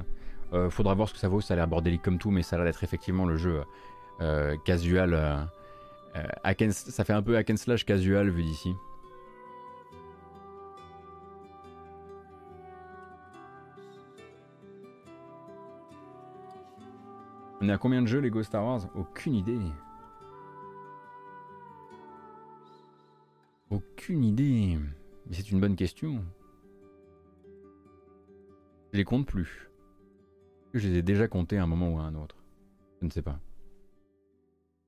[0.54, 2.56] Euh, faudra voir ce que ça vaut, ça a l'air bordélique comme tout, mais ça
[2.56, 3.62] a l'air d'être effectivement le jeu
[4.22, 5.12] euh, casual.
[5.14, 8.74] Euh, ça fait un peu hack and slash casual vu d'ici.
[17.60, 18.88] On est à combien de jeux Lego Star Wars?
[18.94, 19.60] Aucune idée.
[23.70, 24.78] Aucune idée.
[25.26, 26.24] Mais c'est une bonne question.
[28.92, 29.70] Je les compte plus.
[30.74, 32.36] Je les ai déjà comptés à un moment ou à un autre.
[33.00, 33.38] Je ne sais pas.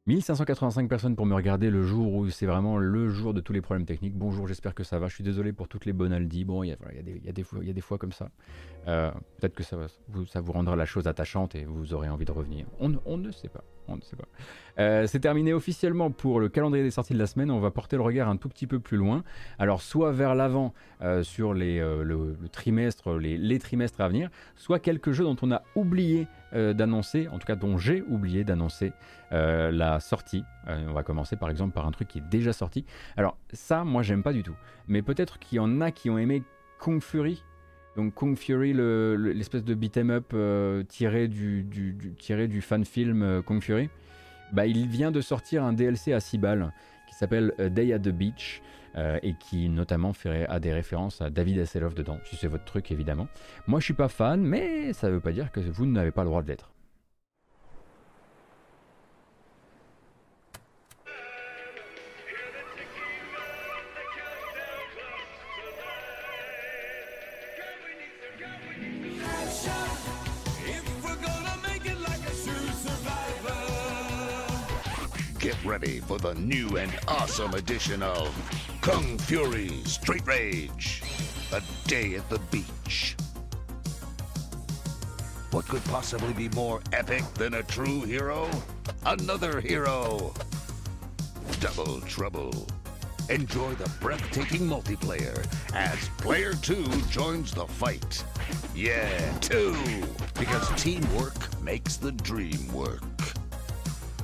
[0.06, 3.62] 1585 personnes pour me regarder le jour où c'est vraiment le jour de tous les
[3.62, 4.15] problèmes techniques.
[4.15, 5.09] Bonjour, j'espère que ça va.
[5.09, 6.44] Je suis désolé pour toutes les bonaldies.
[6.44, 8.28] Bon, il y, a des fois comme ça.
[8.86, 12.66] Euh, peut-être que ça vous rendra la chose attachante et vous aurez envie de revenir.
[12.81, 13.65] On, ne sait pas.
[14.78, 17.51] Euh, c'est terminé officiellement pour le calendrier des sorties de la semaine.
[17.51, 19.23] On va porter le regard un tout petit peu plus loin.
[19.59, 25.12] Alors, soit vers l'avant euh, sur les, le, trimestre, les, trimestres à venir, soit quelques
[25.12, 28.93] jeux dont on a oublié d'annoncer, en tout cas dont j'ai oublié d'annoncer
[29.32, 30.44] la sortie.
[30.69, 32.85] on va commencer par exemple par un truc qui est déjà sorti.
[33.16, 34.55] Alors, ça, moi, j'aime pas du tout.
[34.86, 36.44] Mais peut-être qu'il y en a qui ont aimé
[36.78, 37.43] Kung Fury
[37.96, 43.88] donc Kung Fury, l'espèce de beat'em up euh, tiré, du, fan film euh, Kung Fury,
[44.52, 46.72] bah, il vient de sortir un DLC à 6 balles
[47.08, 48.62] qui s'appelle Day at the Beach
[48.96, 50.12] euh, et qui notamment
[50.48, 53.28] a des références à David Hasselhoff dedans, si c'est votre truc évidemment.
[53.66, 56.28] Moi je suis pas fan, mais ça veut pas dire que vous n'avez pas le
[56.28, 56.73] droit de l'être.
[75.80, 78.30] Ready for the new and awesome edition of
[78.80, 81.02] Kung Fury Street Rage
[81.52, 83.16] A Day at the Beach.
[85.51, 88.48] What could possibly be more epic than a true hero?
[89.05, 90.32] Another hero!
[91.59, 92.68] Double Trouble.
[93.28, 95.44] Enjoy the breathtaking multiplayer
[95.74, 98.22] as Player 2 joins the fight.
[98.76, 99.74] Yeah, two!
[100.38, 103.02] Because teamwork makes the dream work.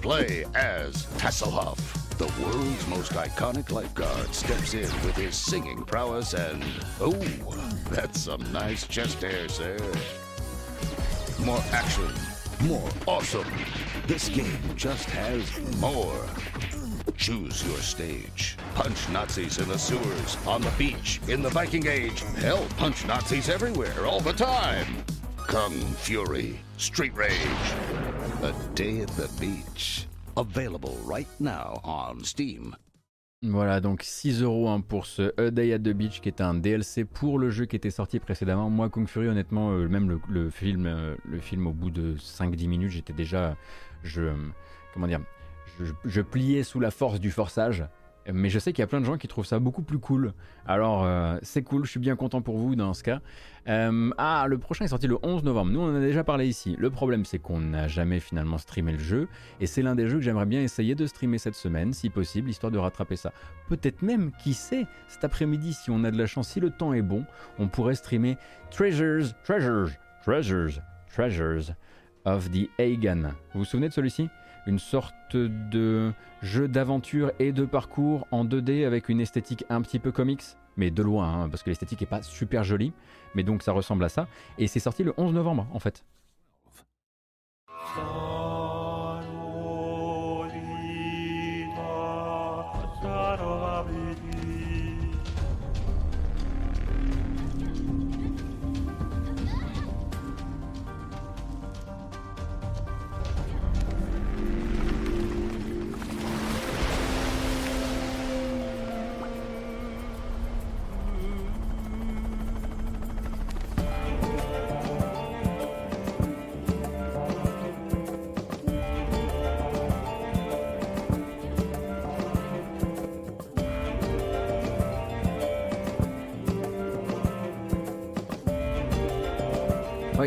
[0.00, 1.78] Play as Hasselhoff.
[2.16, 6.64] The world's most iconic lifeguard steps in with his singing prowess and...
[7.00, 7.12] Oh,
[7.90, 9.76] that's some nice chest hair, sir.
[11.44, 12.08] More action.
[12.62, 13.46] More awesome.
[14.06, 16.24] This game just has more.
[17.18, 18.56] Choose your stage.
[18.74, 22.22] Punch Nazis in the sewers, on the beach, in the Viking Age.
[22.38, 24.86] Hell, punch Nazis everywhere, all the time.
[25.36, 26.58] Kung Fury.
[26.78, 27.36] Street Rage.
[28.42, 30.08] A Day at the Beach.
[30.34, 32.74] Available right now on Steam.
[33.42, 36.54] Voilà, donc 6 euros hein, pour ce A Day at the Beach qui est un
[36.54, 38.70] DLC pour le jeu qui était sorti précédemment.
[38.70, 42.66] Moi, Kung Fury, honnêtement, euh, même le, film, euh, le film au bout de 5-10
[42.66, 43.56] minutes, j'étais déjà.
[44.04, 44.32] Je.
[44.94, 45.20] Comment dire
[46.04, 47.84] je, pliais sous la force du forçage.
[48.32, 50.34] Mais je sais qu'il y a plein de gens qui trouvent ça beaucoup plus cool.
[50.66, 53.20] Alors, euh, c'est cool, je suis bien content pour vous dans ce cas.
[53.68, 55.70] Euh, ah, le prochain est sorti le 11 novembre.
[55.72, 56.76] Nous, on en a déjà parlé ici.
[56.78, 59.28] Le problème, c'est qu'on n'a jamais finalement streamé le jeu.
[59.60, 62.50] Et c'est l'un des jeux que j'aimerais bien essayer de streamer cette semaine, si possible,
[62.50, 63.32] histoire de rattraper ça.
[63.68, 66.92] Peut-être même, qui sait, cet après-midi, si on a de la chance, si le temps
[66.92, 67.24] est bon,
[67.58, 68.36] on pourrait streamer
[68.70, 69.90] Treasures, Treasures,
[70.24, 70.80] Treasures,
[71.12, 71.74] Treasures
[72.24, 73.32] of the Hagan.
[73.52, 74.28] Vous vous souvenez de celui-ci?
[74.70, 79.98] Une sorte de jeu d'aventure et de parcours en 2D avec une esthétique un petit
[79.98, 80.44] peu comics,
[80.76, 82.92] mais de loin, hein, parce que l'esthétique est pas super jolie,
[83.34, 84.28] mais donc ça ressemble à ça.
[84.58, 86.04] Et c'est sorti le 11 novembre en fait.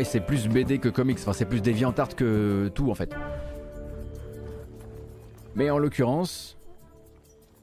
[0.02, 3.14] C'est plus BD que comics, enfin c'est plus DeviantArt que tout en fait.
[5.54, 6.56] Mais en l'occurrence,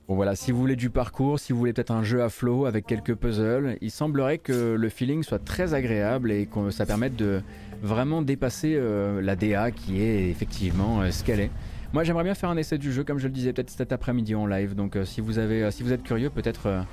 [0.07, 2.65] bon voilà, si vous voulez du parcours, si vous voulez peut-être un jeu à flow
[2.65, 7.17] avec quelques puzzles, il semblerait que le feeling soit très agréable et que ça permette
[7.17, 7.41] de
[7.81, 11.51] vraiment dépasser euh, la DA qui est effectivement euh, ce qu'elle est.
[11.91, 14.35] Moi j'aimerais bien faire un essai du jeu comme je le disais peut-être cet après-midi
[14.35, 16.85] en live, donc euh, si, vous avez, si vous êtes curieux peut-être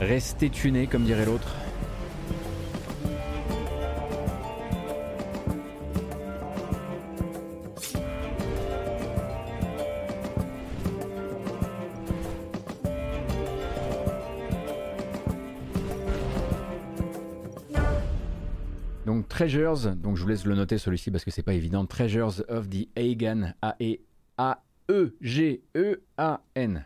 [0.00, 1.56] restez tuné comme dirait l'autre.
[19.34, 22.70] Treasures, donc je vous laisse le noter celui-ci parce que c'est pas évident, Treasures of
[22.70, 24.06] the Hagan, A-E-A-E-G-E-A-N,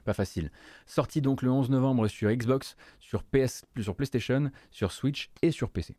[0.02, 0.50] pas facile.
[0.86, 5.68] Sorti donc le 11 novembre sur Xbox, sur, PS, sur PlayStation, sur Switch et sur
[5.68, 5.94] PC.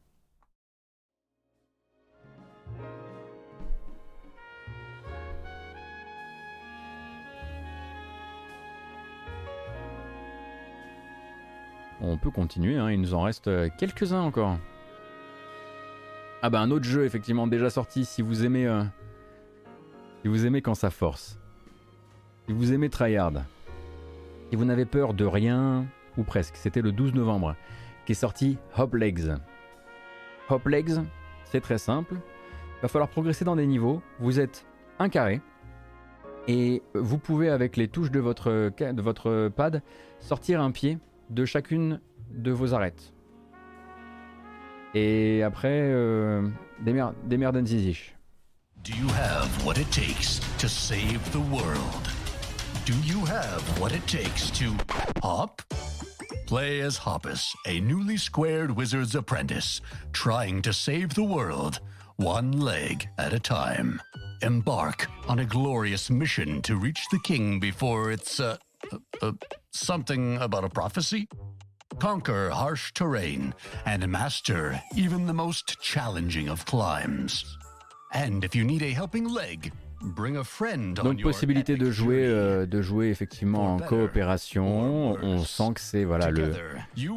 [12.01, 12.89] On peut continuer, hein.
[12.89, 14.57] il nous en reste euh, quelques-uns encore.
[16.41, 18.83] Ah bah un autre jeu effectivement déjà sorti si vous aimez euh,
[20.21, 21.37] si vous aimez quand ça force.
[22.47, 23.43] Si vous aimez Tryhard.
[24.49, 25.85] Si vous n'avez peur de rien
[26.17, 26.55] ou presque.
[26.55, 27.55] C'était le 12 novembre
[28.05, 29.35] qui est sorti Hop Legs.
[30.49, 31.01] Hop Legs,
[31.43, 32.15] c'est très simple.
[32.15, 34.01] Il va falloir progresser dans des niveaux.
[34.19, 34.65] Vous êtes
[34.97, 35.41] un carré
[36.47, 39.81] et vous pouvez avec les touches de votre, de votre pad
[40.19, 40.97] sortir un pied
[41.29, 41.99] de chacune
[42.31, 43.13] de vos arêtes.
[44.95, 46.49] Et après, euh,
[46.83, 48.15] des, mer des merdes ziziches.
[48.83, 52.09] Do you have what it takes to save the world?
[52.85, 54.73] Do you have what it takes to
[55.21, 55.61] hop?
[56.47, 59.81] Play as Hoppus, a newly squared wizard's apprentice,
[60.13, 61.79] trying to save the world,
[62.15, 64.01] one leg at a time.
[64.41, 68.57] Embark on a glorious mission to reach the king before it's, uh,
[68.91, 69.33] uh, uh
[69.71, 71.27] something about a prophecy?
[71.97, 73.53] Conquer harsh terrain
[73.85, 77.57] and master even the most challenging of climbs.
[78.13, 79.73] And if you need a helping leg,
[80.93, 85.17] Donc possibilité de jouer, euh, de jouer effectivement en coopération.
[85.21, 86.51] On sent que c'est voilà le,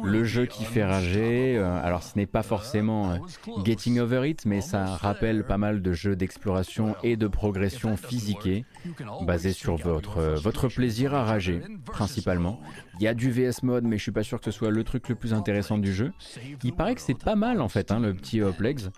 [0.03, 1.57] le jeu qui fait rager.
[1.57, 3.17] Euh, alors ce n'est pas forcément euh,
[3.63, 8.65] Getting Over It, mais ça rappelle pas mal de jeux d'exploration et de progression physiquée
[9.21, 12.59] basés sur votre, votre plaisir à rager principalement.
[12.99, 14.83] Il y a du VS Mode, mais je suis pas sûr que ce soit le
[14.83, 16.11] truc le plus intéressant du jeu.
[16.63, 18.89] Il paraît que c'est pas mal en fait, hein, le petit Hoplegs,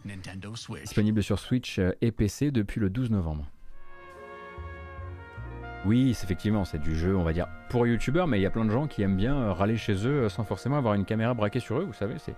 [0.84, 3.46] disponible sur Switch et PC depuis le 12 novembre.
[5.86, 8.66] Oui, effectivement, c'est du jeu, on va dire, pour youtubeurs, mais il y a plein
[8.66, 11.36] de gens qui aiment bien euh, râler chez eux euh, sans forcément avoir une caméra
[11.36, 12.36] braquée sur eux, vous savez, c'est,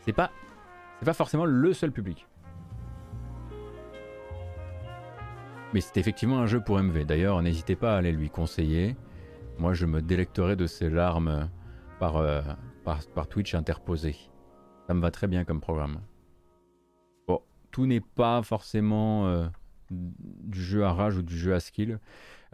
[0.00, 0.30] c'est pas,
[0.98, 2.26] c'est pas forcément le seul public.
[5.74, 7.04] Mais c'est effectivement un jeu pour MV.
[7.04, 8.96] D'ailleurs, n'hésitez pas à aller lui conseiller.
[9.58, 11.50] Moi, je me délecterai de ses larmes
[11.98, 12.40] par, euh,
[12.82, 14.16] par, Twitch interposé.
[14.86, 16.00] Ça me va très bien comme programme.
[17.28, 17.42] Bon,
[17.72, 19.50] tout n'est pas forcément
[19.90, 21.98] du jeu à rage ou du jeu à skill.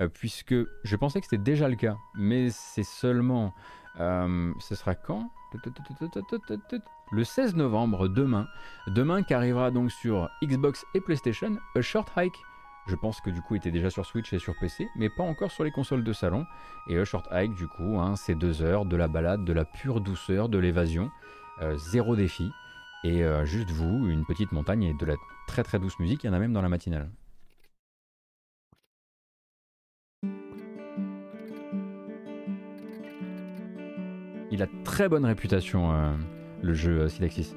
[0.00, 0.54] Euh, puisque
[0.84, 3.54] je pensais que c'était déjà le cas, mais c'est seulement...
[4.00, 5.30] Euh, ce sera quand?
[7.12, 8.48] Le 16 novembre, demain.
[8.86, 12.42] Demain qui arrivera donc sur Xbox et PlayStation, A Short Hike.
[12.88, 15.22] Je pense que du coup il était déjà sur Switch et sur PC, mais pas
[15.22, 16.46] encore sur les consoles de salon.
[16.88, 19.66] Et A Short Hike, du coup, hein, c'est deux heures de la balade, de la
[19.66, 21.10] pure douceur, de l'évasion.
[21.60, 22.50] Euh, zéro défi.
[23.04, 25.16] Et juste vous, une petite montagne et de la
[25.48, 27.10] très très douce musique, il y en a même dans la matinale.
[34.52, 36.12] Il a très bonne réputation, euh,
[36.60, 37.56] le jeu euh, Sidaxis.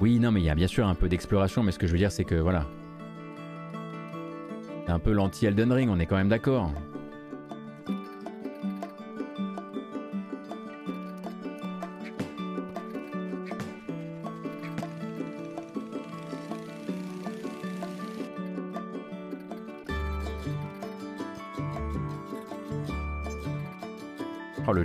[0.00, 1.92] Oui, non, mais il y a bien sûr un peu d'exploration, mais ce que je
[1.92, 2.66] veux dire, c'est que voilà.
[4.84, 6.72] C'est un peu l'anti-Elden Ring, on est quand même d'accord.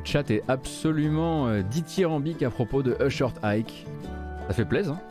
[0.04, 3.86] Chat est absolument euh, dithyrambique à propos de A Hike.
[4.48, 4.94] Ça fait plaisir.
[4.94, 5.02] Hein.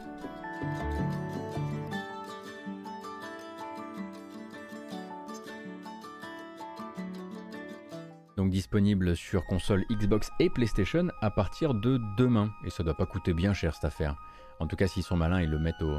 [8.36, 12.50] Donc disponible sur console Xbox et PlayStation à partir de demain.
[12.64, 14.16] Et ça doit pas coûter bien cher cette affaire.
[14.58, 15.96] En tout cas, s'ils sont malins, ils le mettent au,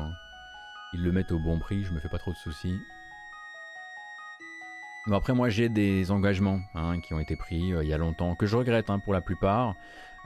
[1.36, 1.84] au bon prix.
[1.84, 2.78] Je me fais pas trop de soucis.
[5.06, 7.98] Bon, après, moi, j'ai des engagements hein, qui ont été pris euh, il y a
[7.98, 9.76] longtemps, que je regrette hein, pour la plupart,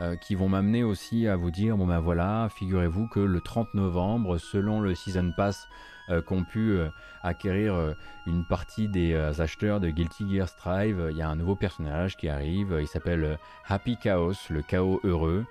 [0.01, 3.73] euh, qui vont m'amener aussi à vous dire bon ben voilà, figurez-vous que le 30
[3.73, 5.67] novembre, selon le Season Pass
[6.09, 6.77] euh, qu'ont pu
[7.23, 7.95] acquérir
[8.27, 12.29] une partie des acheteurs de Guilty Gear Strive, il y a un nouveau personnage qui
[12.29, 15.47] arrive, il s'appelle Happy Chaos, le chaos heureux.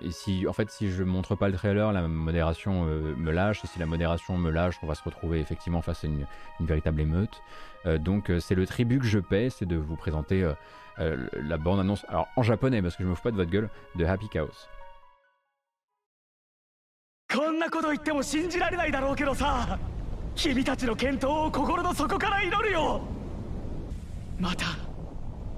[0.00, 3.62] et si, en fait, si je montre pas le trailer, la modération me lâche.
[3.64, 6.26] Et si la modération me lâche, on va se retrouver effectivement face à une
[6.60, 7.42] véritable émeute.
[7.86, 10.48] Euh, donc euh, c'est le tribut que je paie, c'est de vous présenter
[10.98, 13.68] euh, la bande-annonce, alors en japonais parce que je me fous pas de votre gueule,
[13.96, 14.68] de Happy Chaos.
[17.34, 19.78] こんなこと言っても信じられないだろうけどさ
[20.34, 23.00] 君たちの健闘を心の底から祈るよ
[24.38, 24.66] また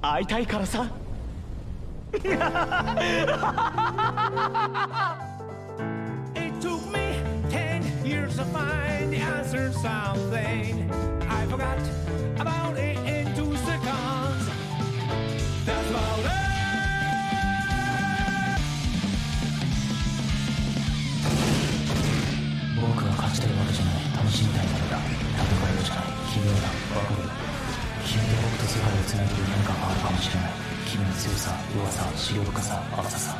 [0.01, 0.87] 会いたいからさ
[2.12, 2.22] It
[6.60, 10.92] took me 10 years to find the answer something
[11.30, 11.78] I forgot
[12.40, 14.50] about it in two seconds.
[15.66, 16.32] That's about it.
[22.82, 25.86] 僕は勝ちたいわけじゃない楽しみたいだけだ戦いを
[26.34, 26.66] 奇妙だ
[26.98, 27.22] わかる
[28.04, 33.38] 君と僕と世界をつなげる何かがあるかもしれない君の強さ弱さ視力深さ浅さ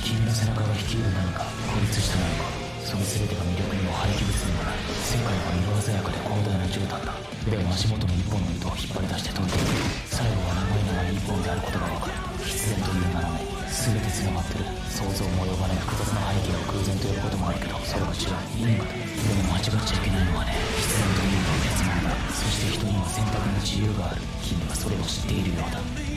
[0.00, 2.48] 君の背中が率いる何か孤立した何か
[2.88, 7.12] その全てが魅力にも廃棄物にもない世界は色鮮やかで広大な絨毯だ
[7.52, 9.76] でも足元の一本の糸を引っ張り出して飛んでいく
[10.08, 13.44] 最後は長い長い一本であることがわかる必然という名のね
[13.76, 24.24] 全て繋がってる想像も及ばない複雑な背景を偶然と呼ぶこともあるけどそれは違う因果だでも間違っちゃいけないのはね必然というのは別物だそして人には選択の自由がある。
[24.40, 26.15] 君はそれを知っているようだ。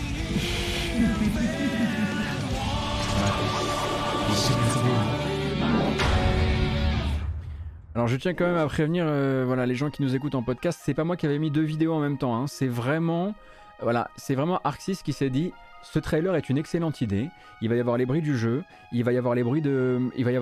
[7.96, 10.42] Alors je tiens quand même à prévenir euh, voilà, les gens qui nous écoutent en
[10.42, 12.48] podcast, c'est pas moi qui avais mis deux vidéos en même temps, hein.
[12.48, 13.36] c'est vraiment,
[13.82, 15.52] voilà, vraiment Arxis qui s'est dit
[15.82, 17.30] ce trailer est une excellente idée.
[17.62, 19.34] Il va y avoir les bruits du jeu, il va y avoir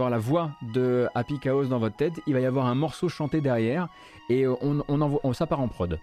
[0.09, 3.41] la voix de Happy Chaos dans votre tête, il va y avoir un morceau chanté
[3.41, 3.87] derrière
[4.29, 5.99] et on, on envoie, ça part en prod.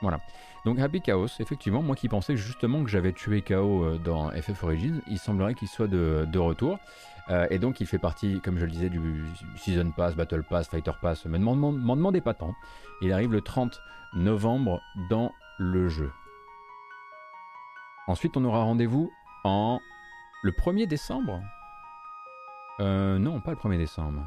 [0.00, 0.20] Voilà.
[0.64, 4.62] Donc Happy Chaos, effectivement, moi qui pensais justement que j'avais tué KO euh, dans FF
[4.62, 6.78] Origins, il semblerait qu'il soit de, de retour.
[7.30, 9.00] Euh, et donc il fait partie, comme je le disais, du
[9.56, 11.24] Season Pass, Battle Pass, Fighter Pass.
[11.26, 12.54] Mais ne m'en demandez pas tant.
[13.00, 13.80] Il arrive le 30
[14.14, 14.80] novembre
[15.10, 16.12] dans le jeu.
[18.06, 19.10] Ensuite, on aura rendez-vous
[19.44, 19.80] en
[20.42, 21.40] le 1er décembre
[22.80, 24.26] euh, Non, pas le 1er décembre.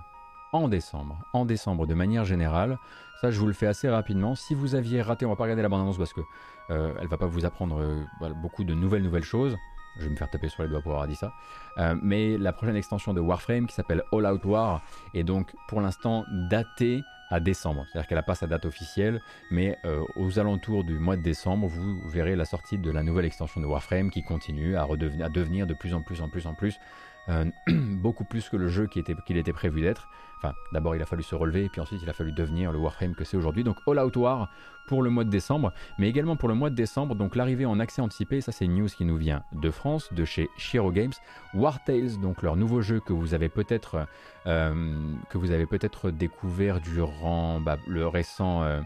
[0.53, 1.19] En décembre.
[1.33, 2.77] En décembre, de manière générale.
[3.21, 4.35] Ça, je vous le fais assez rapidement.
[4.35, 6.21] Si vous aviez raté, on va pas regarder la bande-annonce parce que
[6.69, 9.57] euh, va pas vous apprendre euh, beaucoup de nouvelles nouvelles choses.
[9.97, 11.33] Je vais me faire taper sur les doigts pour avoir dit ça.
[11.77, 14.81] Euh, mais la prochaine extension de Warframe qui s'appelle All Out War
[15.13, 17.85] est donc pour l'instant datée à décembre.
[17.87, 19.21] C'est-à-dire qu'elle n'a pas sa date officielle,
[19.51, 23.25] mais euh, aux alentours du mois de décembre, vous verrez la sortie de la nouvelle
[23.25, 26.53] extension de Warframe qui continue à, à devenir de plus en plus en plus en
[26.53, 26.79] plus
[27.67, 30.07] beaucoup plus que le jeu qui était, qu'il était prévu d'être.
[30.37, 32.77] Enfin, d'abord il a fallu se relever, et puis ensuite il a fallu devenir le
[32.77, 33.63] Warframe que c'est aujourd'hui.
[33.63, 34.49] Donc All Out War
[34.87, 37.79] pour le mois de décembre, mais également pour le mois de décembre, donc l'arrivée en
[37.79, 41.13] accès anticipé, ça c'est une news qui nous vient de France, de chez Shiro Games.
[41.53, 44.07] War Tales, donc leur nouveau jeu que vous avez peut-être
[44.45, 44.95] euh,
[45.29, 48.63] que vous avez peut-être découvert durant bah, le récent...
[48.63, 48.81] Euh,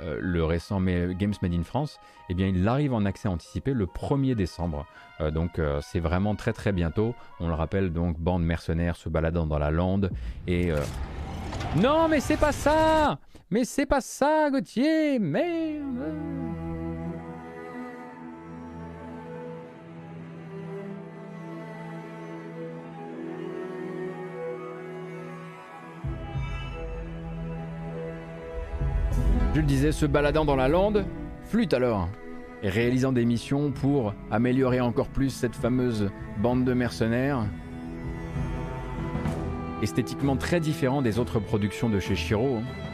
[0.00, 1.98] euh, le récent Games Made in France,
[2.28, 4.86] eh bien il arrive en accès anticipé le 1er décembre.
[5.20, 7.14] Euh, donc euh, c'est vraiment très très bientôt.
[7.40, 10.10] On le rappelle donc, bande mercenaires se baladant dans la lande
[10.46, 10.72] et...
[11.76, 13.18] Non mais c'est pas ça
[13.50, 16.53] Mais c'est pas ça Gauthier Merde
[29.54, 31.04] Je le disais, se baladant dans la lande,
[31.44, 32.08] flûte alors,
[32.64, 37.46] et réalisant des missions pour améliorer encore plus cette fameuse bande de mercenaires.
[39.80, 42.56] Esthétiquement très différent des autres productions de chez Shiro.
[42.56, 42.93] Hein.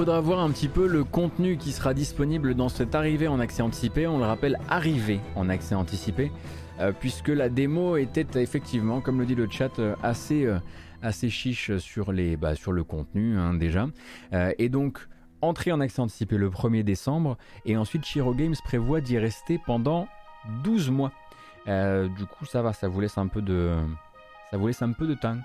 [0.00, 3.60] Faudra voir un petit peu le contenu qui sera disponible dans cette arrivée en accès
[3.60, 4.06] anticipé.
[4.06, 6.32] On le rappelle, arrivée en accès anticipé,
[6.78, 10.58] euh, puisque la démo était effectivement, comme le dit le chat, euh, assez, euh,
[11.02, 13.88] assez chiche sur, bah, le contenu hein, déjà.
[14.32, 15.06] et donc
[15.42, 17.36] entrée en accès anticipé le 1er décembre,
[17.66, 20.08] et ensuite Shiro Games prévoit d'y rester pendant
[20.64, 21.12] 12 mois.
[21.66, 23.76] du coup ça va, ça vous laisse un peu de,
[24.50, 25.36] ça vous laisse un peu de temps.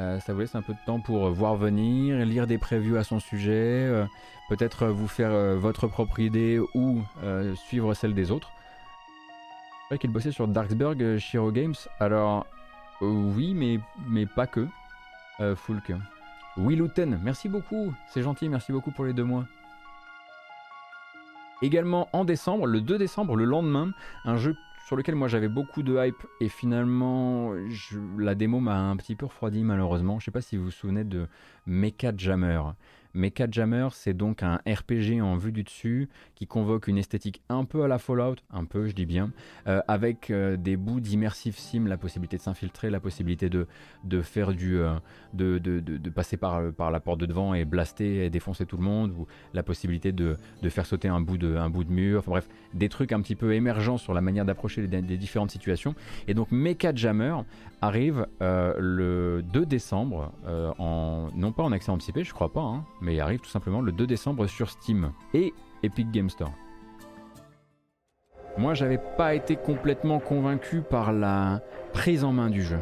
[0.00, 2.96] Euh, ça vous laisse un peu de temps pour euh, voir venir, lire des previews
[2.96, 4.06] à son sujet, euh,
[4.48, 7.02] peut-être vous faire votre propre idée ou
[7.54, 8.50] suivre celle des autres.
[9.82, 11.74] C'est vrai qu'il bossait sur Darksburg, Shiro Games.
[12.00, 12.46] Alors,
[13.00, 13.78] oui, mais,
[14.08, 14.66] mais pas que.
[15.56, 15.92] Fulk.
[16.58, 19.46] Willuten, merci beaucoup, c'est gentil, merci beaucoup pour les deux mois.
[21.62, 23.92] Également en décembre, le 2 décembre, le lendemain,
[24.24, 24.56] un jeu
[24.90, 27.54] sur lequel moi j'avais beaucoup de hype et finalement
[28.18, 30.18] la démo m'a un petit peu refroidi malheureusement.
[30.18, 31.28] Je sais pas si vous vous souvenez de
[31.64, 32.60] Mecha Jammer.
[33.14, 37.64] Mecha Jammer, c'est donc un RPG en vue du dessus qui convoque une esthétique un
[37.64, 39.32] peu à la Fallout, un peu, je dis bien,
[39.66, 43.66] euh, avec euh, des bouts d'immersive sim, la possibilité de s'infiltrer, la possibilité de,
[44.04, 44.94] de faire du, euh,
[45.34, 48.76] de, de, de, passer par, par la porte de devant et blaster et défoncer tout
[48.76, 50.36] le monde, ou la possibilité de,
[50.68, 53.34] faire sauter un bout de, un bout de mur, enfin bref, des trucs un petit
[53.34, 55.94] peu émergents sur la manière d'approcher des, différentes situations.
[56.28, 57.34] Et donc Mecha Jammer
[57.80, 60.32] arrive le 2 décembre,
[60.78, 63.92] non pas en accès anticipé, je crois pas, hein, mais il arrive tout simplement le
[63.92, 65.52] 2 décembre sur Steam et
[65.82, 66.52] Epic Game Store.
[68.58, 71.62] Moi, j'avais pas été complètement convaincu par la
[71.92, 72.80] prise en main du jeu.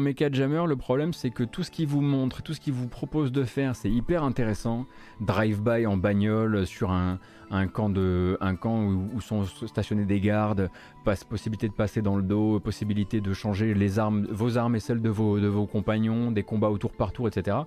[0.00, 2.72] Dans Mecha Jammer, le problème c'est que tout ce qu'il vous montre, tout ce qu'il
[2.72, 4.86] vous propose de faire, c'est hyper intéressant.
[5.20, 7.18] Drive-by en bagnole sur un,
[7.72, 10.70] camp, de, un camp où, sont stationnés des gardes,
[11.04, 15.00] possibilité de passer dans le dos, possibilité de changer les armes, vos armes et celles
[15.00, 17.58] de vos, de vos compagnons, des combats au tour par tour, etc.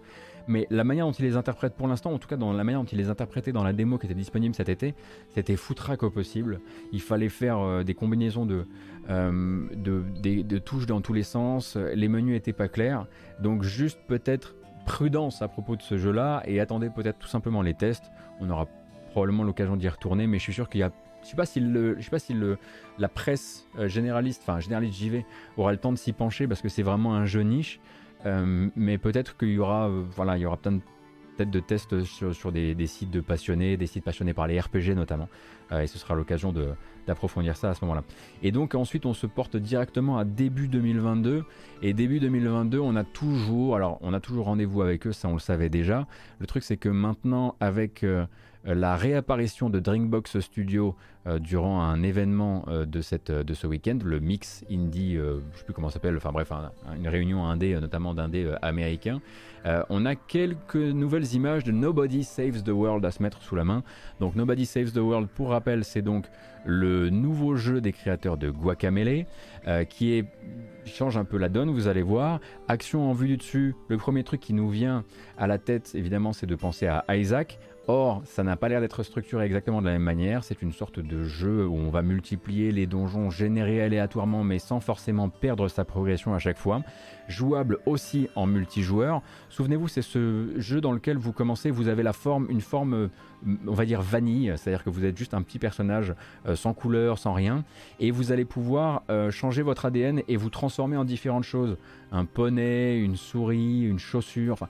[0.47, 2.81] Mais la manière dont il les interprète pour l'instant, en tout cas dans la manière
[2.81, 4.93] dont il les interprétait dans la démo qui était disponible cet été,
[5.34, 6.60] c'était foutraque au possible.
[6.91, 8.68] Il fallait faire euh, des combinaisons de,
[9.10, 11.77] euh, de, touches dans tous les sens.
[11.77, 13.07] Les menus n'étaient pas clairs.
[13.39, 14.55] Donc juste peut-être
[14.85, 18.11] prudence à propos de ce jeu-là et attendez peut-être tout simplement les tests.
[18.41, 18.68] On aura
[19.11, 20.91] probablement l'occasion d'y retourner, mais je suis sûr qu'il y a
[21.24, 22.58] je sais pas si le, je sais pas si le,
[23.00, 25.26] la presse euh, généraliste, enfin généraliste JV,
[25.58, 27.80] aura le temps de s'y pencher parce que c'est vraiment un jeu niche.
[28.26, 30.80] Euh, mais peut-être qu'il y aura, euh, voilà, il y aura plein
[31.40, 35.28] de, tests sur, des, sites de passionnés, des sites passionnés par les RPG notamment,
[35.72, 36.54] et ce sera l'occasion
[37.08, 38.04] d'approfondir ça à ce moment-là.
[38.44, 41.44] Et donc ensuite on se porte directement à début 2022,
[41.82, 45.34] et début 2022 on a toujours, alors on a toujours rendez-vous avec eux, ça on
[45.34, 46.06] le savait déjà.
[46.38, 48.06] Le truc c'est que maintenant avec
[48.64, 50.95] la réapparition de Drinkbox Studio
[51.26, 55.40] euh, durant un événement euh, de, cette, de ce week-end, le Mix Indie, je ne
[55.56, 56.52] sais plus comment ça s'appelle, enfin bref,
[56.98, 59.22] une réunion indé, notamment d'indé américains.
[59.90, 63.64] on a quelques nouvelles images de Nobody Saves the World à se mettre sous la
[63.64, 63.84] main.
[64.20, 66.26] Donc Nobody Saves the World, pour rappel, c'est donc
[66.66, 69.26] le nouveau jeu des créateurs de Guacamele,
[69.90, 70.24] qui
[70.86, 72.40] change un peu la donne, vous allez voir.
[72.68, 75.04] Action en vue du dessus, le premier truc qui nous vient
[75.38, 77.60] à la tête, évidemment, c'est de penser à Isaac.
[77.88, 80.45] Or, ça n'a pas l'air d'être structuré exactement de la même manière.
[80.45, 84.80] C'est une sorte de jeu où on va multiplier les donjons générés aléatoirement, mais sans
[84.80, 86.81] forcément perdre sa progression à chaque fois.
[87.27, 89.22] Jouable aussi en multijoueur.
[89.49, 93.10] Souvenez-vous, c'est ce jeu dans lequel vous commencez, vous avez la forme, une forme
[93.68, 96.14] on va dire vanille, c'est-à-dire que vous êtes juste un petit personnage
[96.45, 97.64] euh, sans couleur, sans rien,
[97.99, 101.78] et vous allez pouvoir euh, changer votre ADN et vous transformer en différentes choses.
[102.11, 104.53] Un poney, une souris, une chaussure.
[104.53, 104.68] Enfin,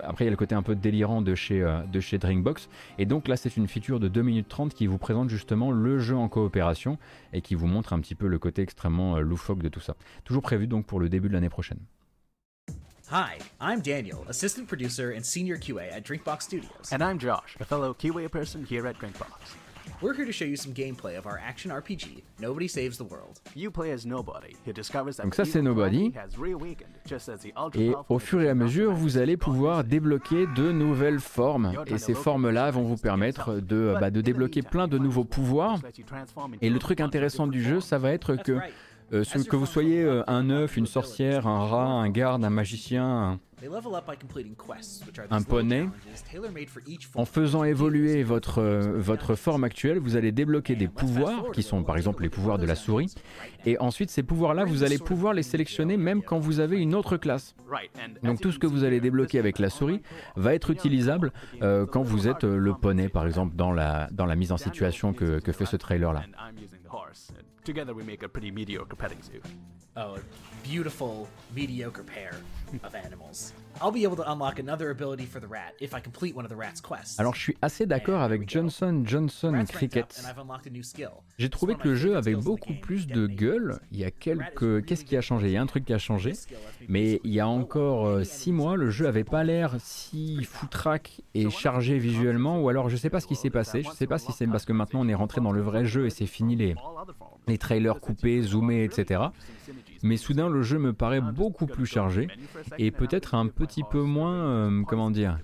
[0.00, 2.68] après, il y a le côté un peu délirant de chez, euh, de chez Drinkbox.
[2.98, 5.98] Et donc là, c'est une feature de 2 minutes 30 qui vous présente justement le
[5.98, 6.98] jeu en coopération
[7.32, 9.94] et qui vous montre un petit peu le côté extrêmement loufoque de tout ça.
[10.24, 11.78] Toujours prévu donc pour le début de l'année prochaine.
[13.08, 16.90] Hi, I'm Daniel, assistant producer and senior QA at Drinkbox Studios.
[16.90, 19.54] And I'm Josh, a fellow QA person here at Drinkbox.
[20.02, 23.40] We're here to show you some gameplay of our action RPG, Nobody Saves the World.
[23.54, 26.12] You play as Nobody, who discovers that Donc ça c'est Nobody.
[27.74, 31.74] Et au fur et à mesure, vous allez pouvoir débloquer de nouvelles formes.
[31.86, 35.78] Et ces formes-là vont vous permettre de, bah, de débloquer plein de nouveaux pouvoirs.
[36.60, 38.58] Et le truc intéressant du jeu, ça va être que
[39.12, 43.38] euh, que vous soyez euh, un œuf, une sorcière, un rat, un garde, un magicien,
[45.30, 45.88] un, poney,
[47.14, 51.84] en faisant évoluer votre, euh, votre forme actuelle, vous allez débloquer des pouvoirs, qui sont
[51.84, 53.14] par exemple les pouvoirs de la souris,
[53.64, 57.16] et ensuite ces pouvoirs-là, vous allez pouvoir les sélectionner même quand vous avez une autre
[57.16, 57.54] classe.
[58.24, 60.02] Donc tout ce que vous allez débloquer avec la souris
[60.34, 64.50] va être utilisable quand vous êtes le poney, par exemple, dans la, dans la mise
[64.50, 66.24] en situation que, que fait ce trailer-là.
[67.66, 69.42] Together we make a pretty mediocre petting zoo.
[69.96, 70.20] Oh, a
[70.62, 72.36] beautiful, mediocre pair
[72.84, 73.54] of animals.
[73.82, 76.50] I'll be able to unlock another ability for the rat if I complete one of
[76.50, 77.18] the rat's quests.
[77.18, 80.22] Alors je suis assez d'accord avec Johnson Johnson Cricket.
[81.38, 83.78] J'ai trouvé que le jeu avait beaucoup plus de gueule.
[83.92, 84.84] Il y a quelques...
[84.84, 85.48] Qu'est-ce qui a changé?
[85.48, 86.32] Il y a un truc qui a changé.
[86.88, 91.20] Mais il y a encore 6 euh, mois, le jeu avait pas l'air si foutraque
[91.34, 92.60] et chargé visuellement.
[92.60, 93.82] Ou alors je sais pas ce qui s'est passé.
[93.82, 96.06] Je sais pas si c'est parce que maintenant on est rentré dans le vrai jeu
[96.06, 96.74] et c'est fini les
[97.48, 99.20] les trailers coupés, zoomés, etc.
[100.06, 102.28] Mais soudain, le jeu me paraît beaucoup plus chargé
[102.78, 105.38] et peut-être un petit peu moins, euh, comment dire,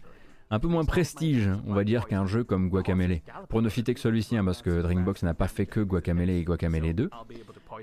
[0.50, 3.22] un peu moins prestige, on va dire, qu'un jeu comme Guacamele.
[3.48, 6.44] Pour ne citer que celui-ci, hein, parce que Drinkbox n'a pas fait que Guacamele et
[6.44, 7.10] Guacamele 2.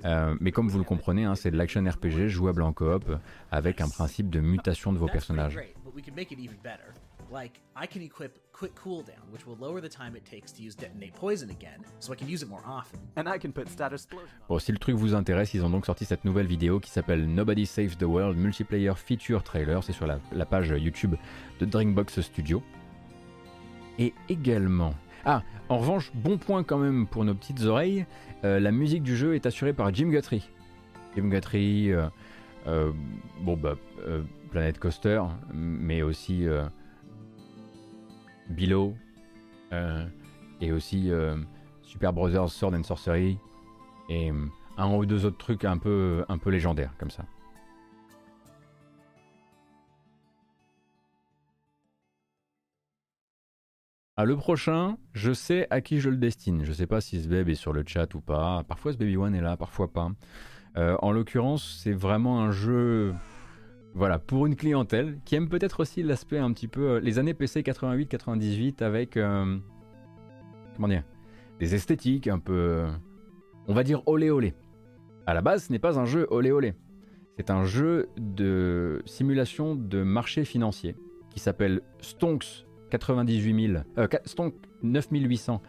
[0.06, 3.12] Euh, mais comme vous le comprenez, hein, c'est de l'action RPG jouable en coop
[3.52, 5.60] avec un principe de mutation de vos personnages.
[7.32, 10.76] Like, I can equip Quick Cooldown, which will lower the time it takes to use
[10.76, 13.00] Detonate Poison again, so I can use it more often.
[13.18, 14.08] And I can put Status.
[14.48, 17.28] Bon, si le truc vous intéresse, ils ont donc sorti cette nouvelle vidéo qui s'appelle
[17.28, 19.84] Nobody Saves the World Multiplayer Feature Trailer.
[19.84, 21.16] C'est sur la, la page YouTube
[21.60, 22.64] de Drinkbox Studio.
[24.00, 24.96] Et également.
[25.24, 28.06] Ah, en revanche, bon point quand même pour nos petites oreilles.
[28.44, 30.50] euh, la musique du jeu est assurée par Jim Guthrie.
[31.16, 32.08] Jim Guthrie, euh,
[32.66, 32.92] euh,
[33.42, 33.76] bon bah,
[34.08, 35.22] euh, Planet Coaster,
[35.54, 36.64] mais aussi euh,
[38.50, 38.96] Below,
[39.74, 40.06] euh,
[40.62, 41.38] et aussi euh,
[41.84, 43.38] Super Brothers Sword and Sorcery,
[44.10, 44.46] et euh,
[44.78, 47.26] un ou deux autres trucs un peu, un peu légendaires comme ça.
[54.18, 56.66] Ah, le prochain, je sais à qui je le destine.
[56.66, 58.66] Je sais pas si Sbeb est sur le chat ou pas.
[58.68, 60.12] Parfois Baby One est là, parfois pas.
[60.76, 63.14] En l'occurrence, c'est vraiment un jeu,
[63.94, 67.34] voilà, pour une clientèle qui aime peut-être aussi l'aspect un petit peu euh, les années
[67.34, 69.58] PC 88-98 avec euh,
[70.76, 71.04] comment dire,
[71.60, 72.86] des esthétiques un peu,
[73.68, 74.54] on va dire olé olé.
[75.26, 76.74] À la base, ce n'est pas un jeu olé olé.
[77.38, 80.96] C'est un jeu de simulation de marché financier
[81.30, 85.62] qui s'appelle Stonks 98000, euh, Stonk 9800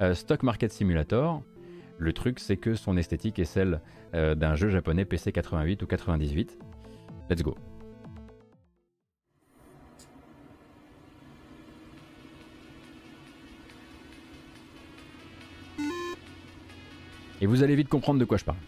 [0.00, 1.42] euh, Stock Market Simulator.
[1.98, 3.80] Le truc, c'est que son esthétique est celle
[4.12, 6.58] d'un jeu japonais PC 88 ou 98.
[7.28, 7.56] Let's go.
[17.40, 18.58] Et vous allez vite comprendre de quoi je parle.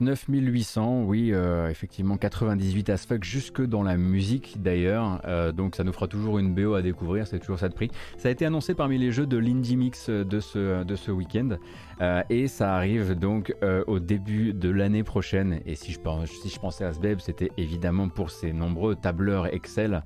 [0.00, 5.84] 9800, oui, euh, effectivement 98 as fuck jusque dans la musique d'ailleurs, euh, donc ça
[5.84, 7.90] nous fera toujours une BO à découvrir, c'est toujours ça de prix.
[8.16, 11.58] Ça a été annoncé parmi les jeux de l'Indie Mix de ce, ce week-end
[12.00, 13.54] euh, et ça arrive donc
[13.86, 15.60] au début de l'année prochaine.
[15.66, 20.02] Et si je, pensais à Sbeb, c'était évidemment pour ses nombreux tableurs Excel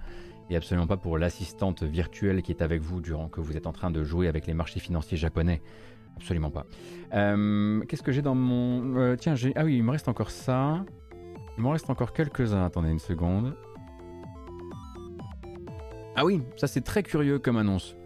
[0.51, 3.73] et absolument pas pour l'assistante virtuelle qui est avec vous durant que vous êtes en
[3.73, 5.63] train de jouer avec les marchés financiers japonais.
[6.17, 6.67] Absolument pas.
[7.13, 8.97] Euh, Qu'est-ce que j'ai dans mon...
[8.97, 9.53] euh, tiens, j'ai...
[9.57, 10.85] Ah oui, il me reste encore ça.
[11.57, 12.65] Il m'en reste encore quelques-uns.
[12.65, 13.57] Attendez une seconde.
[16.17, 17.97] Ah oui, ça c'est très curieux comme annonce.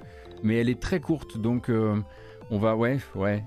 [0.43, 2.01] Mais elle est très courte, donc euh,
[2.51, 2.76] on va...
[2.76, 3.44] Ouais, ouais.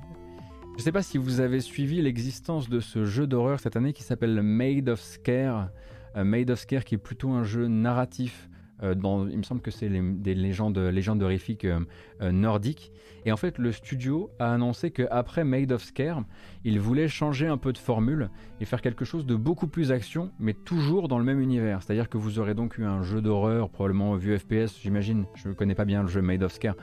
[0.78, 4.04] Je sais pas si vous avez suivi l'existence de ce jeu d'horreur cette année qui
[4.04, 5.70] s'appelle Made of Scare.
[6.16, 8.50] Made of Scare qui est plutôt un jeu narratif.
[8.84, 8.96] Euh,
[9.32, 11.80] il me semble que c'est des légendes, légendes horrifiques euh,
[12.22, 12.92] euh, nordiques.
[13.26, 16.24] Et en fait, le studio a annoncé qu'après Made of Scare,
[16.64, 18.30] il voulait changer un peu de formule
[18.60, 21.84] et faire quelque chose de beaucoup plus action, mais toujours dans le même univers.
[21.84, 25.26] C'est-à-dire que vous aurez donc eu un jeu d'horreur, probablement vu FPS, j'imagine.
[25.36, 26.76] Je ne connais pas bien le jeu Made of Scare,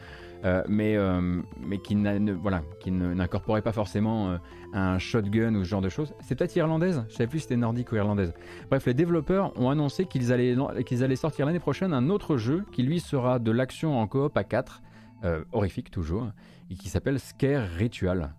[0.45, 4.37] euh, mais, euh, mais qui ne- voilà, qui ne- n'incorporait pas forcément euh,
[4.73, 6.15] un shotgun ou ce genre de choses.
[6.21, 8.33] C'est peut-être irlandaise Je savais plus si c'était nordique ou irlandaise.
[8.71, 10.55] Bref, les développeurs ont annoncé qu'ils allaient,
[10.87, 14.37] qu'ils allaient sortir l'année prochaine un autre jeu qui lui sera de l'action en coop
[14.37, 14.83] à 4,
[15.25, 16.29] euh, horrifique toujours,
[16.71, 18.35] et qui s'appelle Scare Ritual.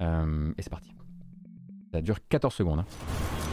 [0.00, 0.92] Et c'est parti.
[1.92, 2.80] Ça dure 14 secondes.
[2.80, 3.47] hein.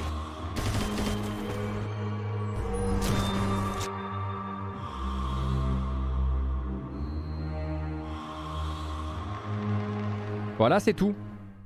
[10.57, 11.14] Voilà, c'est tout.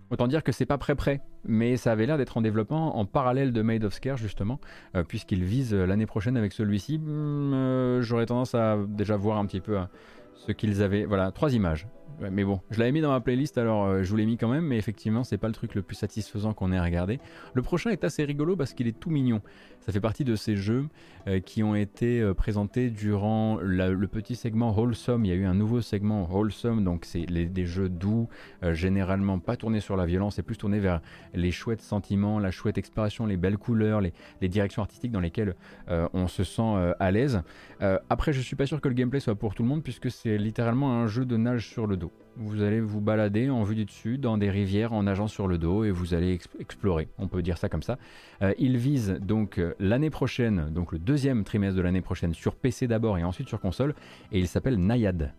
[0.10, 3.06] Autant dire que c'est pas prêt prêt, mais ça avait l'air d'être en développement en
[3.06, 4.60] parallèle de Made of Scare justement,
[4.96, 6.98] euh, puisqu'il vise euh, l'année prochaine avec celui-ci.
[6.98, 9.84] Hmm, euh, J'aurais tendance à déjà voir un petit peu euh,
[10.48, 11.06] ce qu'ils avaient.
[11.06, 11.88] Voilà, trois images.
[12.32, 14.50] Mais bon, je l'avais mis dans ma playlist, alors euh, je vous l'ai mis quand
[14.50, 17.20] même, mais effectivement, c'est pas le truc le plus satisfaisant qu'on ait à regarder.
[17.54, 19.42] Le prochain est assez rigolo parce qu'il est tout mignon.
[19.80, 20.88] Ça fait partie de ces jeux
[21.28, 25.24] euh, qui ont été euh, présentés durant le petit segment Wholesome.
[25.24, 28.28] Il y a eu un nouveau segment Wholesome, donc c'est des jeux doux,
[28.62, 31.02] généralement pas tournés sur la violence, et plus tournés vers
[31.34, 35.56] les chouettes sentiments, la chouette exploration, les belles couleurs, les, les directions artistiques dans lesquelles
[35.88, 37.42] on se sent à l'aise.
[38.10, 40.29] Après, je suis pas sûr que le gameplay soit pour tout le monde puisque c'est
[40.38, 42.12] littéralement un jeu de nage sur le dos.
[42.38, 45.58] Vous allez vous balader en vue du dessus dans des rivières en nageant sur le
[45.58, 47.10] dos et vous allez ex- explorer.
[47.18, 47.98] On peut dire ça comme ça.
[48.42, 52.56] Euh, il vise donc euh, l'année prochaine, donc le deuxième trimestre de l'année prochaine sur
[52.56, 53.94] PC d'abord et ensuite sur console
[54.32, 55.34] et il s'appelle Nayad.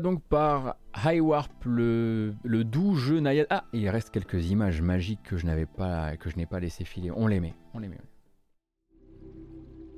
[0.00, 3.46] Donc par High Warp le, doux jeu Nayad.
[3.50, 6.84] Ah, il reste quelques images magiques que je n'avais pas que je n'ai pas laissé
[6.84, 7.10] filer.
[7.14, 7.88] On les met, on les.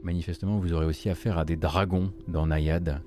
[0.02, 3.02] Manifestement, vous aurez aussi affaire à des dragons dans Nayad.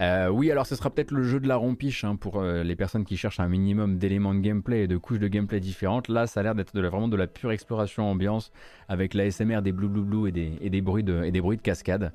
[0.00, 2.74] Euh, oui, alors ce sera peut-être le jeu de la rompiche hein, pour euh, les
[2.74, 6.08] personnes qui cherchent un minimum d'éléments de gameplay et de couches de gameplay différentes.
[6.08, 8.50] Là, ça a l'air d'être vraiment de la pure exploration ambiance
[8.88, 11.56] avec l'ASMR des blou blou blou et des, et des bruits de, et des bruits
[11.56, 12.12] de cascade.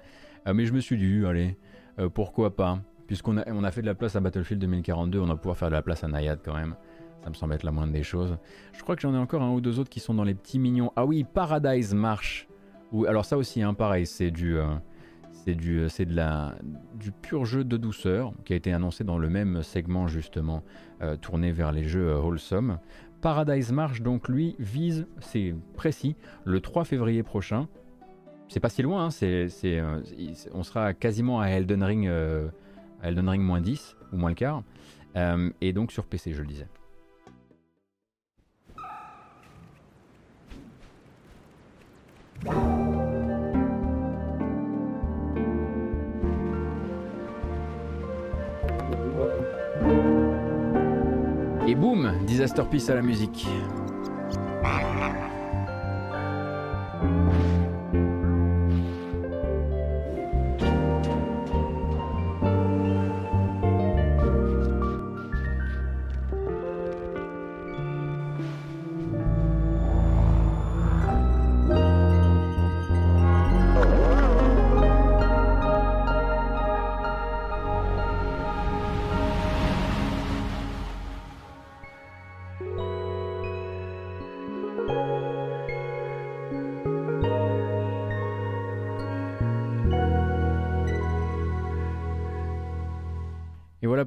[0.48, 1.58] Euh, mais je me suis dit, allez,
[2.14, 2.82] pourquoi pas?
[3.10, 5.69] Puisqu'on a, on a fait de la place à Battlefield 2042, on va pouvoir faire
[5.69, 6.76] de la place à Nayad quand même.
[7.23, 8.38] Ça me semble être la moindre des choses.
[8.72, 10.60] Je crois que j'en ai encore un ou deux autres qui sont dans les petits
[10.60, 10.91] mignons.
[10.95, 12.48] Ah oui, Paradise March.
[12.91, 14.68] Ou alors ça aussi, hein, pareil, c'est du, euh,
[15.31, 16.53] c'est du, c'est de la,
[16.94, 20.61] du pur jeu de douceur qui a été annoncé dans le même segment justement
[21.02, 22.77] euh, tourné vers les jeux euh, wholesome.
[23.22, 26.15] Paradise March donc lui vise, c'est précis,
[26.45, 27.68] le 3 février prochain.
[28.49, 30.02] C'est pas si loin, hein, c'est, c'est, euh,
[30.53, 32.48] on sera quasiment à Elden Ring, euh,
[33.02, 34.64] à Elden Ring moins 10 ou moins le quart,
[35.16, 36.68] Euh, et donc sur PC je le disais.
[51.68, 53.48] Et boum, Disaster Peace à la musique.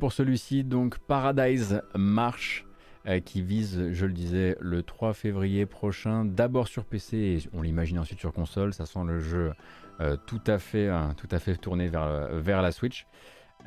[0.03, 2.67] Pour celui-ci, donc Paradise March,
[3.07, 7.63] euh, qui vise, je le disais, le 3 février prochain, d'abord sur PC, et on
[7.63, 9.53] l'imagine ensuite sur console, ça sent le jeu
[10.01, 13.07] euh, tout, à fait, hein, tout à fait tourné vers, la Switch.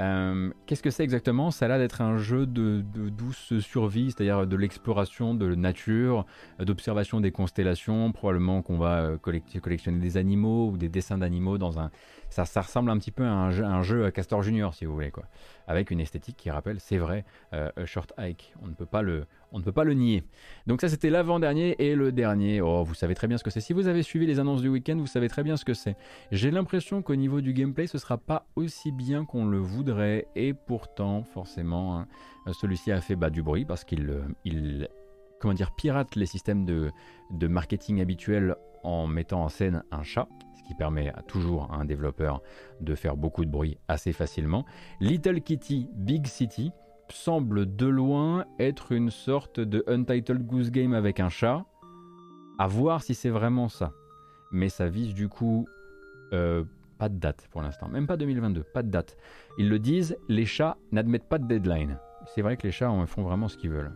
[0.02, 1.52] Euh, Qu'est-ce que c'est exactement?
[1.52, 6.26] Ça a l'air d'être un jeu de, douce survie, c'est-à-dire de l'exploration de nature,
[6.60, 8.12] euh, d'observation des constellations.
[8.12, 11.92] Probablement qu'on va euh, collect- collectionner des animaux ou des dessins d'animaux dans un.
[12.44, 15.24] Ça, ressemble un petit peu à un jeu, à Castor Junior, si vous voulez, quoi.
[15.68, 18.54] Avec une esthétique qui rappelle, c'est vrai, euh, Short Hike.
[18.62, 20.24] On ne peut pas le, on ne peut pas le nier.
[20.68, 22.60] Donc ça, c'était l'avant-dernier et le dernier.
[22.60, 23.62] Oh, vous savez très bien ce que c'est.
[23.62, 25.96] Si vous avez suivi les annonces du week-end, vous savez très bien ce que c'est.
[26.32, 30.54] J'ai l'impression qu'au niveau du gameplay, ce sera pas aussi bien qu'on le voudrait, et
[30.54, 32.08] pourtant, forcément, hein,
[32.52, 34.90] celui-ci a fait bah, du bruit parce qu'il, euh, il,
[35.40, 36.92] comment dire, pirate les systèmes de,
[37.48, 40.28] marketing habituels en mettant en scène un chat,
[40.66, 42.42] qui permet toujours à un développeur
[42.82, 44.66] de faire beaucoup de bruit assez facilement.
[45.00, 46.72] Little Kitty Big City
[47.10, 51.66] semble de loin être une sorte de Untitled Goose Game avec un chat.
[52.58, 53.92] À voir si c'est vraiment ça.
[54.52, 55.68] Mais ça vise du coup
[56.34, 56.64] euh,
[56.98, 59.18] pas de date pour l'instant, même pas 2022, pas de date.
[59.58, 62.00] Ils le disent, les chats n'admettent pas de deadline.
[62.34, 63.92] C'est vrai que les chats font vraiment ce qu'ils veulent.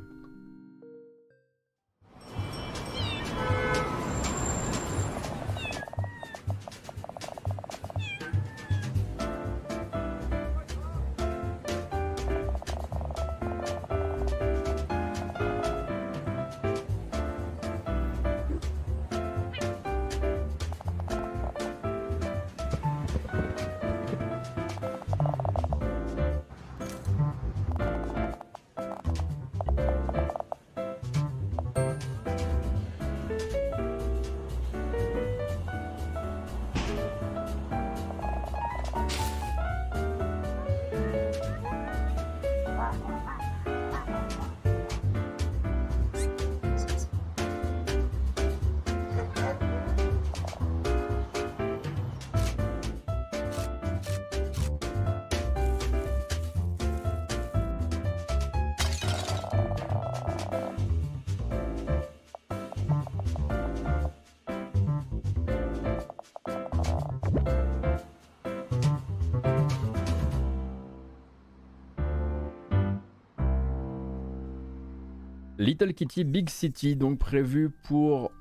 [75.60, 78.32] Little Kitty Big City, donc prévu pour.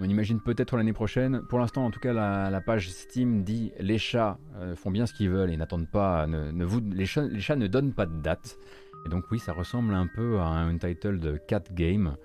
[0.00, 1.40] On imagine peut-être l'année prochaine.
[1.48, 5.14] Pour l'instant, en tout cas, la, page Steam dit les chats euh, font bien ce
[5.14, 6.26] qu'ils veulent et n'attendent pas.
[6.26, 8.58] Ne, vous, les, chats, les chats ne donnent pas de date.
[9.06, 12.16] Et donc, oui, ça ressemble un peu à un title de Cat Game.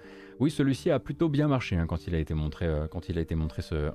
[0.43, 2.85] Oui, celui-ci a plutôt bien marché hein, quand il a été montré, euh,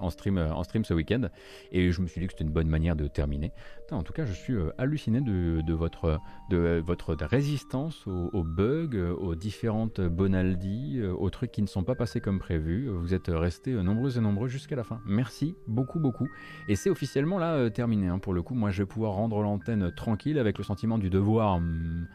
[0.00, 1.28] en, stream, euh, ce week-end.
[1.72, 3.52] Et je me suis dit que c'était une bonne manière de terminer.
[3.90, 6.18] en tout cas, je suis euh, halluciné de, votre,
[6.48, 12.22] de votre résistance aux, bugs, aux différentes bonaldies, aux trucs qui ne sont pas passés
[12.22, 12.88] comme prévu.
[12.88, 15.02] Vous êtes restés nombreux et nombreux jusqu'à la fin.
[15.04, 16.30] Merci beaucoup, beaucoup.
[16.70, 18.06] Et c'est officiellement là terminé.
[18.08, 18.20] Hein.
[18.20, 21.60] Pour le coup, moi, je vais pouvoir rendre l'antenne tranquille avec le sentiment du devoir.
[21.60, 22.06] Hmm,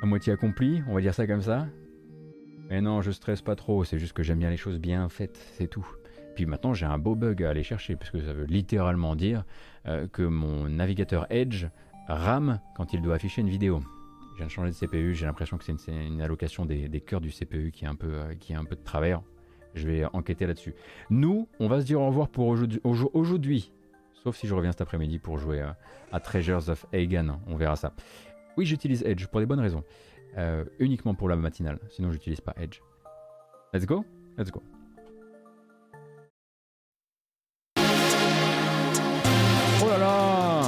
[0.00, 1.66] à moitié accompli, on va dire ça comme ça.
[2.68, 5.38] Mais non, je stresse pas trop, c'est juste que j'aime bien les choses bien faites,
[5.56, 5.86] c'est tout.
[6.34, 9.44] Puis maintenant, j'ai un beau bug à aller chercher, puisque ça veut littéralement dire
[9.86, 11.66] euh, que mon navigateur Edge
[12.08, 13.82] rame quand il doit afficher une vidéo.
[14.32, 17.30] Je viens de changer de CPU, j'ai l'impression que c'est une, allocation des, cœurs du
[17.30, 19.22] CPU qui est, un peu, euh, qui est un peu de travers.
[19.74, 20.74] Je vais enquêter là-dessus.
[21.10, 23.72] Nous, on va se dire au revoir pour aujourd'hui.
[24.22, 25.76] Sauf si je reviens cet après-midi pour jouer à,
[26.12, 27.38] à Treasures of Hagen.
[27.46, 27.92] On verra ça.
[28.56, 29.84] Oui, j'utilise Edge pour des bonnes raisons.
[30.36, 32.80] Euh, uniquement pour la matinale, sinon j'utilise pas Edge.
[33.72, 34.04] Let's go?
[34.36, 34.62] Let's go.
[39.80, 40.62] Oh là là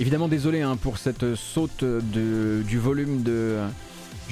[0.00, 3.60] Évidemment désolé hein, pour cette saute de, du volume de,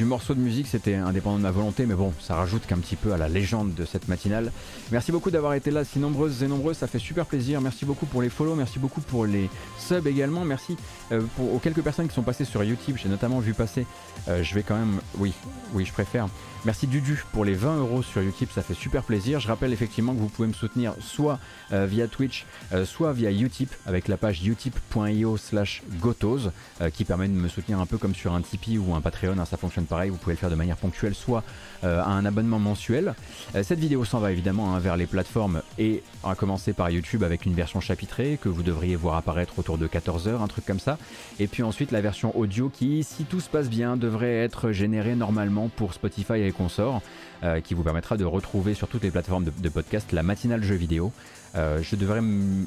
[0.01, 2.97] du morceau de musique, c'était indépendant de ma volonté, mais bon, ça rajoute qu'un petit
[2.97, 4.51] peu à la légende de cette matinale.
[4.90, 7.60] Merci beaucoup d'avoir été là, si nombreuses et nombreux, ça fait super plaisir.
[7.60, 10.43] Merci beaucoup pour les follow, merci beaucoup pour les subs également.
[10.47, 10.78] Merci
[11.12, 12.97] euh, pour, aux quelques personnes qui sont passées sur YouTube.
[12.97, 13.86] J'ai notamment vu passer,
[14.28, 15.35] euh, je vais quand même, oui,
[15.74, 16.28] oui, je préfère.
[16.66, 19.41] Merci Dudu pour les 20 euros sur YouTube, ça fait super plaisir.
[19.41, 21.39] Je rappelle effectivement que vous pouvez me soutenir soit
[21.73, 22.45] euh, via Twitch,
[22.85, 26.51] soit via Utip avec la page utip.io slash gotos
[26.93, 29.45] qui permet de me soutenir un peu comme sur un Tipeee ou un Patreon, hein,
[29.45, 31.43] ça fonctionne pareil, vous pouvez le faire de manière ponctuelle, soit euh,
[31.82, 33.15] à un abonnement mensuel.
[33.55, 37.23] Euh, cette vidéo s'en va évidemment hein, vers les plateformes et à commencer par YouTube
[37.23, 40.81] avec une version chapitrée que vous devriez voir apparaître autour de 14h, un truc comme
[40.81, 40.98] ça.
[41.39, 45.15] Et puis ensuite la version audio qui, si tout se passe bien, devrait être générée
[45.15, 47.02] normalement pour Spotify et consorts,
[47.43, 50.74] euh, qui vous permettra de retrouver sur toutes les plateformes de podcast la matinale jeu
[50.74, 51.12] vidéo.
[51.56, 52.20] Euh, je devrais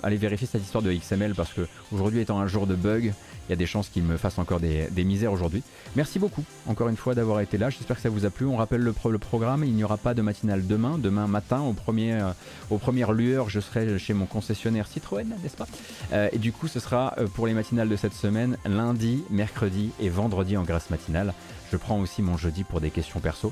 [0.03, 3.14] aller vérifier cette histoire de XML parce que aujourd'hui étant un jour de bug,
[3.47, 5.64] il y a des chances qu'il me fasse encore des, misères aujourd'hui.
[5.95, 7.69] Merci beaucoup encore une fois d'avoir été là.
[7.69, 8.45] J'espère que ça vous a plu.
[8.45, 9.64] On rappelle le, programme.
[9.64, 10.97] Il n'y aura pas de matinale demain.
[10.97, 12.31] Demain matin, au premier, euh,
[12.69, 15.68] aux premières lueurs, je serai chez mon concessionnaire Citroën, n'est-ce pas?
[16.14, 20.10] Euh, Et du coup, ce sera pour les matinales de cette semaine, lundi, mercredi et
[20.10, 21.34] vendredi en grâce matinale.
[21.72, 23.51] Je prends aussi mon jeudi pour des questions perso.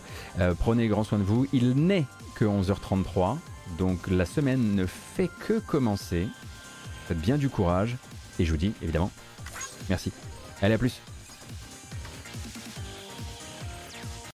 [0.59, 1.47] prenez grand soin de vous.
[1.53, 2.05] Il n'est
[2.35, 3.37] que 11h33.
[3.77, 6.27] Donc la semaine ne fait que commencer.
[7.07, 7.98] Faites bien du courage.
[8.39, 9.11] Et je vous dis évidemment
[9.89, 10.11] merci.
[10.61, 11.02] Allez à plus